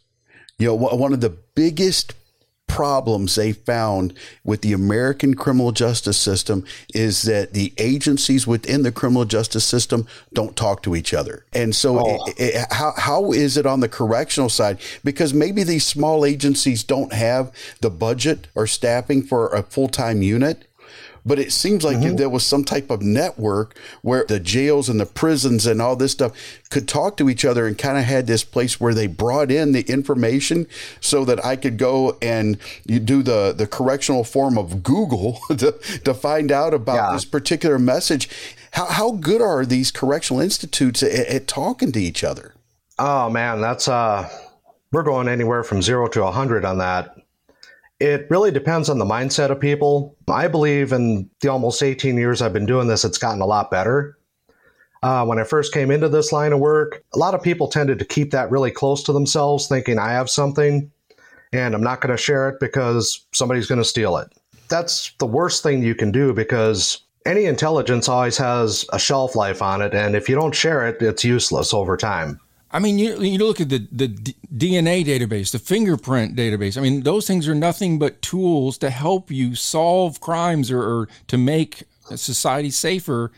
you 0.59 0.67
know, 0.67 0.75
one 0.75 1.11
of 1.11 1.19
the 1.19 1.31
biggest 1.55 2.13
problems 2.69 3.35
they 3.35 3.51
found 3.51 4.13
with 4.45 4.61
the 4.61 4.71
American 4.71 5.33
criminal 5.33 5.71
justice 5.73 6.17
system 6.17 6.63
is 6.93 7.23
that 7.23 7.53
the 7.53 7.73
agencies 7.77 8.47
within 8.47 8.83
the 8.83 8.91
criminal 8.91 9.25
justice 9.25 9.65
system 9.65 10.07
don't 10.31 10.55
talk 10.55 10.81
to 10.83 10.95
each 10.95 11.13
other. 11.13 11.43
And 11.51 11.75
so, 11.75 11.99
oh. 11.99 12.25
it, 12.27 12.39
it, 12.39 12.65
how, 12.71 12.93
how 12.95 13.31
is 13.33 13.57
it 13.57 13.65
on 13.65 13.81
the 13.81 13.89
correctional 13.89 14.49
side? 14.49 14.79
Because 15.03 15.33
maybe 15.33 15.63
these 15.63 15.85
small 15.85 16.25
agencies 16.25 16.83
don't 16.83 17.11
have 17.11 17.51
the 17.81 17.89
budget 17.89 18.47
or 18.55 18.67
staffing 18.67 19.23
for 19.23 19.49
a 19.49 19.63
full 19.63 19.89
time 19.89 20.21
unit. 20.21 20.65
But 21.29 21.37
it 21.37 21.51
seems 21.51 21.83
like 21.83 21.97
mm-hmm. 21.97 22.15
there 22.15 22.27
was 22.27 22.43
some 22.43 22.63
type 22.63 22.89
of 22.89 23.03
network 23.03 23.77
where 24.01 24.25
the 24.27 24.39
jails 24.39 24.89
and 24.89 24.99
the 24.99 25.05
prisons 25.05 25.67
and 25.67 25.79
all 25.79 25.95
this 25.95 26.13
stuff 26.13 26.31
could 26.71 26.87
talk 26.87 27.17
to 27.17 27.29
each 27.29 27.45
other 27.45 27.67
and 27.67 27.77
kind 27.77 27.99
of 27.99 28.03
had 28.05 28.25
this 28.25 28.43
place 28.43 28.79
where 28.79 28.95
they 28.95 29.05
brought 29.05 29.51
in 29.51 29.71
the 29.71 29.81
information 29.81 30.65
so 30.99 31.23
that 31.25 31.45
I 31.45 31.55
could 31.55 31.77
go 31.77 32.17
and 32.19 32.57
you 32.83 32.99
do 32.99 33.21
the, 33.21 33.53
the 33.55 33.67
correctional 33.67 34.23
form 34.23 34.57
of 34.57 34.81
Google 34.81 35.39
to, 35.49 35.73
to 36.03 36.15
find 36.15 36.51
out 36.51 36.73
about 36.73 36.95
yeah. 36.95 37.13
this 37.13 37.25
particular 37.25 37.77
message. 37.77 38.27
How, 38.71 38.87
how 38.87 39.11
good 39.11 39.39
are 39.39 39.67
these 39.67 39.91
correctional 39.91 40.41
institutes 40.41 41.03
at, 41.03 41.27
at 41.27 41.47
talking 41.47 41.91
to 41.91 42.01
each 42.01 42.23
other? 42.23 42.55
Oh 42.97 43.29
man, 43.29 43.61
that's 43.61 43.87
uh, 43.87 44.27
we're 44.91 45.03
going 45.03 45.27
anywhere 45.27 45.63
from 45.63 45.83
zero 45.83 46.07
to 46.07 46.23
a 46.23 46.31
hundred 46.31 46.65
on 46.65 46.79
that. 46.79 47.18
It 47.99 48.27
really 48.29 48.51
depends 48.51 48.89
on 48.89 48.97
the 48.97 49.05
mindset 49.05 49.49
of 49.51 49.59
people. 49.59 50.15
I 50.27 50.47
believe 50.47 50.93
in 50.93 51.29
the 51.41 51.49
almost 51.49 51.83
18 51.83 52.17
years 52.17 52.41
I've 52.41 52.53
been 52.53 52.65
doing 52.65 52.87
this, 52.87 53.03
it's 53.03 53.17
gotten 53.17 53.41
a 53.41 53.45
lot 53.45 53.69
better. 53.69 54.17
Uh, 55.01 55.25
when 55.25 55.39
I 55.39 55.43
first 55.43 55.73
came 55.73 55.91
into 55.91 56.09
this 56.09 56.31
line 56.31 56.51
of 56.51 56.59
work, 56.59 57.03
a 57.13 57.17
lot 57.17 57.33
of 57.33 57.41
people 57.41 57.67
tended 57.67 57.99
to 57.99 58.05
keep 58.05 58.31
that 58.31 58.51
really 58.51 58.71
close 58.71 59.03
to 59.03 59.13
themselves, 59.13 59.67
thinking 59.67 59.97
I 59.97 60.11
have 60.11 60.29
something 60.29 60.91
and 61.51 61.73
I'm 61.73 61.83
not 61.83 62.01
going 62.01 62.15
to 62.15 62.21
share 62.21 62.49
it 62.49 62.59
because 62.59 63.25
somebody's 63.31 63.67
going 63.67 63.81
to 63.81 63.85
steal 63.85 64.17
it. 64.17 64.31
That's 64.67 65.13
the 65.17 65.25
worst 65.25 65.63
thing 65.63 65.81
you 65.83 65.95
can 65.95 66.11
do 66.11 66.33
because 66.33 67.01
any 67.25 67.45
intelligence 67.45 68.07
always 68.07 68.37
has 68.37 68.85
a 68.93 68.99
shelf 68.99 69.35
life 69.35 69.61
on 69.61 69.81
it. 69.81 69.93
And 69.93 70.15
if 70.15 70.29
you 70.29 70.35
don't 70.35 70.53
share 70.53 70.87
it, 70.87 71.01
it's 71.01 71.23
useless 71.23 71.73
over 71.73 71.97
time. 71.97 72.39
I 72.71 72.79
mean, 72.79 72.99
you, 72.99 73.19
you 73.21 73.39
look 73.39 73.59
at 73.59 73.69
the, 73.69 73.87
the 73.91 74.07
DNA 74.55 75.03
database, 75.03 75.51
the 75.51 75.59
fingerprint 75.59 76.35
database. 76.35 76.77
I 76.77 76.81
mean, 76.81 77.01
those 77.01 77.25
things 77.25 77.47
are 77.47 77.55
nothing 77.55 77.97
but 77.97 78.21
tools 78.21 78.77
to 78.79 78.91
help 78.91 79.31
you 79.31 79.55
solve 79.55 80.21
crimes 80.21 80.69
or, 80.69 80.81
or 80.81 81.09
to 81.27 81.37
make 81.37 81.83
society 82.15 82.69
safer. 82.69 83.31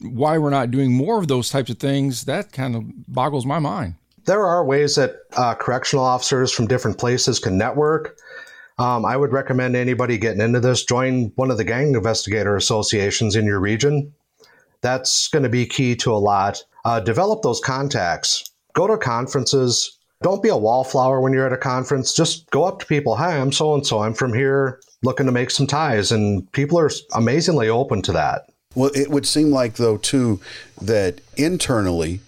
Why 0.00 0.36
we're 0.36 0.50
not 0.50 0.72
doing 0.72 0.92
more 0.92 1.18
of 1.18 1.28
those 1.28 1.48
types 1.48 1.70
of 1.70 1.78
things, 1.78 2.24
that 2.24 2.50
kind 2.50 2.74
of 2.74 2.82
boggles 3.06 3.46
my 3.46 3.60
mind. 3.60 3.94
There 4.24 4.44
are 4.44 4.64
ways 4.64 4.96
that 4.96 5.16
uh, 5.36 5.54
correctional 5.54 6.04
officers 6.04 6.50
from 6.50 6.66
different 6.66 6.98
places 6.98 7.38
can 7.38 7.56
network. 7.56 8.16
Um, 8.78 9.04
I 9.04 9.16
would 9.16 9.32
recommend 9.32 9.76
anybody 9.76 10.18
getting 10.18 10.40
into 10.40 10.58
this 10.58 10.84
join 10.84 11.32
one 11.36 11.52
of 11.52 11.56
the 11.56 11.64
gang 11.64 11.94
investigator 11.94 12.56
associations 12.56 13.36
in 13.36 13.44
your 13.44 13.60
region. 13.60 14.12
That's 14.80 15.28
going 15.28 15.44
to 15.44 15.48
be 15.48 15.66
key 15.66 15.94
to 15.96 16.12
a 16.12 16.18
lot. 16.18 16.64
Uh, 16.84 16.98
develop 16.98 17.42
those 17.42 17.60
contacts 17.60 18.51
go 18.74 18.86
to 18.86 18.96
conferences. 18.96 19.98
Don't 20.22 20.42
be 20.42 20.48
a 20.48 20.56
wallflower 20.56 21.20
when 21.20 21.32
you're 21.32 21.46
at 21.46 21.52
a 21.52 21.58
conference. 21.58 22.14
Just 22.14 22.48
go 22.50 22.64
up 22.64 22.78
to 22.78 22.86
people. 22.86 23.16
Hi, 23.16 23.38
I'm 23.38 23.52
so 23.52 23.74
and 23.74 23.86
so. 23.86 24.00
I'm 24.00 24.14
from 24.14 24.32
here 24.32 24.80
looking 25.02 25.26
to 25.26 25.32
make 25.32 25.50
some 25.50 25.66
ties. 25.66 26.12
And 26.12 26.50
people 26.52 26.78
are 26.78 26.90
amazingly 27.14 27.68
open 27.68 28.02
to 28.02 28.12
that. 28.12 28.48
Well, 28.74 28.90
it 28.94 29.10
would 29.10 29.26
seem 29.26 29.50
like, 29.50 29.74
though, 29.74 29.96
too, 29.98 30.40
that 30.80 31.20
internally, 31.36 32.20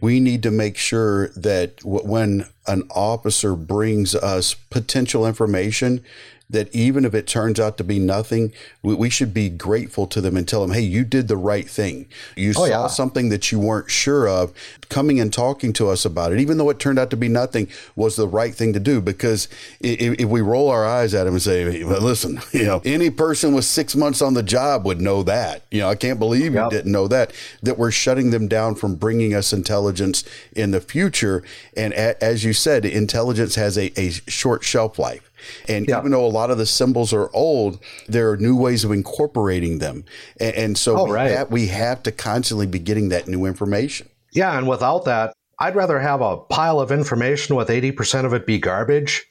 we 0.00 0.20
need 0.20 0.42
to 0.42 0.50
make 0.50 0.76
sure 0.76 1.28
that 1.30 1.82
when 1.84 2.46
an 2.66 2.84
officer 2.90 3.54
brings 3.54 4.14
us 4.14 4.54
potential 4.54 5.26
information, 5.26 6.04
that 6.48 6.72
even 6.74 7.04
if 7.04 7.14
it 7.14 7.26
turns 7.26 7.58
out 7.58 7.76
to 7.76 7.84
be 7.84 7.98
nothing, 7.98 8.52
we, 8.82 8.94
we, 8.94 9.10
should 9.10 9.34
be 9.34 9.48
grateful 9.48 10.06
to 10.06 10.20
them 10.20 10.36
and 10.36 10.46
tell 10.46 10.60
them, 10.60 10.72
hey, 10.72 10.80
you 10.80 11.04
did 11.04 11.26
the 11.26 11.36
right 11.36 11.68
thing. 11.68 12.06
You 12.36 12.50
oh, 12.50 12.52
saw 12.52 12.66
yeah. 12.66 12.86
something 12.86 13.30
that 13.30 13.50
you 13.50 13.58
weren't 13.58 13.90
sure 13.90 14.28
of. 14.28 14.52
Coming 14.88 15.18
and 15.18 15.32
talking 15.32 15.72
to 15.74 15.88
us 15.88 16.04
about 16.04 16.32
it, 16.32 16.38
even 16.38 16.58
though 16.58 16.70
it 16.70 16.78
turned 16.78 16.98
out 16.98 17.10
to 17.10 17.16
be 17.16 17.28
nothing, 17.28 17.68
was 17.96 18.14
the 18.14 18.28
right 18.28 18.54
thing 18.54 18.72
to 18.74 18.80
do. 18.80 19.00
Because 19.00 19.48
if, 19.80 20.20
if 20.20 20.28
we 20.28 20.40
roll 20.40 20.70
our 20.70 20.86
eyes 20.86 21.14
at 21.14 21.24
them 21.24 21.34
and 21.34 21.42
say, 21.42 21.82
well, 21.82 22.00
listen, 22.00 22.40
you 22.52 22.64
know, 22.64 22.80
any 22.84 23.10
person 23.10 23.52
with 23.52 23.64
six 23.64 23.96
months 23.96 24.22
on 24.22 24.34
the 24.34 24.44
job 24.44 24.84
would 24.84 25.00
know 25.00 25.24
that. 25.24 25.64
You 25.72 25.80
know, 25.80 25.88
I 25.88 25.96
can't 25.96 26.20
believe 26.20 26.54
yep. 26.54 26.64
you 26.64 26.78
didn't 26.78 26.92
know 26.92 27.08
that. 27.08 27.32
That 27.62 27.76
we're 27.76 27.90
shutting 27.90 28.30
them 28.30 28.46
down 28.46 28.76
from 28.76 28.94
bringing 28.94 29.34
us 29.34 29.52
intelligence 29.52 30.22
in 30.54 30.70
the 30.70 30.80
future. 30.80 31.42
And 31.76 31.92
a, 31.94 32.22
as 32.22 32.44
you 32.44 32.52
said, 32.56 32.84
intelligence 32.84 33.54
has 33.54 33.78
a, 33.78 33.98
a 33.98 34.10
short 34.10 34.64
shelf 34.64 34.98
life. 34.98 35.30
And 35.68 35.86
yeah. 35.88 35.98
even 35.98 36.10
though 36.10 36.24
a 36.24 36.28
lot 36.28 36.50
of 36.50 36.58
the 36.58 36.66
symbols 36.66 37.12
are 37.12 37.30
old, 37.32 37.78
there 38.08 38.30
are 38.30 38.36
new 38.36 38.56
ways 38.56 38.84
of 38.84 38.90
incorporating 38.90 39.78
them. 39.78 40.04
And, 40.40 40.54
and 40.54 40.78
so 40.78 40.98
oh, 40.98 41.04
we, 41.04 41.12
right. 41.12 41.30
have, 41.30 41.50
we 41.50 41.68
have 41.68 42.02
to 42.04 42.12
constantly 42.12 42.66
be 42.66 42.78
getting 42.78 43.10
that 43.10 43.28
new 43.28 43.44
information. 43.44 44.08
Yeah. 44.32 44.56
And 44.58 44.68
without 44.68 45.04
that, 45.04 45.32
I'd 45.58 45.76
rather 45.76 45.98
have 45.98 46.20
a 46.20 46.36
pile 46.36 46.80
of 46.80 46.92
information 46.92 47.56
with 47.56 47.68
80% 47.68 48.24
of 48.24 48.34
it 48.34 48.46
be 48.46 48.58
garbage 48.58 49.24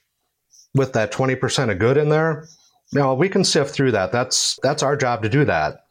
with 0.74 0.94
that 0.94 1.12
20% 1.12 1.72
of 1.72 1.80
good 1.80 1.98
in 1.98 2.10
there. 2.10 2.48
Now 2.94 3.14
we 3.14 3.30
can 3.30 3.44
sift 3.44 3.74
through 3.74 3.92
that. 3.92 4.12
That's 4.12 4.60
that's 4.62 4.84
our 4.84 4.96
job 4.96 5.24
to 5.24 5.30
do 5.30 5.46
that. 5.46 5.86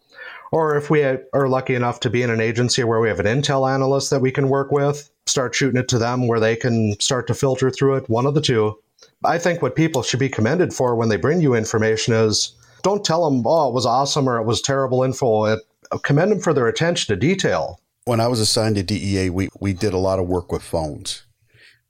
Or 0.52 0.76
if 0.76 0.90
we 0.90 1.02
are 1.02 1.48
lucky 1.48 1.74
enough 1.74 2.00
to 2.00 2.10
be 2.10 2.22
in 2.22 2.30
an 2.30 2.40
agency 2.40 2.84
where 2.84 3.00
we 3.00 3.08
have 3.08 3.18
an 3.18 3.26
intel 3.26 3.68
analyst 3.68 4.10
that 4.10 4.20
we 4.20 4.30
can 4.30 4.48
work 4.48 4.70
with, 4.70 5.10
start 5.26 5.54
shooting 5.54 5.80
it 5.80 5.88
to 5.88 5.98
them 5.98 6.28
where 6.28 6.40
they 6.40 6.56
can 6.56 6.98
start 7.00 7.26
to 7.26 7.34
filter 7.34 7.70
through 7.70 7.96
it, 7.96 8.08
one 8.08 8.26
of 8.26 8.34
the 8.34 8.40
two. 8.40 8.78
I 9.24 9.38
think 9.38 9.62
what 9.62 9.76
people 9.76 10.02
should 10.02 10.20
be 10.20 10.28
commended 10.28 10.72
for 10.72 10.94
when 10.94 11.08
they 11.08 11.16
bring 11.16 11.40
you 11.40 11.54
information 11.54 12.14
is 12.14 12.54
don't 12.82 13.04
tell 13.04 13.28
them, 13.28 13.42
oh, 13.46 13.68
it 13.68 13.74
was 13.74 13.86
awesome 13.86 14.28
or 14.28 14.38
it 14.38 14.44
was 14.44 14.60
terrible 14.60 15.02
info. 15.02 15.44
It, 15.46 15.60
commend 16.02 16.32
them 16.32 16.40
for 16.40 16.52
their 16.52 16.66
attention 16.66 17.14
to 17.14 17.20
detail. 17.20 17.80
When 18.04 18.18
I 18.18 18.26
was 18.26 18.40
assigned 18.40 18.76
to 18.76 18.82
DEA, 18.82 19.30
we, 19.30 19.48
we 19.60 19.72
did 19.72 19.94
a 19.94 19.98
lot 19.98 20.18
of 20.18 20.26
work 20.26 20.50
with 20.50 20.62
phones. 20.62 21.24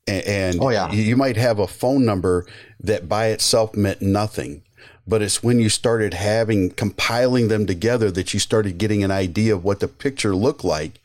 And, 0.07 0.25
and 0.27 0.61
oh, 0.61 0.69
yeah. 0.69 0.93
you 0.93 1.17
might 1.17 1.37
have 1.37 1.59
a 1.59 1.67
phone 1.67 2.05
number 2.05 2.47
that 2.81 3.09
by 3.09 3.29
itself 3.29 3.75
meant 3.75 4.03
nothing 4.03 4.63
but 5.07 5.23
it's 5.23 5.43
when 5.43 5.59
you 5.59 5.69
started 5.69 6.15
having 6.15 6.71
compiling 6.71 7.49
them 7.49 7.67
together 7.67 8.11
that 8.11 8.35
you 8.35 8.41
started 8.41 8.79
getting 8.79 9.05
an 9.05 9.11
idea 9.11 9.55
of 9.55 9.65
what 9.65 9.81
the 9.81 9.89
picture 9.89 10.35
looked 10.35 10.65
like 10.65 11.01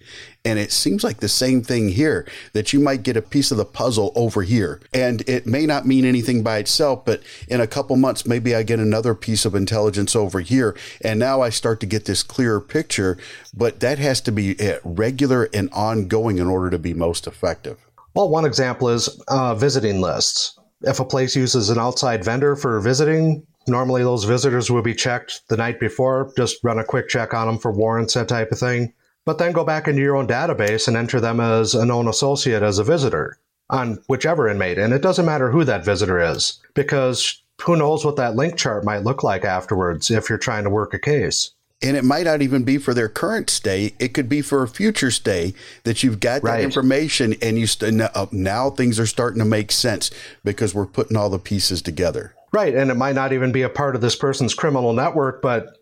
and 0.46 0.58
it 0.58 0.72
seems 0.72 1.04
like 1.04 1.18
the 1.18 1.28
same 1.28 1.62
thing 1.62 1.90
here 1.90 2.26
that 2.54 2.72
you 2.72 2.80
might 2.80 3.04
get 3.04 3.18
a 3.18 3.22
piece 3.22 3.52
of 3.52 3.58
the 3.58 3.66
puzzle 3.66 4.14
over 4.16 4.42
here. 4.42 4.80
And 4.94 5.22
it 5.28 5.46
may 5.46 5.66
not 5.66 5.86
mean 5.86 6.06
anything 6.06 6.44
by 6.44 6.60
itself, 6.60 7.04
but 7.04 7.22
in 7.50 7.60
a 7.60 7.68
couple 7.68 7.98
months, 7.98 8.26
maybe 8.26 8.56
I 8.56 8.64
get 8.64 8.80
another 8.80 9.14
piece 9.14 9.44
of 9.44 9.54
intelligence 9.54 10.16
over 10.16 10.40
here. 10.40 10.78
And 11.02 11.20
now 11.20 11.42
I 11.42 11.50
start 11.50 11.82
to 11.82 11.86
get 11.86 12.06
this 12.06 12.24
clearer 12.24 12.62
picture. 12.62 13.18
But 13.54 13.82
that 13.82 14.00
has 14.00 14.22
to 14.22 14.32
be 14.32 14.58
uh, 14.60 14.80
regular 14.86 15.50
and 15.54 15.70
ongoing 15.72 16.38
in 16.38 16.48
order 16.48 16.70
to 16.70 16.80
be 16.80 16.94
most 16.94 17.28
effective. 17.28 17.78
Well, 18.16 18.30
one 18.30 18.46
example 18.46 18.90
is 18.90 19.22
uh, 19.28 19.56
visiting 19.56 20.00
lists. 20.00 20.58
If 20.82 21.02
a 21.02 21.06
place 21.06 21.36
uses 21.36 21.70
an 21.70 21.78
outside 21.78 22.24
vendor 22.24 22.56
for 22.56 22.80
visiting, 22.80 23.46
normally 23.70 24.04
those 24.04 24.24
visitors 24.26 24.70
will 24.70 24.82
be 24.82 24.96
checked 24.96 25.48
the 25.48 25.58
night 25.58 25.80
before. 25.80 26.32
Just 26.36 26.64
run 26.64 26.80
a 26.80 26.84
quick 26.84 27.08
check 27.08 27.34
on 27.34 27.48
them 27.48 27.58
for 27.58 27.72
warrants, 27.72 28.16
that 28.16 28.28
type 28.28 28.52
of 28.52 28.60
thing 28.60 28.94
but 29.30 29.38
then 29.38 29.52
go 29.52 29.64
back 29.64 29.88
into 29.88 30.02
your 30.02 30.16
own 30.16 30.28
database 30.28 30.88
and 30.88 30.98
enter 30.98 31.20
them 31.20 31.40
as 31.40 31.76
a 31.76 31.86
known 31.86 32.08
associate 32.08 32.64
as 32.64 32.80
a 32.80 32.84
visitor 32.84 33.38
on 33.70 34.02
whichever 34.08 34.48
inmate. 34.48 34.80
And 34.80 34.92
it 34.92 35.04
doesn't 35.04 35.26
matter 35.26 35.52
who 35.52 35.64
that 35.66 35.86
visitor 35.86 36.20
is, 36.20 36.60
because 36.74 37.42
who 37.62 37.76
knows 37.76 38.04
what 38.04 38.16
that 38.16 38.36
link 38.36 38.58
chart 38.58 38.84
might 38.84 39.04
look 39.04 39.22
like 39.22 39.46
afterwards 39.46 40.10
if 40.10 40.30
you're 40.30 40.40
trying 40.40 40.64
to 40.64 40.72
work 40.72 40.96
a 40.96 41.00
case. 41.00 41.52
And 41.82 41.96
it 41.96 42.04
might 42.04 42.26
not 42.26 42.42
even 42.42 42.64
be 42.64 42.80
for 42.80 42.96
their 42.96 43.08
current 43.08 43.50
stay. 43.50 43.94
It 44.00 44.16
could 44.16 44.28
be 44.28 44.42
for 44.42 44.64
a 44.64 44.68
future 44.68 45.12
stay 45.12 45.54
that 45.84 46.02
you've 46.02 46.20
got 46.20 46.44
right. 46.44 46.58
that 46.58 46.64
information 46.64 47.36
and 47.42 47.60
you 47.60 47.68
st- 47.68 48.02
uh, 48.02 48.26
now 48.32 48.70
things 48.72 49.00
are 49.00 49.06
starting 49.06 49.40
to 49.40 49.46
make 49.46 49.72
sense 49.72 50.10
because 50.44 50.74
we're 50.74 50.88
putting 50.88 51.16
all 51.16 51.30
the 51.30 51.38
pieces 51.38 51.84
together. 51.84 52.34
Right. 52.52 52.74
And 52.74 52.90
it 52.90 52.96
might 52.96 53.16
not 53.16 53.34
even 53.34 53.52
be 53.52 53.62
a 53.62 53.70
part 53.70 53.96
of 53.96 54.02
this 54.02 54.16
person's 54.16 54.54
criminal 54.54 54.94
network, 54.94 55.42
but 55.42 55.78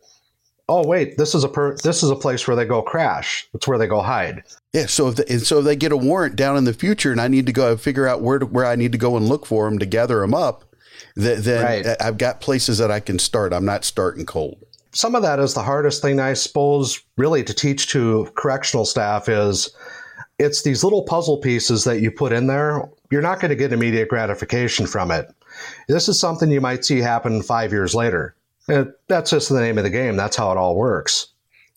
oh 0.69 0.85
wait, 0.85 1.17
this 1.17 1.33
is 1.33 1.43
a 1.43 1.49
per- 1.49 1.77
this 1.77 2.03
is 2.03 2.09
a 2.09 2.15
place 2.15 2.47
where 2.47 2.55
they 2.55 2.65
go 2.65 2.81
crash. 2.81 3.47
It's 3.53 3.67
where 3.67 3.77
they 3.77 3.87
go 3.87 4.01
hide. 4.01 4.43
Yeah. 4.73 4.87
So 4.87 5.07
if 5.09 5.15
they, 5.15 5.37
so 5.37 5.59
if 5.59 5.65
they 5.65 5.75
get 5.75 5.91
a 5.91 5.97
warrant 5.97 6.35
down 6.35 6.57
in 6.57 6.65
the 6.65 6.73
future, 6.73 7.11
and 7.11 7.21
I 7.21 7.27
need 7.27 7.45
to 7.45 7.53
go 7.53 7.77
figure 7.77 8.07
out 8.07 8.21
where 8.21 8.39
to, 8.39 8.45
where 8.45 8.65
I 8.65 8.75
need 8.75 8.91
to 8.91 8.97
go 8.97 9.17
and 9.17 9.27
look 9.27 9.45
for 9.45 9.69
them 9.69 9.79
to 9.79 9.85
gather 9.85 10.19
them 10.19 10.33
up, 10.33 10.65
then, 11.15 11.41
then 11.41 11.63
right. 11.63 11.97
I've 12.01 12.17
got 12.17 12.41
places 12.41 12.77
that 12.79 12.91
I 12.91 12.99
can 12.99 13.19
start. 13.19 13.53
I'm 13.53 13.65
not 13.65 13.85
starting 13.85 14.25
cold. 14.25 14.63
Some 14.91 15.15
of 15.15 15.21
that 15.21 15.39
is 15.39 15.53
the 15.53 15.63
hardest 15.63 16.01
thing, 16.01 16.19
I 16.19 16.33
suppose, 16.33 17.01
really 17.17 17.43
to 17.43 17.53
teach 17.53 17.87
to 17.89 18.31
correctional 18.35 18.85
staff 18.85 19.29
is 19.29 19.69
it's 20.39 20.63
these 20.63 20.83
little 20.83 21.03
puzzle 21.03 21.37
pieces 21.37 21.83
that 21.83 22.01
you 22.01 22.11
put 22.11 22.31
in 22.31 22.47
there. 22.47 22.89
You're 23.11 23.21
not 23.21 23.39
going 23.39 23.49
to 23.49 23.55
get 23.55 23.73
immediate 23.73 24.09
gratification 24.09 24.87
from 24.87 25.11
it. 25.11 25.33
This 25.87 26.07
is 26.07 26.19
something 26.19 26.51
you 26.51 26.61
might 26.61 26.85
see 26.85 26.99
happen 26.99 27.41
five 27.41 27.71
years 27.71 27.95
later. 27.95 28.35
And 28.67 28.93
that's 29.07 29.31
just 29.31 29.49
the 29.49 29.61
name 29.61 29.77
of 29.77 29.83
the 29.83 29.89
game. 29.89 30.15
That's 30.17 30.35
how 30.35 30.51
it 30.51 30.57
all 30.57 30.75
works. 30.75 31.27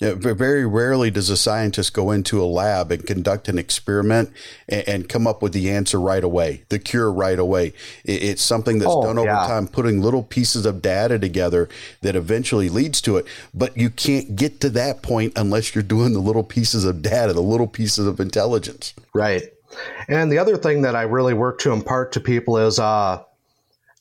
Yeah, 0.01 0.15
very 0.15 0.65
rarely 0.65 1.11
does 1.11 1.29
a 1.29 1.37
scientist 1.37 1.93
go 1.93 2.11
into 2.11 2.43
a 2.43 2.47
lab 2.47 2.91
and 2.91 3.07
conduct 3.07 3.51
an 3.51 3.59
experiment 3.59 4.33
and, 4.67 4.89
and 4.89 5.09
come 5.11 5.27
up 5.27 5.43
with 5.43 5.53
the 5.53 5.71
answer 5.71 6.01
right 6.01 6.25
away, 6.25 6.65
the 6.71 6.79
cure 6.79 7.13
right 7.13 7.39
away. 7.39 7.75
It, 8.07 8.23
it's 8.23 8.43
something 8.43 8.79
that's 8.79 8.91
oh, 8.91 9.03
done 9.03 9.19
over 9.19 9.29
yeah. 9.29 9.47
time, 9.47 9.69
putting 9.69 10.01
little 10.01 10.23
pieces 10.23 10.65
of 10.65 10.81
data 10.81 11.19
together 11.19 11.69
that 12.01 12.17
eventually 12.17 12.71
leads 12.71 13.03
to 13.03 13.19
it. 13.19 13.27
But 13.53 13.77
you 13.77 13.91
can't 13.91 14.37
get 14.37 14.59
to 14.63 14.71
that 14.71 15.03
point 15.03 15.35
unless 15.37 15.75
you're 15.75 15.85
doing 15.85 16.15
the 16.15 16.21
little 16.21 16.45
pieces 16.45 16.87
of 16.87 17.03
data, 17.03 17.35
the 17.35 17.43
little 17.43 17.69
pieces 17.69 18.07
of 18.07 18.21
intelligence. 18.21 18.95
Right. 19.13 19.43
And 20.09 20.33
the 20.33 20.39
other 20.39 20.57
thing 20.57 20.81
that 20.81 20.97
I 20.97 21.03
really 21.03 21.35
work 21.35 21.59
to 21.61 21.73
impart 21.73 22.13
to 22.13 22.21
people 22.21 22.57
is, 22.57 22.79
uh, 22.79 23.23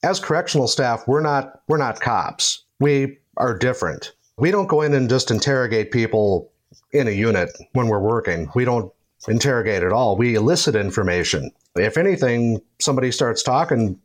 as 0.04 0.20
correctional 0.20 0.68
staff, 0.68 1.08
we're 1.08 1.22
not 1.22 1.62
we're 1.68 1.78
not 1.78 2.00
cops. 2.00 2.64
We 2.80 3.18
are 3.38 3.58
different 3.58 4.14
we 4.39 4.52
don't 4.52 4.68
go 4.68 4.82
in 4.82 4.93
and 4.93 5.10
just 5.10 5.32
interrogate 5.32 5.91
people 5.91 6.52
in 6.91 7.08
a 7.08 7.12
unit 7.12 7.50
when 7.74 7.88
we're 7.88 8.00
working. 8.00 8.50
We 8.56 8.66
don't 8.66 8.91
interrogate 9.28 9.84
at 9.84 9.91
all. 9.91 10.16
We 10.16 10.36
elicit 10.36 10.76
information. 10.76 11.52
If 11.76 11.97
anything, 11.97 12.62
somebody 12.80 13.12
starts 13.12 13.43
talking, 13.43 14.00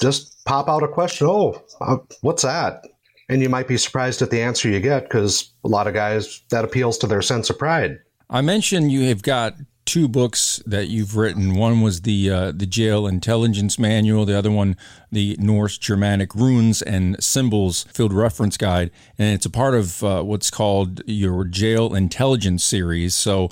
just 0.00 0.44
pop 0.44 0.68
out 0.68 0.82
a 0.82 0.88
question. 0.88 1.26
Oh, 1.26 1.62
uh, 1.80 1.96
what's 2.20 2.42
that? 2.42 2.84
And 3.28 3.42
you 3.42 3.48
might 3.48 3.68
be 3.68 3.78
surprised 3.78 4.22
at 4.22 4.30
the 4.30 4.40
answer 4.40 4.68
you 4.68 4.80
get 4.80 5.04
because 5.04 5.50
a 5.64 5.68
lot 5.68 5.86
of 5.86 5.94
guys 5.94 6.42
that 6.50 6.64
appeals 6.64 6.98
to 6.98 7.06
their 7.06 7.22
sense 7.22 7.48
of 7.48 7.58
pride. 7.58 7.98
I 8.28 8.42
mentioned 8.42 8.92
you 8.92 9.08
have 9.08 9.22
got 9.22 9.54
two 9.84 10.08
books 10.08 10.62
that 10.66 10.88
you've 10.88 11.16
written. 11.16 11.54
One 11.54 11.80
was 11.80 12.02
the 12.02 12.30
uh, 12.30 12.52
the 12.52 12.66
Jail 12.66 13.06
Intelligence 13.06 13.78
Manual. 13.78 14.24
The 14.24 14.38
other 14.38 14.50
one, 14.50 14.76
the 15.10 15.36
Norse 15.38 15.78
Germanic 15.78 16.34
Runes 16.34 16.82
and 16.82 17.22
Symbols 17.22 17.84
Field 17.84 18.12
Reference 18.12 18.56
Guide, 18.56 18.90
and 19.18 19.34
it's 19.34 19.46
a 19.46 19.50
part 19.50 19.74
of 19.74 20.02
uh, 20.04 20.22
what's 20.22 20.50
called 20.50 21.02
your 21.06 21.44
Jail 21.44 21.94
Intelligence 21.94 22.64
series. 22.64 23.14
So, 23.14 23.50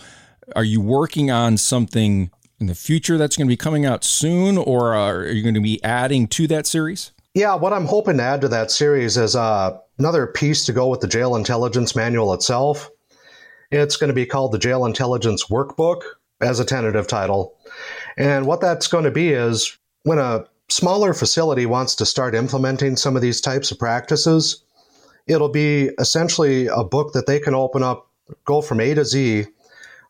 are 0.55 0.65
you 0.65 0.81
working 0.81 1.31
on 1.31 1.57
something 1.57 2.31
in 2.61 2.67
the 2.67 2.75
future 2.75 3.19
that's 3.19 3.37
going 3.37 3.47
to 3.47 3.53
be 3.53 3.57
coming 3.57 3.87
out 3.87 4.05
soon, 4.05 4.59
or 4.59 4.95
are 4.95 5.27
you 5.27 5.43
going 5.43 5.55
to 5.55 5.61
be 5.61 5.83
adding 5.83 6.27
to 6.29 6.47
that 6.49 6.67
series? 6.67 7.13
Yeah, 7.35 7.55
what 7.55 7.73
I'm 7.73 7.87
hoping 7.87 8.17
to 8.17 8.23
add 8.23 8.41
to 8.41 8.49
that 8.49 8.71
series 8.71 9.17
is 9.17 9.37
uh, 9.37 9.79
another 9.99 10.27
piece 10.27 10.65
to 10.67 10.73
go 10.73 10.89
with 10.89 11.01
the 11.01 11.07
Jail 11.07 11.37
Intelligence 11.37 11.95
Manual 11.95 12.35
itself. 12.35 12.91
It's 13.71 13.97
going 13.97 14.09
to 14.09 14.15
be 14.15 14.27
called 14.27 14.53
the 14.53 14.59
Jail 14.59 14.87
Intelligence 14.87 15.45
Workbook 15.45 16.03
as 16.41 16.61
a 16.61 16.65
tentative 16.65 17.07
title. 17.07 17.57
And 18.17 18.47
what 18.47 18.61
that's 18.61 18.87
going 18.87 19.05
to 19.05 19.11
be 19.11 19.31
is 19.31 19.77
when 20.05 20.19
a 20.19 20.45
smaller 20.69 21.15
facility 21.15 21.67
wants 21.67 21.95
to 21.97 22.07
start 22.07 22.35
implementing 22.35 22.97
some 22.97 23.17
of 23.17 23.23
these 23.23 23.41
types 23.41 23.71
of 23.71 23.79
practices, 23.79 24.63
it'll 25.27 25.49
be 25.49 25.91
essentially 25.99 26.67
a 26.67 26.85
book 26.85 27.13
that 27.13 27.27
they 27.27 27.41
can 27.41 27.55
open 27.55 27.83
up, 27.83 28.11
go 28.45 28.61
from 28.61 28.81
A 28.81 28.95
to 28.95 29.05
Z. 29.05 29.47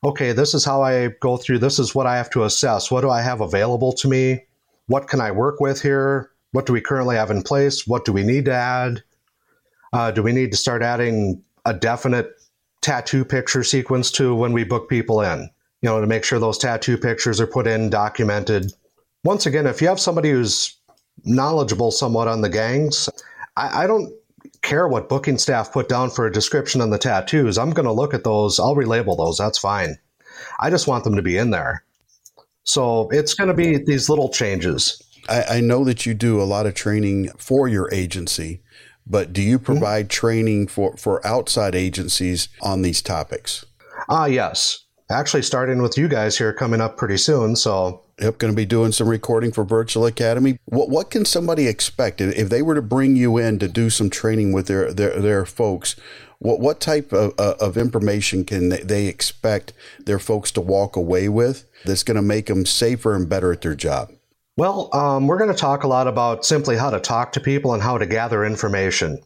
Okay, 0.04 0.32
this 0.32 0.54
is 0.54 0.64
how 0.64 0.82
I 0.82 1.08
go 1.20 1.36
through, 1.36 1.58
this 1.58 1.78
is 1.78 1.94
what 1.94 2.06
I 2.06 2.16
have 2.16 2.30
to 2.30 2.44
assess. 2.44 2.90
What 2.90 3.00
do 3.00 3.10
I 3.10 3.20
have 3.20 3.40
available 3.40 3.92
to 3.94 4.08
me? 4.08 4.44
What 4.86 5.08
can 5.08 5.20
I 5.20 5.32
work 5.32 5.60
with 5.60 5.82
here? 5.82 6.30
What 6.52 6.66
do 6.66 6.72
we 6.72 6.80
currently 6.80 7.16
have 7.16 7.30
in 7.30 7.42
place? 7.42 7.86
What 7.86 8.04
do 8.04 8.12
we 8.12 8.22
need 8.22 8.46
to 8.46 8.54
add? 8.54 9.02
Uh, 9.92 10.10
do 10.10 10.22
we 10.22 10.32
need 10.32 10.50
to 10.52 10.56
start 10.56 10.82
adding 10.82 11.42
a 11.64 11.74
definite 11.74 12.30
tattoo 12.80 13.24
picture 13.24 13.64
sequence 13.64 14.10
to 14.12 14.34
when 14.34 14.52
we 14.52 14.64
book 14.64 14.88
people 14.88 15.20
in? 15.20 15.50
You 15.82 15.88
know, 15.88 16.00
to 16.00 16.06
make 16.06 16.24
sure 16.24 16.38
those 16.38 16.58
tattoo 16.58 16.96
pictures 16.96 17.40
are 17.40 17.46
put 17.46 17.66
in, 17.66 17.90
documented. 17.90 18.72
Once 19.24 19.46
again, 19.46 19.66
if 19.66 19.80
you 19.80 19.88
have 19.88 20.00
somebody 20.00 20.30
who's 20.30 20.76
knowledgeable 21.24 21.90
somewhat 21.90 22.28
on 22.28 22.40
the 22.40 22.48
gangs, 22.48 23.08
I, 23.56 23.84
I 23.84 23.86
don't 23.86 24.12
care 24.62 24.88
what 24.88 25.08
booking 25.08 25.38
staff 25.38 25.72
put 25.72 25.88
down 25.88 26.10
for 26.10 26.26
a 26.26 26.32
description 26.32 26.80
on 26.80 26.90
the 26.90 26.98
tattoos. 26.98 27.58
I'm 27.58 27.70
going 27.70 27.86
to 27.86 27.92
look 27.92 28.12
at 28.12 28.24
those. 28.24 28.58
I'll 28.58 28.74
relabel 28.74 29.16
those. 29.16 29.38
That's 29.38 29.58
fine. 29.58 29.96
I 30.60 30.70
just 30.70 30.88
want 30.88 31.04
them 31.04 31.16
to 31.16 31.22
be 31.22 31.36
in 31.36 31.50
there. 31.50 31.84
So 32.64 33.08
it's 33.10 33.34
going 33.34 33.48
to 33.48 33.54
be 33.54 33.78
these 33.78 34.08
little 34.08 34.28
changes. 34.28 35.02
I, 35.28 35.42
I, 35.42 35.60
know 35.60 35.84
that 35.84 36.06
you 36.06 36.14
do 36.14 36.40
a 36.40 36.44
lot 36.44 36.66
of 36.66 36.74
training 36.74 37.30
for 37.36 37.66
your 37.66 37.92
agency, 37.92 38.62
but 39.06 39.32
do 39.32 39.42
you 39.42 39.56
mm-hmm. 39.56 39.64
provide 39.64 40.06
mm-hmm. 40.06 40.20
training 40.20 40.66
for, 40.68 40.96
for 40.96 41.26
outside 41.26 41.74
agencies 41.74 42.48
on 42.62 42.82
these 42.82 43.00
topics? 43.02 43.64
Ah, 44.08 44.22
uh, 44.22 44.26
yes 44.26 44.86
actually 45.10 45.42
starting 45.42 45.82
with 45.82 45.96
you 45.96 46.08
guys 46.08 46.36
here 46.36 46.52
coming 46.52 46.80
up 46.80 46.96
pretty 46.96 47.16
soon. 47.16 47.56
So 47.56 48.02
Yep, 48.20 48.38
going 48.38 48.52
to 48.52 48.56
be 48.56 48.66
doing 48.66 48.90
some 48.90 49.08
recording 49.08 49.52
for 49.52 49.62
Virtual 49.62 50.04
Academy. 50.04 50.58
What 50.64 50.88
what 50.90 51.10
can 51.10 51.24
somebody 51.24 51.68
expect 51.68 52.20
if 52.20 52.48
they 52.48 52.62
were 52.62 52.74
to 52.74 52.82
bring 52.82 53.14
you 53.14 53.38
in 53.38 53.60
to 53.60 53.68
do 53.68 53.90
some 53.90 54.10
training 54.10 54.52
with 54.52 54.66
their 54.66 54.92
their, 54.92 55.20
their 55.20 55.46
folks? 55.46 55.94
What 56.40 56.58
what 56.58 56.80
type 56.80 57.12
of, 57.12 57.34
uh, 57.38 57.54
of 57.60 57.76
information 57.76 58.44
can 58.44 58.70
they 58.84 59.06
expect 59.06 59.72
their 60.04 60.18
folks 60.18 60.50
to 60.52 60.60
walk 60.60 60.96
away 60.96 61.28
with 61.28 61.64
that's 61.84 62.02
going 62.02 62.16
to 62.16 62.22
make 62.22 62.46
them 62.46 62.66
safer 62.66 63.14
and 63.14 63.28
better 63.28 63.52
at 63.52 63.60
their 63.60 63.76
job? 63.76 64.10
Well, 64.56 64.90
um, 64.92 65.28
we're 65.28 65.38
going 65.38 65.52
to 65.52 65.56
talk 65.56 65.84
a 65.84 65.88
lot 65.88 66.08
about 66.08 66.44
simply 66.44 66.76
how 66.76 66.90
to 66.90 66.98
talk 66.98 67.30
to 67.32 67.40
people 67.40 67.72
and 67.72 67.80
how 67.80 67.98
to 67.98 68.06
gather 68.06 68.44
information. 68.44 69.22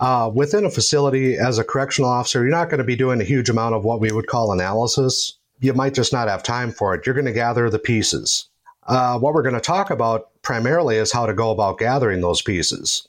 Uh, 0.00 0.30
within 0.34 0.64
a 0.64 0.70
facility, 0.70 1.36
as 1.36 1.58
a 1.58 1.64
correctional 1.64 2.10
officer, 2.10 2.42
you're 2.42 2.50
not 2.50 2.68
going 2.68 2.78
to 2.78 2.84
be 2.84 2.96
doing 2.96 3.20
a 3.20 3.24
huge 3.24 3.48
amount 3.48 3.74
of 3.74 3.84
what 3.84 4.00
we 4.00 4.10
would 4.10 4.26
call 4.26 4.52
analysis. 4.52 5.38
You 5.60 5.72
might 5.72 5.94
just 5.94 6.12
not 6.12 6.28
have 6.28 6.42
time 6.42 6.72
for 6.72 6.94
it. 6.94 7.06
You're 7.06 7.14
going 7.14 7.26
to 7.26 7.32
gather 7.32 7.70
the 7.70 7.78
pieces. 7.78 8.48
Uh, 8.86 9.18
what 9.18 9.34
we're 9.34 9.42
going 9.42 9.54
to 9.54 9.60
talk 9.60 9.90
about 9.90 10.30
primarily 10.42 10.96
is 10.96 11.12
how 11.12 11.26
to 11.26 11.32
go 11.32 11.50
about 11.50 11.78
gathering 11.78 12.20
those 12.20 12.42
pieces 12.42 13.08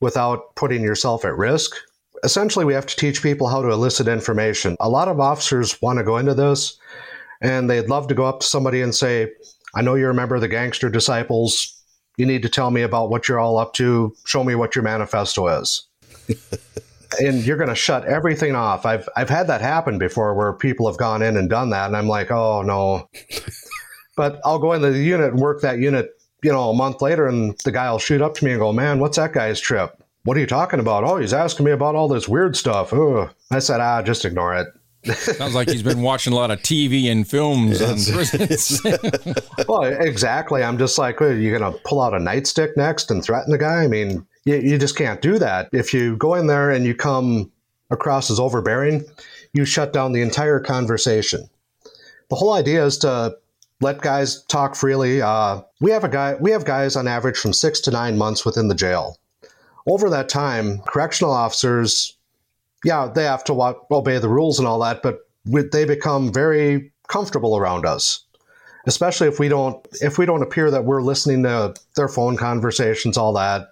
without 0.00 0.54
putting 0.54 0.82
yourself 0.82 1.24
at 1.24 1.36
risk. 1.36 1.76
Essentially, 2.24 2.64
we 2.64 2.72
have 2.72 2.86
to 2.86 2.96
teach 2.96 3.22
people 3.22 3.48
how 3.48 3.60
to 3.60 3.70
elicit 3.70 4.08
information. 4.08 4.76
A 4.80 4.88
lot 4.88 5.08
of 5.08 5.20
officers 5.20 5.80
want 5.82 5.98
to 5.98 6.04
go 6.04 6.16
into 6.16 6.34
this 6.34 6.78
and 7.40 7.68
they'd 7.68 7.88
love 7.88 8.06
to 8.08 8.14
go 8.14 8.24
up 8.24 8.40
to 8.40 8.46
somebody 8.46 8.80
and 8.80 8.94
say, 8.94 9.30
I 9.74 9.82
know 9.82 9.96
you're 9.96 10.10
a 10.10 10.14
member 10.14 10.36
of 10.36 10.40
the 10.40 10.48
Gangster 10.48 10.88
Disciples. 10.88 11.78
You 12.16 12.26
need 12.26 12.42
to 12.42 12.48
tell 12.48 12.70
me 12.70 12.82
about 12.82 13.10
what 13.10 13.28
you're 13.28 13.40
all 13.40 13.58
up 13.58 13.74
to. 13.74 14.14
Show 14.24 14.44
me 14.44 14.54
what 14.54 14.76
your 14.76 14.84
manifesto 14.84 15.48
is 15.48 15.86
and 17.20 17.44
you're 17.44 17.56
going 17.56 17.68
to 17.68 17.74
shut 17.74 18.04
everything 18.04 18.54
off. 18.54 18.86
I've 18.86 19.08
I've 19.16 19.30
had 19.30 19.46
that 19.48 19.60
happen 19.60 19.98
before 19.98 20.34
where 20.34 20.52
people 20.52 20.86
have 20.86 20.98
gone 20.98 21.22
in 21.22 21.36
and 21.36 21.48
done 21.48 21.70
that, 21.70 21.86
and 21.86 21.96
I'm 21.96 22.08
like, 22.08 22.30
oh 22.30 22.62
no. 22.62 23.08
but 24.16 24.40
I'll 24.44 24.58
go 24.58 24.72
into 24.72 24.90
the 24.90 25.02
unit 25.02 25.32
and 25.32 25.40
work 25.40 25.62
that 25.62 25.78
unit, 25.78 26.10
you 26.42 26.52
know, 26.52 26.70
a 26.70 26.74
month 26.74 27.02
later, 27.02 27.26
and 27.26 27.56
the 27.64 27.72
guy 27.72 27.90
will 27.90 27.98
shoot 27.98 28.20
up 28.20 28.34
to 28.34 28.44
me 28.44 28.52
and 28.52 28.60
go, 28.60 28.72
man, 28.72 28.98
what's 28.98 29.16
that 29.16 29.32
guy's 29.32 29.60
trip? 29.60 30.02
What 30.24 30.36
are 30.36 30.40
you 30.40 30.46
talking 30.46 30.78
about? 30.78 31.04
Oh, 31.04 31.16
he's 31.16 31.32
asking 31.32 31.66
me 31.66 31.72
about 31.72 31.96
all 31.96 32.08
this 32.08 32.28
weird 32.28 32.56
stuff. 32.56 32.92
Ugh. 32.92 33.28
I 33.50 33.58
said, 33.58 33.80
ah, 33.80 34.02
just 34.02 34.24
ignore 34.24 34.54
it. 34.54 34.68
Sounds 35.16 35.54
like 35.54 35.68
he's 35.68 35.82
been 35.82 36.02
watching 36.02 36.32
a 36.32 36.36
lot 36.36 36.52
of 36.52 36.60
TV 36.60 37.10
and 37.10 37.26
films 37.26 37.82
on 37.82 37.96
prisons. 38.14 38.80
well, 39.68 39.82
exactly. 39.82 40.62
I'm 40.62 40.78
just 40.78 40.96
like, 40.96 41.20
are 41.20 41.32
you 41.32 41.56
going 41.56 41.72
to 41.72 41.76
pull 41.80 42.00
out 42.00 42.14
a 42.14 42.18
nightstick 42.18 42.76
next 42.76 43.10
and 43.10 43.24
threaten 43.24 43.50
the 43.50 43.58
guy? 43.58 43.82
I 43.82 43.88
mean, 43.88 44.24
you, 44.44 44.56
you 44.56 44.78
just 44.78 44.96
can't 44.96 45.20
do 45.20 45.38
that. 45.38 45.68
If 45.72 45.94
you 45.94 46.16
go 46.16 46.34
in 46.34 46.46
there 46.46 46.70
and 46.70 46.84
you 46.84 46.94
come 46.94 47.50
across 47.90 48.30
as 48.30 48.40
overbearing, 48.40 49.04
you 49.52 49.64
shut 49.64 49.92
down 49.92 50.12
the 50.12 50.22
entire 50.22 50.60
conversation. 50.60 51.48
The 52.30 52.36
whole 52.36 52.54
idea 52.54 52.84
is 52.84 52.98
to 52.98 53.36
let 53.80 54.00
guys 54.00 54.42
talk 54.44 54.74
freely. 54.74 55.20
Uh, 55.20 55.62
we 55.80 55.90
have 55.90 56.04
a 56.04 56.08
guy. 56.08 56.36
We 56.40 56.50
have 56.52 56.64
guys 56.64 56.96
on 56.96 57.06
average 57.06 57.36
from 57.36 57.52
six 57.52 57.80
to 57.80 57.90
nine 57.90 58.16
months 58.16 58.44
within 58.44 58.68
the 58.68 58.74
jail. 58.74 59.18
Over 59.86 60.08
that 60.10 60.28
time, 60.28 60.78
correctional 60.86 61.32
officers, 61.32 62.16
yeah, 62.84 63.10
they 63.12 63.24
have 63.24 63.44
to 63.44 63.76
obey 63.90 64.18
the 64.18 64.28
rules 64.28 64.58
and 64.58 64.68
all 64.68 64.78
that, 64.80 65.02
but 65.02 65.18
we, 65.44 65.62
they 65.62 65.84
become 65.84 66.32
very 66.32 66.92
comfortable 67.08 67.56
around 67.56 67.84
us, 67.84 68.24
especially 68.86 69.26
if 69.26 69.40
we 69.40 69.48
don't 69.48 69.86
if 70.00 70.18
we 70.18 70.24
don't 70.24 70.42
appear 70.42 70.70
that 70.70 70.84
we're 70.84 71.02
listening 71.02 71.42
to 71.42 71.74
their 71.96 72.08
phone 72.08 72.36
conversations, 72.36 73.16
all 73.16 73.32
that 73.32 73.71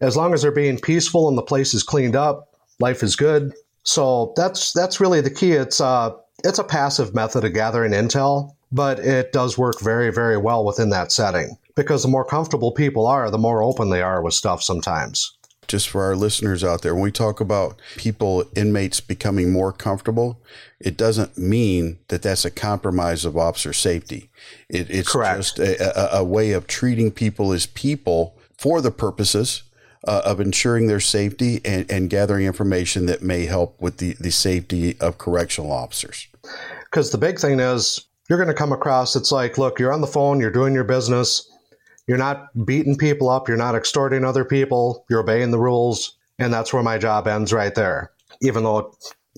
as 0.00 0.16
long 0.16 0.34
as 0.34 0.42
they're 0.42 0.52
being 0.52 0.78
peaceful 0.78 1.28
and 1.28 1.38
the 1.38 1.42
place 1.42 1.74
is 1.74 1.82
cleaned 1.82 2.16
up, 2.16 2.54
life 2.80 3.02
is 3.02 3.16
good. 3.16 3.54
So 3.82 4.32
that's 4.36 4.72
that's 4.72 5.00
really 5.00 5.20
the 5.20 5.30
key. 5.30 5.52
It's 5.52 5.80
uh 5.80 6.12
it's 6.42 6.58
a 6.58 6.64
passive 6.64 7.14
method 7.14 7.44
of 7.44 7.54
gathering 7.54 7.92
intel, 7.92 8.54
but 8.72 8.98
it 8.98 9.32
does 9.32 9.58
work 9.58 9.80
very 9.80 10.10
very 10.10 10.36
well 10.36 10.64
within 10.64 10.90
that 10.90 11.12
setting 11.12 11.56
because 11.74 12.02
the 12.02 12.08
more 12.08 12.24
comfortable 12.24 12.72
people 12.72 13.06
are, 13.06 13.30
the 13.30 13.38
more 13.38 13.62
open 13.62 13.90
they 13.90 14.02
are 14.02 14.22
with 14.22 14.34
stuff 14.34 14.62
sometimes. 14.62 15.36
Just 15.66 15.88
for 15.88 16.02
our 16.02 16.14
listeners 16.14 16.62
out 16.62 16.82
there, 16.82 16.94
when 16.94 17.04
we 17.04 17.10
talk 17.10 17.40
about 17.40 17.80
people, 17.96 18.44
inmates 18.54 19.00
becoming 19.00 19.50
more 19.50 19.72
comfortable, 19.72 20.38
it 20.78 20.94
doesn't 20.94 21.38
mean 21.38 21.98
that 22.08 22.20
that's 22.20 22.44
a 22.44 22.50
compromise 22.50 23.24
of 23.24 23.36
officer 23.36 23.72
safety. 23.72 24.28
It, 24.68 24.90
it's 24.90 25.10
Correct. 25.10 25.38
just 25.38 25.58
a, 25.58 26.16
a, 26.16 26.20
a 26.20 26.24
way 26.24 26.52
of 26.52 26.66
treating 26.66 27.10
people 27.10 27.52
as 27.52 27.64
people 27.64 28.36
for 28.58 28.82
the 28.82 28.90
purposes 28.90 29.62
uh, 30.06 30.22
of 30.24 30.40
ensuring 30.40 30.86
their 30.86 31.00
safety 31.00 31.60
and, 31.64 31.90
and 31.90 32.10
gathering 32.10 32.46
information 32.46 33.06
that 33.06 33.22
may 33.22 33.46
help 33.46 33.80
with 33.80 33.98
the, 33.98 34.14
the 34.20 34.30
safety 34.30 34.96
of 35.00 35.18
correctional 35.18 35.72
officers. 35.72 36.28
Because 36.82 37.10
the 37.10 37.18
big 37.18 37.38
thing 37.38 37.60
is, 37.60 38.06
you're 38.28 38.38
going 38.38 38.48
to 38.48 38.54
come 38.54 38.72
across 38.72 39.16
it's 39.16 39.32
like, 39.32 39.58
look, 39.58 39.78
you're 39.78 39.92
on 39.92 40.00
the 40.00 40.06
phone, 40.06 40.40
you're 40.40 40.50
doing 40.50 40.74
your 40.74 40.84
business, 40.84 41.50
you're 42.06 42.18
not 42.18 42.48
beating 42.64 42.96
people 42.96 43.28
up, 43.28 43.48
you're 43.48 43.56
not 43.56 43.74
extorting 43.74 44.24
other 44.24 44.44
people, 44.44 45.04
you're 45.08 45.20
obeying 45.20 45.50
the 45.50 45.58
rules, 45.58 46.16
and 46.38 46.52
that's 46.52 46.72
where 46.72 46.82
my 46.82 46.98
job 46.98 47.26
ends 47.26 47.52
right 47.52 47.74
there. 47.74 48.12
Even 48.40 48.64
though 48.64 48.78
it 48.78 48.86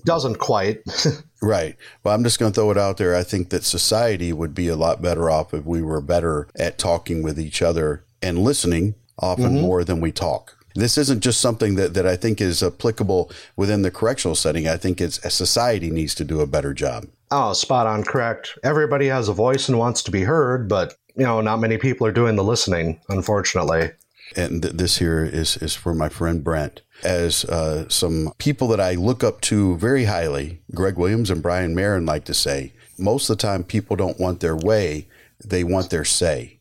doesn't 0.05 0.39
quite. 0.39 0.83
right. 1.43 1.77
Well, 2.03 2.15
I'm 2.15 2.25
just 2.25 2.39
going 2.39 2.53
to 2.53 2.55
throw 2.55 2.71
it 2.71 2.79
out 2.79 2.97
there. 2.97 3.15
I 3.15 3.23
think 3.23 3.51
that 3.51 3.65
society 3.65 4.33
would 4.33 4.55
be 4.55 4.69
a 4.69 4.77
lot 4.77 5.03
better 5.03 5.31
off 5.31 5.55
if 5.55 5.65
we 5.65 5.83
were 5.83 6.01
better 6.01 6.49
at 6.59 6.79
talking 6.79 7.23
with 7.23 7.39
each 7.39 7.63
other 7.63 8.05
and 8.23 8.39
listening 8.39 8.95
often 9.19 9.53
mm-hmm. 9.53 9.63
more 9.63 9.85
than 9.85 10.01
we 10.01 10.13
talk. 10.13 10.56
This 10.77 10.99
isn't 10.99 11.21
just 11.21 11.41
something 11.41 11.75
that, 11.77 11.95
that 11.95 12.07
I 12.07 12.17
think 12.17 12.41
is 12.41 12.63
applicable 12.63 13.31
within 13.57 13.83
the 13.83 13.91
correctional 13.91 14.35
setting. 14.35 14.69
I 14.69 14.77
think 14.77 15.01
it's 15.01 15.19
a 15.25 15.31
society 15.31 15.91
needs 15.91 16.15
to 16.17 16.25
do 16.25 16.41
a 16.41 16.47
better 16.47 16.75
job. 16.75 17.07
Oh, 17.31 17.53
spot 17.55 17.87
on, 17.87 18.05
correct. 18.05 18.57
Everybody 18.63 19.07
has 19.07 19.29
a 19.29 19.33
voice 19.33 19.69
and 19.69 19.79
wants 19.79 20.03
to 20.05 20.11
be 20.11 20.23
heard, 20.23 20.69
but 20.69 20.95
you 21.17 21.25
know, 21.25 21.41
not 21.41 21.61
many 21.61 21.79
people 21.79 22.07
are 22.07 22.13
doing 22.13 22.37
the 22.37 22.45
listening, 22.45 23.01
unfortunately. 23.09 23.91
And 24.37 24.63
th- 24.63 24.75
this 24.75 24.99
here 24.99 25.25
is 25.25 25.57
is 25.59 25.75
for 25.75 25.95
my 25.95 26.09
friend 26.09 26.45
Brent. 26.45 26.83
As 27.03 27.45
uh, 27.47 27.89
some 27.89 28.33
people 28.39 28.69
that 28.69 28.81
I 28.81 28.95
look 28.95 29.25
up 29.25 29.41
to 29.43 29.77
very 29.77 30.05
highly, 30.05 30.61
Greg 30.75 30.97
Williams 30.97 31.31
and 31.31 31.43
Brian 31.43 31.75
Marin 31.75 32.07
like 32.07 32.25
to 32.25 32.35
say, 32.35 32.73
most 32.99 33.29
of 33.31 33.37
the 33.37 33.43
time 33.43 33.65
people 33.65 33.97
don't 33.97 34.21
want 34.21 34.41
their 34.41 34.57
way, 34.57 35.07
they 35.45 35.65
want 35.65 35.91
their 35.91 36.05
say. 36.05 36.59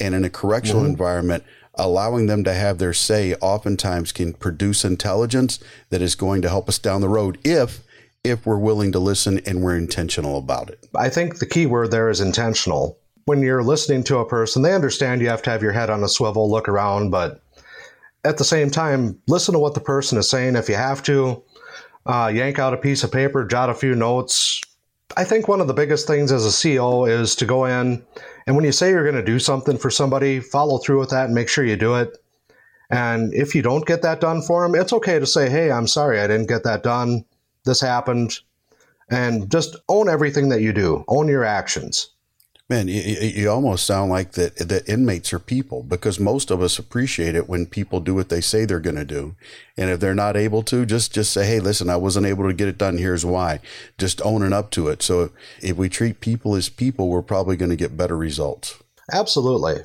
And 0.00 0.14
in 0.14 0.24
a 0.24 0.30
correctional 0.30 0.82
mm-hmm. 0.82 0.92
environment, 0.92 1.44
allowing 1.78 2.26
them 2.26 2.44
to 2.44 2.52
have 2.52 2.78
their 2.78 2.92
say 2.92 3.34
oftentimes 3.40 4.12
can 4.12 4.32
produce 4.32 4.84
intelligence 4.84 5.58
that 5.90 6.02
is 6.02 6.14
going 6.14 6.42
to 6.42 6.48
help 6.48 6.68
us 6.68 6.78
down 6.78 7.00
the 7.00 7.08
road 7.08 7.38
if 7.44 7.80
if 8.24 8.44
we're 8.44 8.58
willing 8.58 8.92
to 8.92 8.98
listen 8.98 9.38
and 9.46 9.62
we're 9.62 9.76
intentional 9.76 10.38
about 10.38 10.68
it. 10.68 10.86
I 10.96 11.08
think 11.08 11.38
the 11.38 11.46
key 11.46 11.66
word 11.66 11.90
there 11.90 12.10
is 12.10 12.20
intentional. 12.20 12.98
When 13.26 13.42
you're 13.42 13.62
listening 13.62 14.02
to 14.04 14.18
a 14.18 14.28
person, 14.28 14.62
they 14.62 14.74
understand 14.74 15.20
you 15.20 15.28
have 15.28 15.42
to 15.42 15.50
have 15.50 15.62
your 15.62 15.72
head 15.72 15.88
on 15.88 16.02
a 16.02 16.08
swivel, 16.08 16.50
look 16.50 16.68
around, 16.68 17.10
but 17.10 17.40
at 18.24 18.36
the 18.36 18.44
same 18.44 18.70
time, 18.70 19.20
listen 19.28 19.52
to 19.52 19.58
what 19.58 19.74
the 19.74 19.80
person 19.80 20.18
is 20.18 20.28
saying 20.28 20.56
if 20.56 20.68
you 20.68 20.74
have 20.74 21.02
to. 21.04 21.42
Uh, 22.06 22.30
yank 22.34 22.58
out 22.58 22.74
a 22.74 22.76
piece 22.76 23.04
of 23.04 23.12
paper, 23.12 23.44
jot 23.44 23.70
a 23.70 23.74
few 23.74 23.94
notes. 23.94 24.60
I 25.16 25.24
think 25.24 25.46
one 25.46 25.60
of 25.60 25.68
the 25.68 25.74
biggest 25.74 26.06
things 26.06 26.32
as 26.32 26.44
a 26.44 26.48
CEO 26.48 27.08
is 27.08 27.34
to 27.36 27.46
go 27.46 27.64
in 27.64 28.04
and 28.48 28.56
when 28.56 28.64
you 28.64 28.72
say 28.72 28.88
you're 28.88 29.02
going 29.02 29.14
to 29.14 29.22
do 29.22 29.38
something 29.38 29.76
for 29.76 29.90
somebody, 29.90 30.40
follow 30.40 30.78
through 30.78 31.00
with 31.00 31.10
that 31.10 31.26
and 31.26 31.34
make 31.34 31.50
sure 31.50 31.66
you 31.66 31.76
do 31.76 31.96
it. 31.96 32.16
And 32.88 33.34
if 33.34 33.54
you 33.54 33.60
don't 33.60 33.84
get 33.84 34.00
that 34.00 34.22
done 34.22 34.40
for 34.40 34.62
them, 34.62 34.74
it's 34.74 34.94
okay 34.94 35.18
to 35.18 35.26
say, 35.26 35.50
hey, 35.50 35.70
I'm 35.70 35.86
sorry 35.86 36.18
I 36.18 36.26
didn't 36.26 36.48
get 36.48 36.64
that 36.64 36.82
done. 36.82 37.26
This 37.66 37.82
happened. 37.82 38.40
And 39.10 39.50
just 39.50 39.76
own 39.90 40.08
everything 40.08 40.48
that 40.48 40.62
you 40.62 40.72
do, 40.72 41.04
own 41.08 41.28
your 41.28 41.44
actions. 41.44 42.08
Man, 42.70 42.86
you, 42.86 43.00
you, 43.00 43.50
almost 43.50 43.86
sound 43.86 44.10
like 44.10 44.32
that 44.32 44.56
the 44.56 44.84
inmates 44.86 45.32
are 45.32 45.38
people 45.38 45.82
because 45.82 46.20
most 46.20 46.50
of 46.50 46.60
us 46.60 46.78
appreciate 46.78 47.34
it 47.34 47.48
when 47.48 47.64
people 47.64 47.98
do 47.98 48.14
what 48.14 48.28
they 48.28 48.42
say 48.42 48.66
they're 48.66 48.78
going 48.78 48.96
to 48.96 49.06
do. 49.06 49.36
And 49.78 49.88
if 49.88 50.00
they're 50.00 50.14
not 50.14 50.36
able 50.36 50.62
to, 50.64 50.84
just, 50.84 51.14
just 51.14 51.32
say, 51.32 51.46
Hey, 51.46 51.60
listen, 51.60 51.88
I 51.88 51.96
wasn't 51.96 52.26
able 52.26 52.46
to 52.46 52.52
get 52.52 52.68
it 52.68 52.76
done. 52.76 52.98
Here's 52.98 53.24
why. 53.24 53.60
Just 53.96 54.20
owning 54.20 54.52
up 54.52 54.70
to 54.72 54.88
it. 54.88 55.00
So 55.02 55.30
if 55.62 55.78
we 55.78 55.88
treat 55.88 56.20
people 56.20 56.54
as 56.56 56.68
people, 56.68 57.08
we're 57.08 57.22
probably 57.22 57.56
going 57.56 57.70
to 57.70 57.76
get 57.76 57.96
better 57.96 58.18
results. 58.18 58.76
Absolutely. 59.12 59.76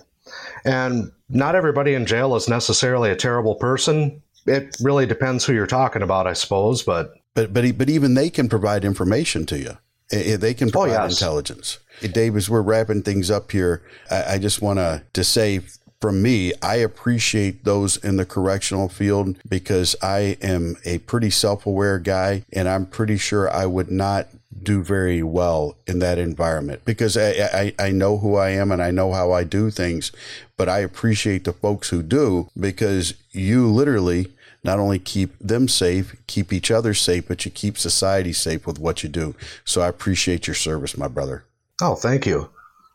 And 0.66 1.10
not 1.30 1.56
everybody 1.56 1.94
in 1.94 2.06
jail 2.06 2.36
is 2.36 2.50
necessarily 2.50 3.12
a 3.12 3.16
terrible 3.16 3.56
person. 3.56 4.22
It 4.46 4.76
really 4.82 5.06
depends 5.06 5.46
who 5.46 5.54
you're 5.54 5.68
talking 5.68 6.02
about, 6.02 6.28
I 6.28 6.34
suppose, 6.34 6.84
but 6.84 7.14
but 7.34 7.54
but 7.54 7.78
but 7.78 7.90
even 7.90 8.14
they 8.14 8.30
can 8.30 8.50
provide 8.50 8.84
information 8.84 9.46
to 9.48 9.58
you. 9.58 9.78
Eh, 10.14 10.34
eh, 10.34 10.38
they 10.38 10.54
can 10.54 10.70
oh, 10.70 10.72
provide 10.72 11.00
oh, 11.00 11.04
yes. 11.04 11.22
intelligence. 11.22 11.80
Dave, 12.02 12.36
as 12.36 12.50
we're 12.50 12.62
wrapping 12.62 13.02
things 13.02 13.32
up 13.32 13.52
here, 13.52 13.82
I, 14.12 14.36
I 14.36 14.38
just 14.38 14.62
want 14.62 14.80
to 14.80 15.04
to 15.14 15.24
say 15.24 15.62
from 16.04 16.22
me, 16.22 16.52
I 16.62 16.76
appreciate 16.76 17.64
those 17.64 17.96
in 17.96 18.18
the 18.18 18.26
correctional 18.26 18.90
field 18.90 19.38
because 19.48 19.96
I 20.02 20.38
am 20.42 20.76
a 20.84 20.98
pretty 20.98 21.30
self 21.30 21.66
aware 21.66 21.98
guy, 21.98 22.44
and 22.52 22.68
I'm 22.68 22.86
pretty 22.86 23.18
sure 23.18 23.50
I 23.50 23.66
would 23.66 23.90
not 23.90 24.28
do 24.62 24.84
very 24.84 25.24
well 25.24 25.78
in 25.88 26.00
that 26.00 26.18
environment 26.18 26.84
because 26.84 27.16
I, 27.16 27.74
I, 27.80 27.88
I 27.88 27.92
know 27.92 28.18
who 28.18 28.36
I 28.36 28.50
am 28.50 28.72
and 28.72 28.82
I 28.82 28.92
know 28.92 29.14
how 29.14 29.32
I 29.32 29.44
do 29.44 29.72
things, 29.72 30.12
but 30.58 30.68
I 30.68 30.80
appreciate 30.80 31.46
the 31.46 31.54
folks 31.54 31.90
who 31.90 32.04
do 32.04 32.50
because 32.60 33.14
you 33.32 33.68
literally 33.70 34.28
not 34.64 34.80
only 34.80 35.00
keep 35.00 35.38
them 35.40 35.68
safe, 35.68 36.16
keep 36.28 36.54
each 36.54 36.72
other 36.72 36.94
safe, 36.94 37.28
but 37.28 37.46
you 37.46 37.52
keep 37.52 37.78
society 37.78 38.34
safe 38.34 38.66
with 38.66 38.80
what 38.80 39.04
you 39.04 39.10
do. 39.10 39.36
So 39.66 39.82
I 39.82 39.88
appreciate 39.88 40.48
your 40.48 40.56
service, 40.56 40.98
my 40.98 41.08
brother. 41.08 41.46
Oh, 41.82 41.96
thank 41.96 42.26
you. 42.26 42.50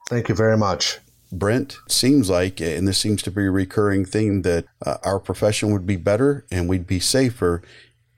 Thank 0.08 0.28
you 0.28 0.34
very 0.34 0.56
much. 0.56 0.98
Brent, 1.30 1.78
seems 1.88 2.30
like, 2.30 2.60
and 2.60 2.88
this 2.88 2.96
seems 2.96 3.22
to 3.22 3.30
be 3.30 3.44
a 3.44 3.50
recurring 3.50 4.06
theme, 4.06 4.42
that 4.42 4.64
uh, 4.84 4.96
our 5.04 5.18
profession 5.18 5.72
would 5.72 5.86
be 5.86 5.96
better 5.96 6.46
and 6.50 6.68
we'd 6.68 6.86
be 6.86 7.00
safer 7.00 7.60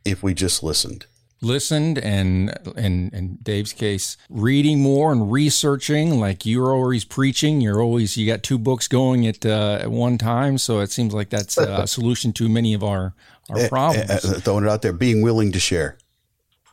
if 0.04 0.22
we 0.22 0.32
just 0.32 0.62
listened 0.62 1.06
listened 1.42 1.98
and 1.98 2.56
in 2.76 3.10
in 3.10 3.38
Dave's 3.42 3.72
case 3.72 4.16
reading 4.28 4.80
more 4.80 5.10
and 5.10 5.32
researching 5.32 6.20
like 6.20 6.44
you're 6.44 6.72
always 6.72 7.04
preaching 7.04 7.60
you're 7.60 7.80
always 7.80 8.16
you 8.16 8.26
got 8.26 8.42
two 8.42 8.58
books 8.58 8.88
going 8.88 9.26
at 9.26 9.44
uh, 9.46 9.78
at 9.80 9.90
one 9.90 10.18
time 10.18 10.58
so 10.58 10.80
it 10.80 10.90
seems 10.90 11.14
like 11.14 11.30
that's 11.30 11.56
a 11.56 11.86
solution 11.86 12.32
to 12.34 12.48
many 12.48 12.74
of 12.74 12.84
our 12.84 13.14
our 13.48 13.58
eh, 13.58 13.62
eh, 13.64 13.68
problems 13.68 14.10
uh, 14.10 14.14
uh, 14.36 14.40
throwing 14.40 14.64
it 14.64 14.70
out 14.70 14.82
there 14.82 14.92
being 14.92 15.22
willing 15.22 15.50
to 15.52 15.60
share 15.60 15.96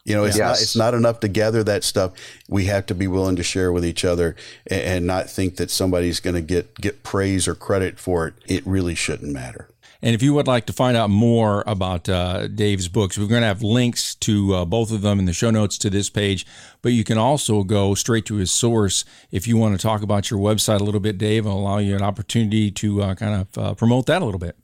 you 0.07 0.15
know, 0.15 0.23
it's 0.23 0.37
yes. 0.37 0.47
not 0.47 0.61
it's 0.61 0.75
not 0.77 0.93
enough 0.93 1.19
to 1.19 1.27
gather 1.27 1.65
that 1.65 1.83
stuff. 1.83 2.13
We 2.47 2.67
have 2.67 2.85
to 2.85 2.95
be 2.95 3.07
willing 3.07 3.35
to 3.35 3.43
share 3.43 3.73
with 3.73 3.83
each 3.83 4.05
other 4.05 4.37
and, 4.65 4.81
and 4.81 5.05
not 5.05 5.29
think 5.29 5.57
that 5.57 5.69
somebody's 5.69 6.21
going 6.21 6.35
to 6.35 6.41
get 6.41 6.75
get 6.75 7.03
praise 7.03 7.45
or 7.45 7.55
credit 7.55 7.99
for 7.99 8.25
it. 8.25 8.35
It 8.47 8.65
really 8.65 8.95
shouldn't 8.95 9.33
matter. 9.33 9.67
And 10.01 10.13
if 10.13 10.21
you 10.21 10.33
would 10.33 10.47
like 10.47 10.65
to 10.67 10.73
find 10.73 10.95
out 10.95 11.09
more 11.09 11.63
about 11.65 12.07
uh, 12.07 12.47
Dave's 12.47 12.87
books, 12.87 13.17
we're 13.17 13.27
going 13.27 13.41
to 13.41 13.47
have 13.47 13.63
links 13.63 14.15
to 14.15 14.53
uh, 14.55 14.65
both 14.65 14.91
of 14.91 15.01
them 15.01 15.19
in 15.19 15.25
the 15.25 15.33
show 15.33 15.49
notes 15.49 15.77
to 15.79 15.89
this 15.89 16.09
page. 16.09 16.45
But 16.81 16.93
you 16.93 17.03
can 17.03 17.17
also 17.17 17.63
go 17.63 17.95
straight 17.95 18.25
to 18.27 18.35
his 18.35 18.51
source 18.51 19.05
if 19.31 19.47
you 19.47 19.57
want 19.57 19.79
to 19.79 19.81
talk 19.81 20.01
about 20.01 20.29
your 20.29 20.39
website 20.39 20.79
a 20.79 20.83
little 20.83 20.99
bit, 20.99 21.17
Dave. 21.17 21.47
I'll 21.47 21.53
allow 21.53 21.79
you 21.79 21.95
an 21.95 22.03
opportunity 22.03 22.71
to 22.71 23.01
uh, 23.01 23.15
kind 23.15 23.41
of 23.41 23.57
uh, 23.57 23.73
promote 23.73 24.05
that 24.07 24.21
a 24.21 24.25
little 24.25 24.39
bit. 24.39 24.55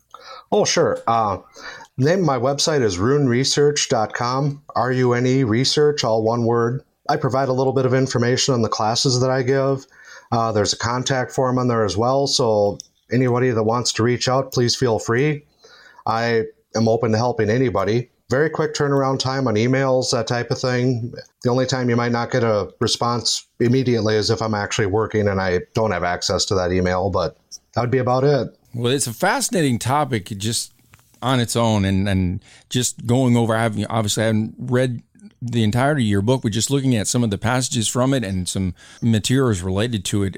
Oh, 0.52 0.66
sure. 0.66 1.02
Uh, 1.08 1.40
name 1.98 2.20
of 2.20 2.26
my 2.26 2.38
website 2.38 2.82
is 2.82 2.98
runeresearch.com, 2.98 4.64
R 4.76 4.92
U 4.92 5.14
N 5.14 5.26
E 5.26 5.44
research, 5.44 6.04
all 6.04 6.24
one 6.24 6.46
word. 6.46 6.84
I 7.10 7.18
provide 7.18 7.50
a 7.50 7.54
little 7.54 7.74
bit 7.74 7.86
of 7.86 7.94
information 7.94 8.54
on 8.54 8.62
the 8.62 8.70
classes 8.70 9.20
that 9.20 9.30
I 9.30 9.44
give. 9.44 9.86
Uh, 10.32 10.52
there's 10.52 10.74
a 10.74 10.78
contact 10.78 11.32
form 11.32 11.60
on 11.60 11.68
there 11.68 11.84
as 11.84 11.98
well. 11.98 12.28
So 12.28 12.78
anybody 13.12 13.52
that 13.52 13.64
wants 13.64 13.92
to 13.94 14.04
reach 14.04 14.28
out, 14.28 14.52
please 14.52 14.76
feel 14.76 15.00
free. 15.00 15.46
I 16.06 16.44
am 16.76 16.88
open 16.88 17.12
to 17.12 17.18
helping 17.18 17.50
anybody. 17.50 18.10
Very 18.30 18.50
quick 18.50 18.74
turnaround 18.74 19.20
time 19.20 19.48
on 19.48 19.56
emails, 19.56 20.12
that 20.12 20.28
type 20.28 20.50
of 20.50 20.60
thing. 20.60 21.14
The 21.44 21.50
only 21.50 21.66
time 21.66 21.90
you 21.90 21.96
might 21.96 22.12
not 22.12 22.32
get 22.32 22.44
a 22.44 22.74
response 22.80 23.48
immediately 23.60 24.16
is 24.16 24.30
if 24.30 24.42
I'm 24.42 24.56
actually 24.56 24.88
working 24.88 25.28
and 25.28 25.40
I 25.40 25.60
don't 25.74 25.92
have 25.92 26.04
access 26.04 26.46
to 26.46 26.56
that 26.56 26.72
email, 26.72 27.10
but 27.10 27.38
that 27.74 27.82
would 27.82 27.92
be 27.92 28.00
about 28.00 28.24
it. 28.24 28.58
Well, 28.74 28.92
it's 28.92 29.08
a 29.08 29.14
fascinating 29.14 29.78
topic 29.78 30.26
just 30.38 30.74
on 31.22 31.40
its 31.40 31.56
own 31.56 31.86
and, 31.86 32.10
and 32.10 32.44
just 32.70 33.06
going 33.06 33.38
over, 33.38 33.56
I 33.56 33.64
have 33.64 33.78
obviously 33.90 34.24
I 34.24 34.28
haven't 34.28 34.56
read 34.58 35.04
the 35.42 35.64
entirety 35.64 36.04
of 36.04 36.08
your 36.08 36.22
book, 36.22 36.42
but 36.42 36.54
just 36.54 36.72
looking 36.72 36.96
at 36.96 37.08
some 37.08 37.24
of 37.24 37.30
the 37.30 37.38
passages 37.38 37.88
from 37.88 38.14
it 38.14 38.24
and 38.24 38.48
some 38.48 38.74
materials 39.02 39.62
related 39.62 40.06
to 40.06 40.24
it, 40.24 40.38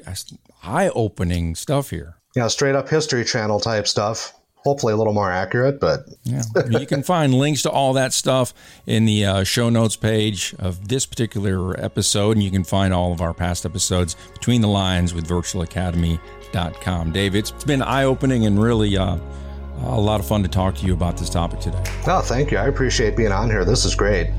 eye 0.62 0.90
opening 0.90 1.54
stuff 1.54 1.90
here 1.90 2.15
you 2.36 2.42
know, 2.42 2.48
straight 2.48 2.74
up 2.74 2.88
History 2.88 3.24
Channel 3.24 3.58
type 3.58 3.88
stuff. 3.88 4.34
Hopefully, 4.58 4.92
a 4.92 4.96
little 4.96 5.12
more 5.12 5.30
accurate, 5.30 5.78
but 5.80 6.00
yeah, 6.24 6.42
you 6.70 6.86
can 6.86 7.04
find 7.04 7.32
links 7.32 7.62
to 7.62 7.70
all 7.70 7.92
that 7.92 8.12
stuff 8.12 8.52
in 8.84 9.04
the 9.04 9.24
uh, 9.24 9.44
show 9.44 9.70
notes 9.70 9.94
page 9.94 10.56
of 10.58 10.88
this 10.88 11.06
particular 11.06 11.78
episode, 11.80 12.32
and 12.32 12.42
you 12.42 12.50
can 12.50 12.64
find 12.64 12.92
all 12.92 13.12
of 13.12 13.20
our 13.20 13.32
past 13.32 13.64
episodes 13.64 14.16
between 14.32 14.60
the 14.60 14.68
lines 14.68 15.14
with 15.14 15.28
virtualacademy.com. 15.28 17.12
Dave, 17.12 17.36
it's 17.36 17.52
been 17.64 17.80
eye 17.80 18.04
opening 18.04 18.44
and 18.44 18.60
really 18.60 18.96
uh, 18.96 19.18
a 19.82 20.00
lot 20.00 20.18
of 20.18 20.26
fun 20.26 20.42
to 20.42 20.48
talk 20.48 20.74
to 20.74 20.84
you 20.84 20.94
about 20.94 21.16
this 21.16 21.30
topic 21.30 21.60
today. 21.60 21.82
Oh, 22.08 22.20
thank 22.20 22.50
you. 22.50 22.58
I 22.58 22.66
appreciate 22.66 23.16
being 23.16 23.32
on 23.32 23.48
here. 23.48 23.64
This 23.64 23.84
is 23.84 23.94
great. 23.94 24.32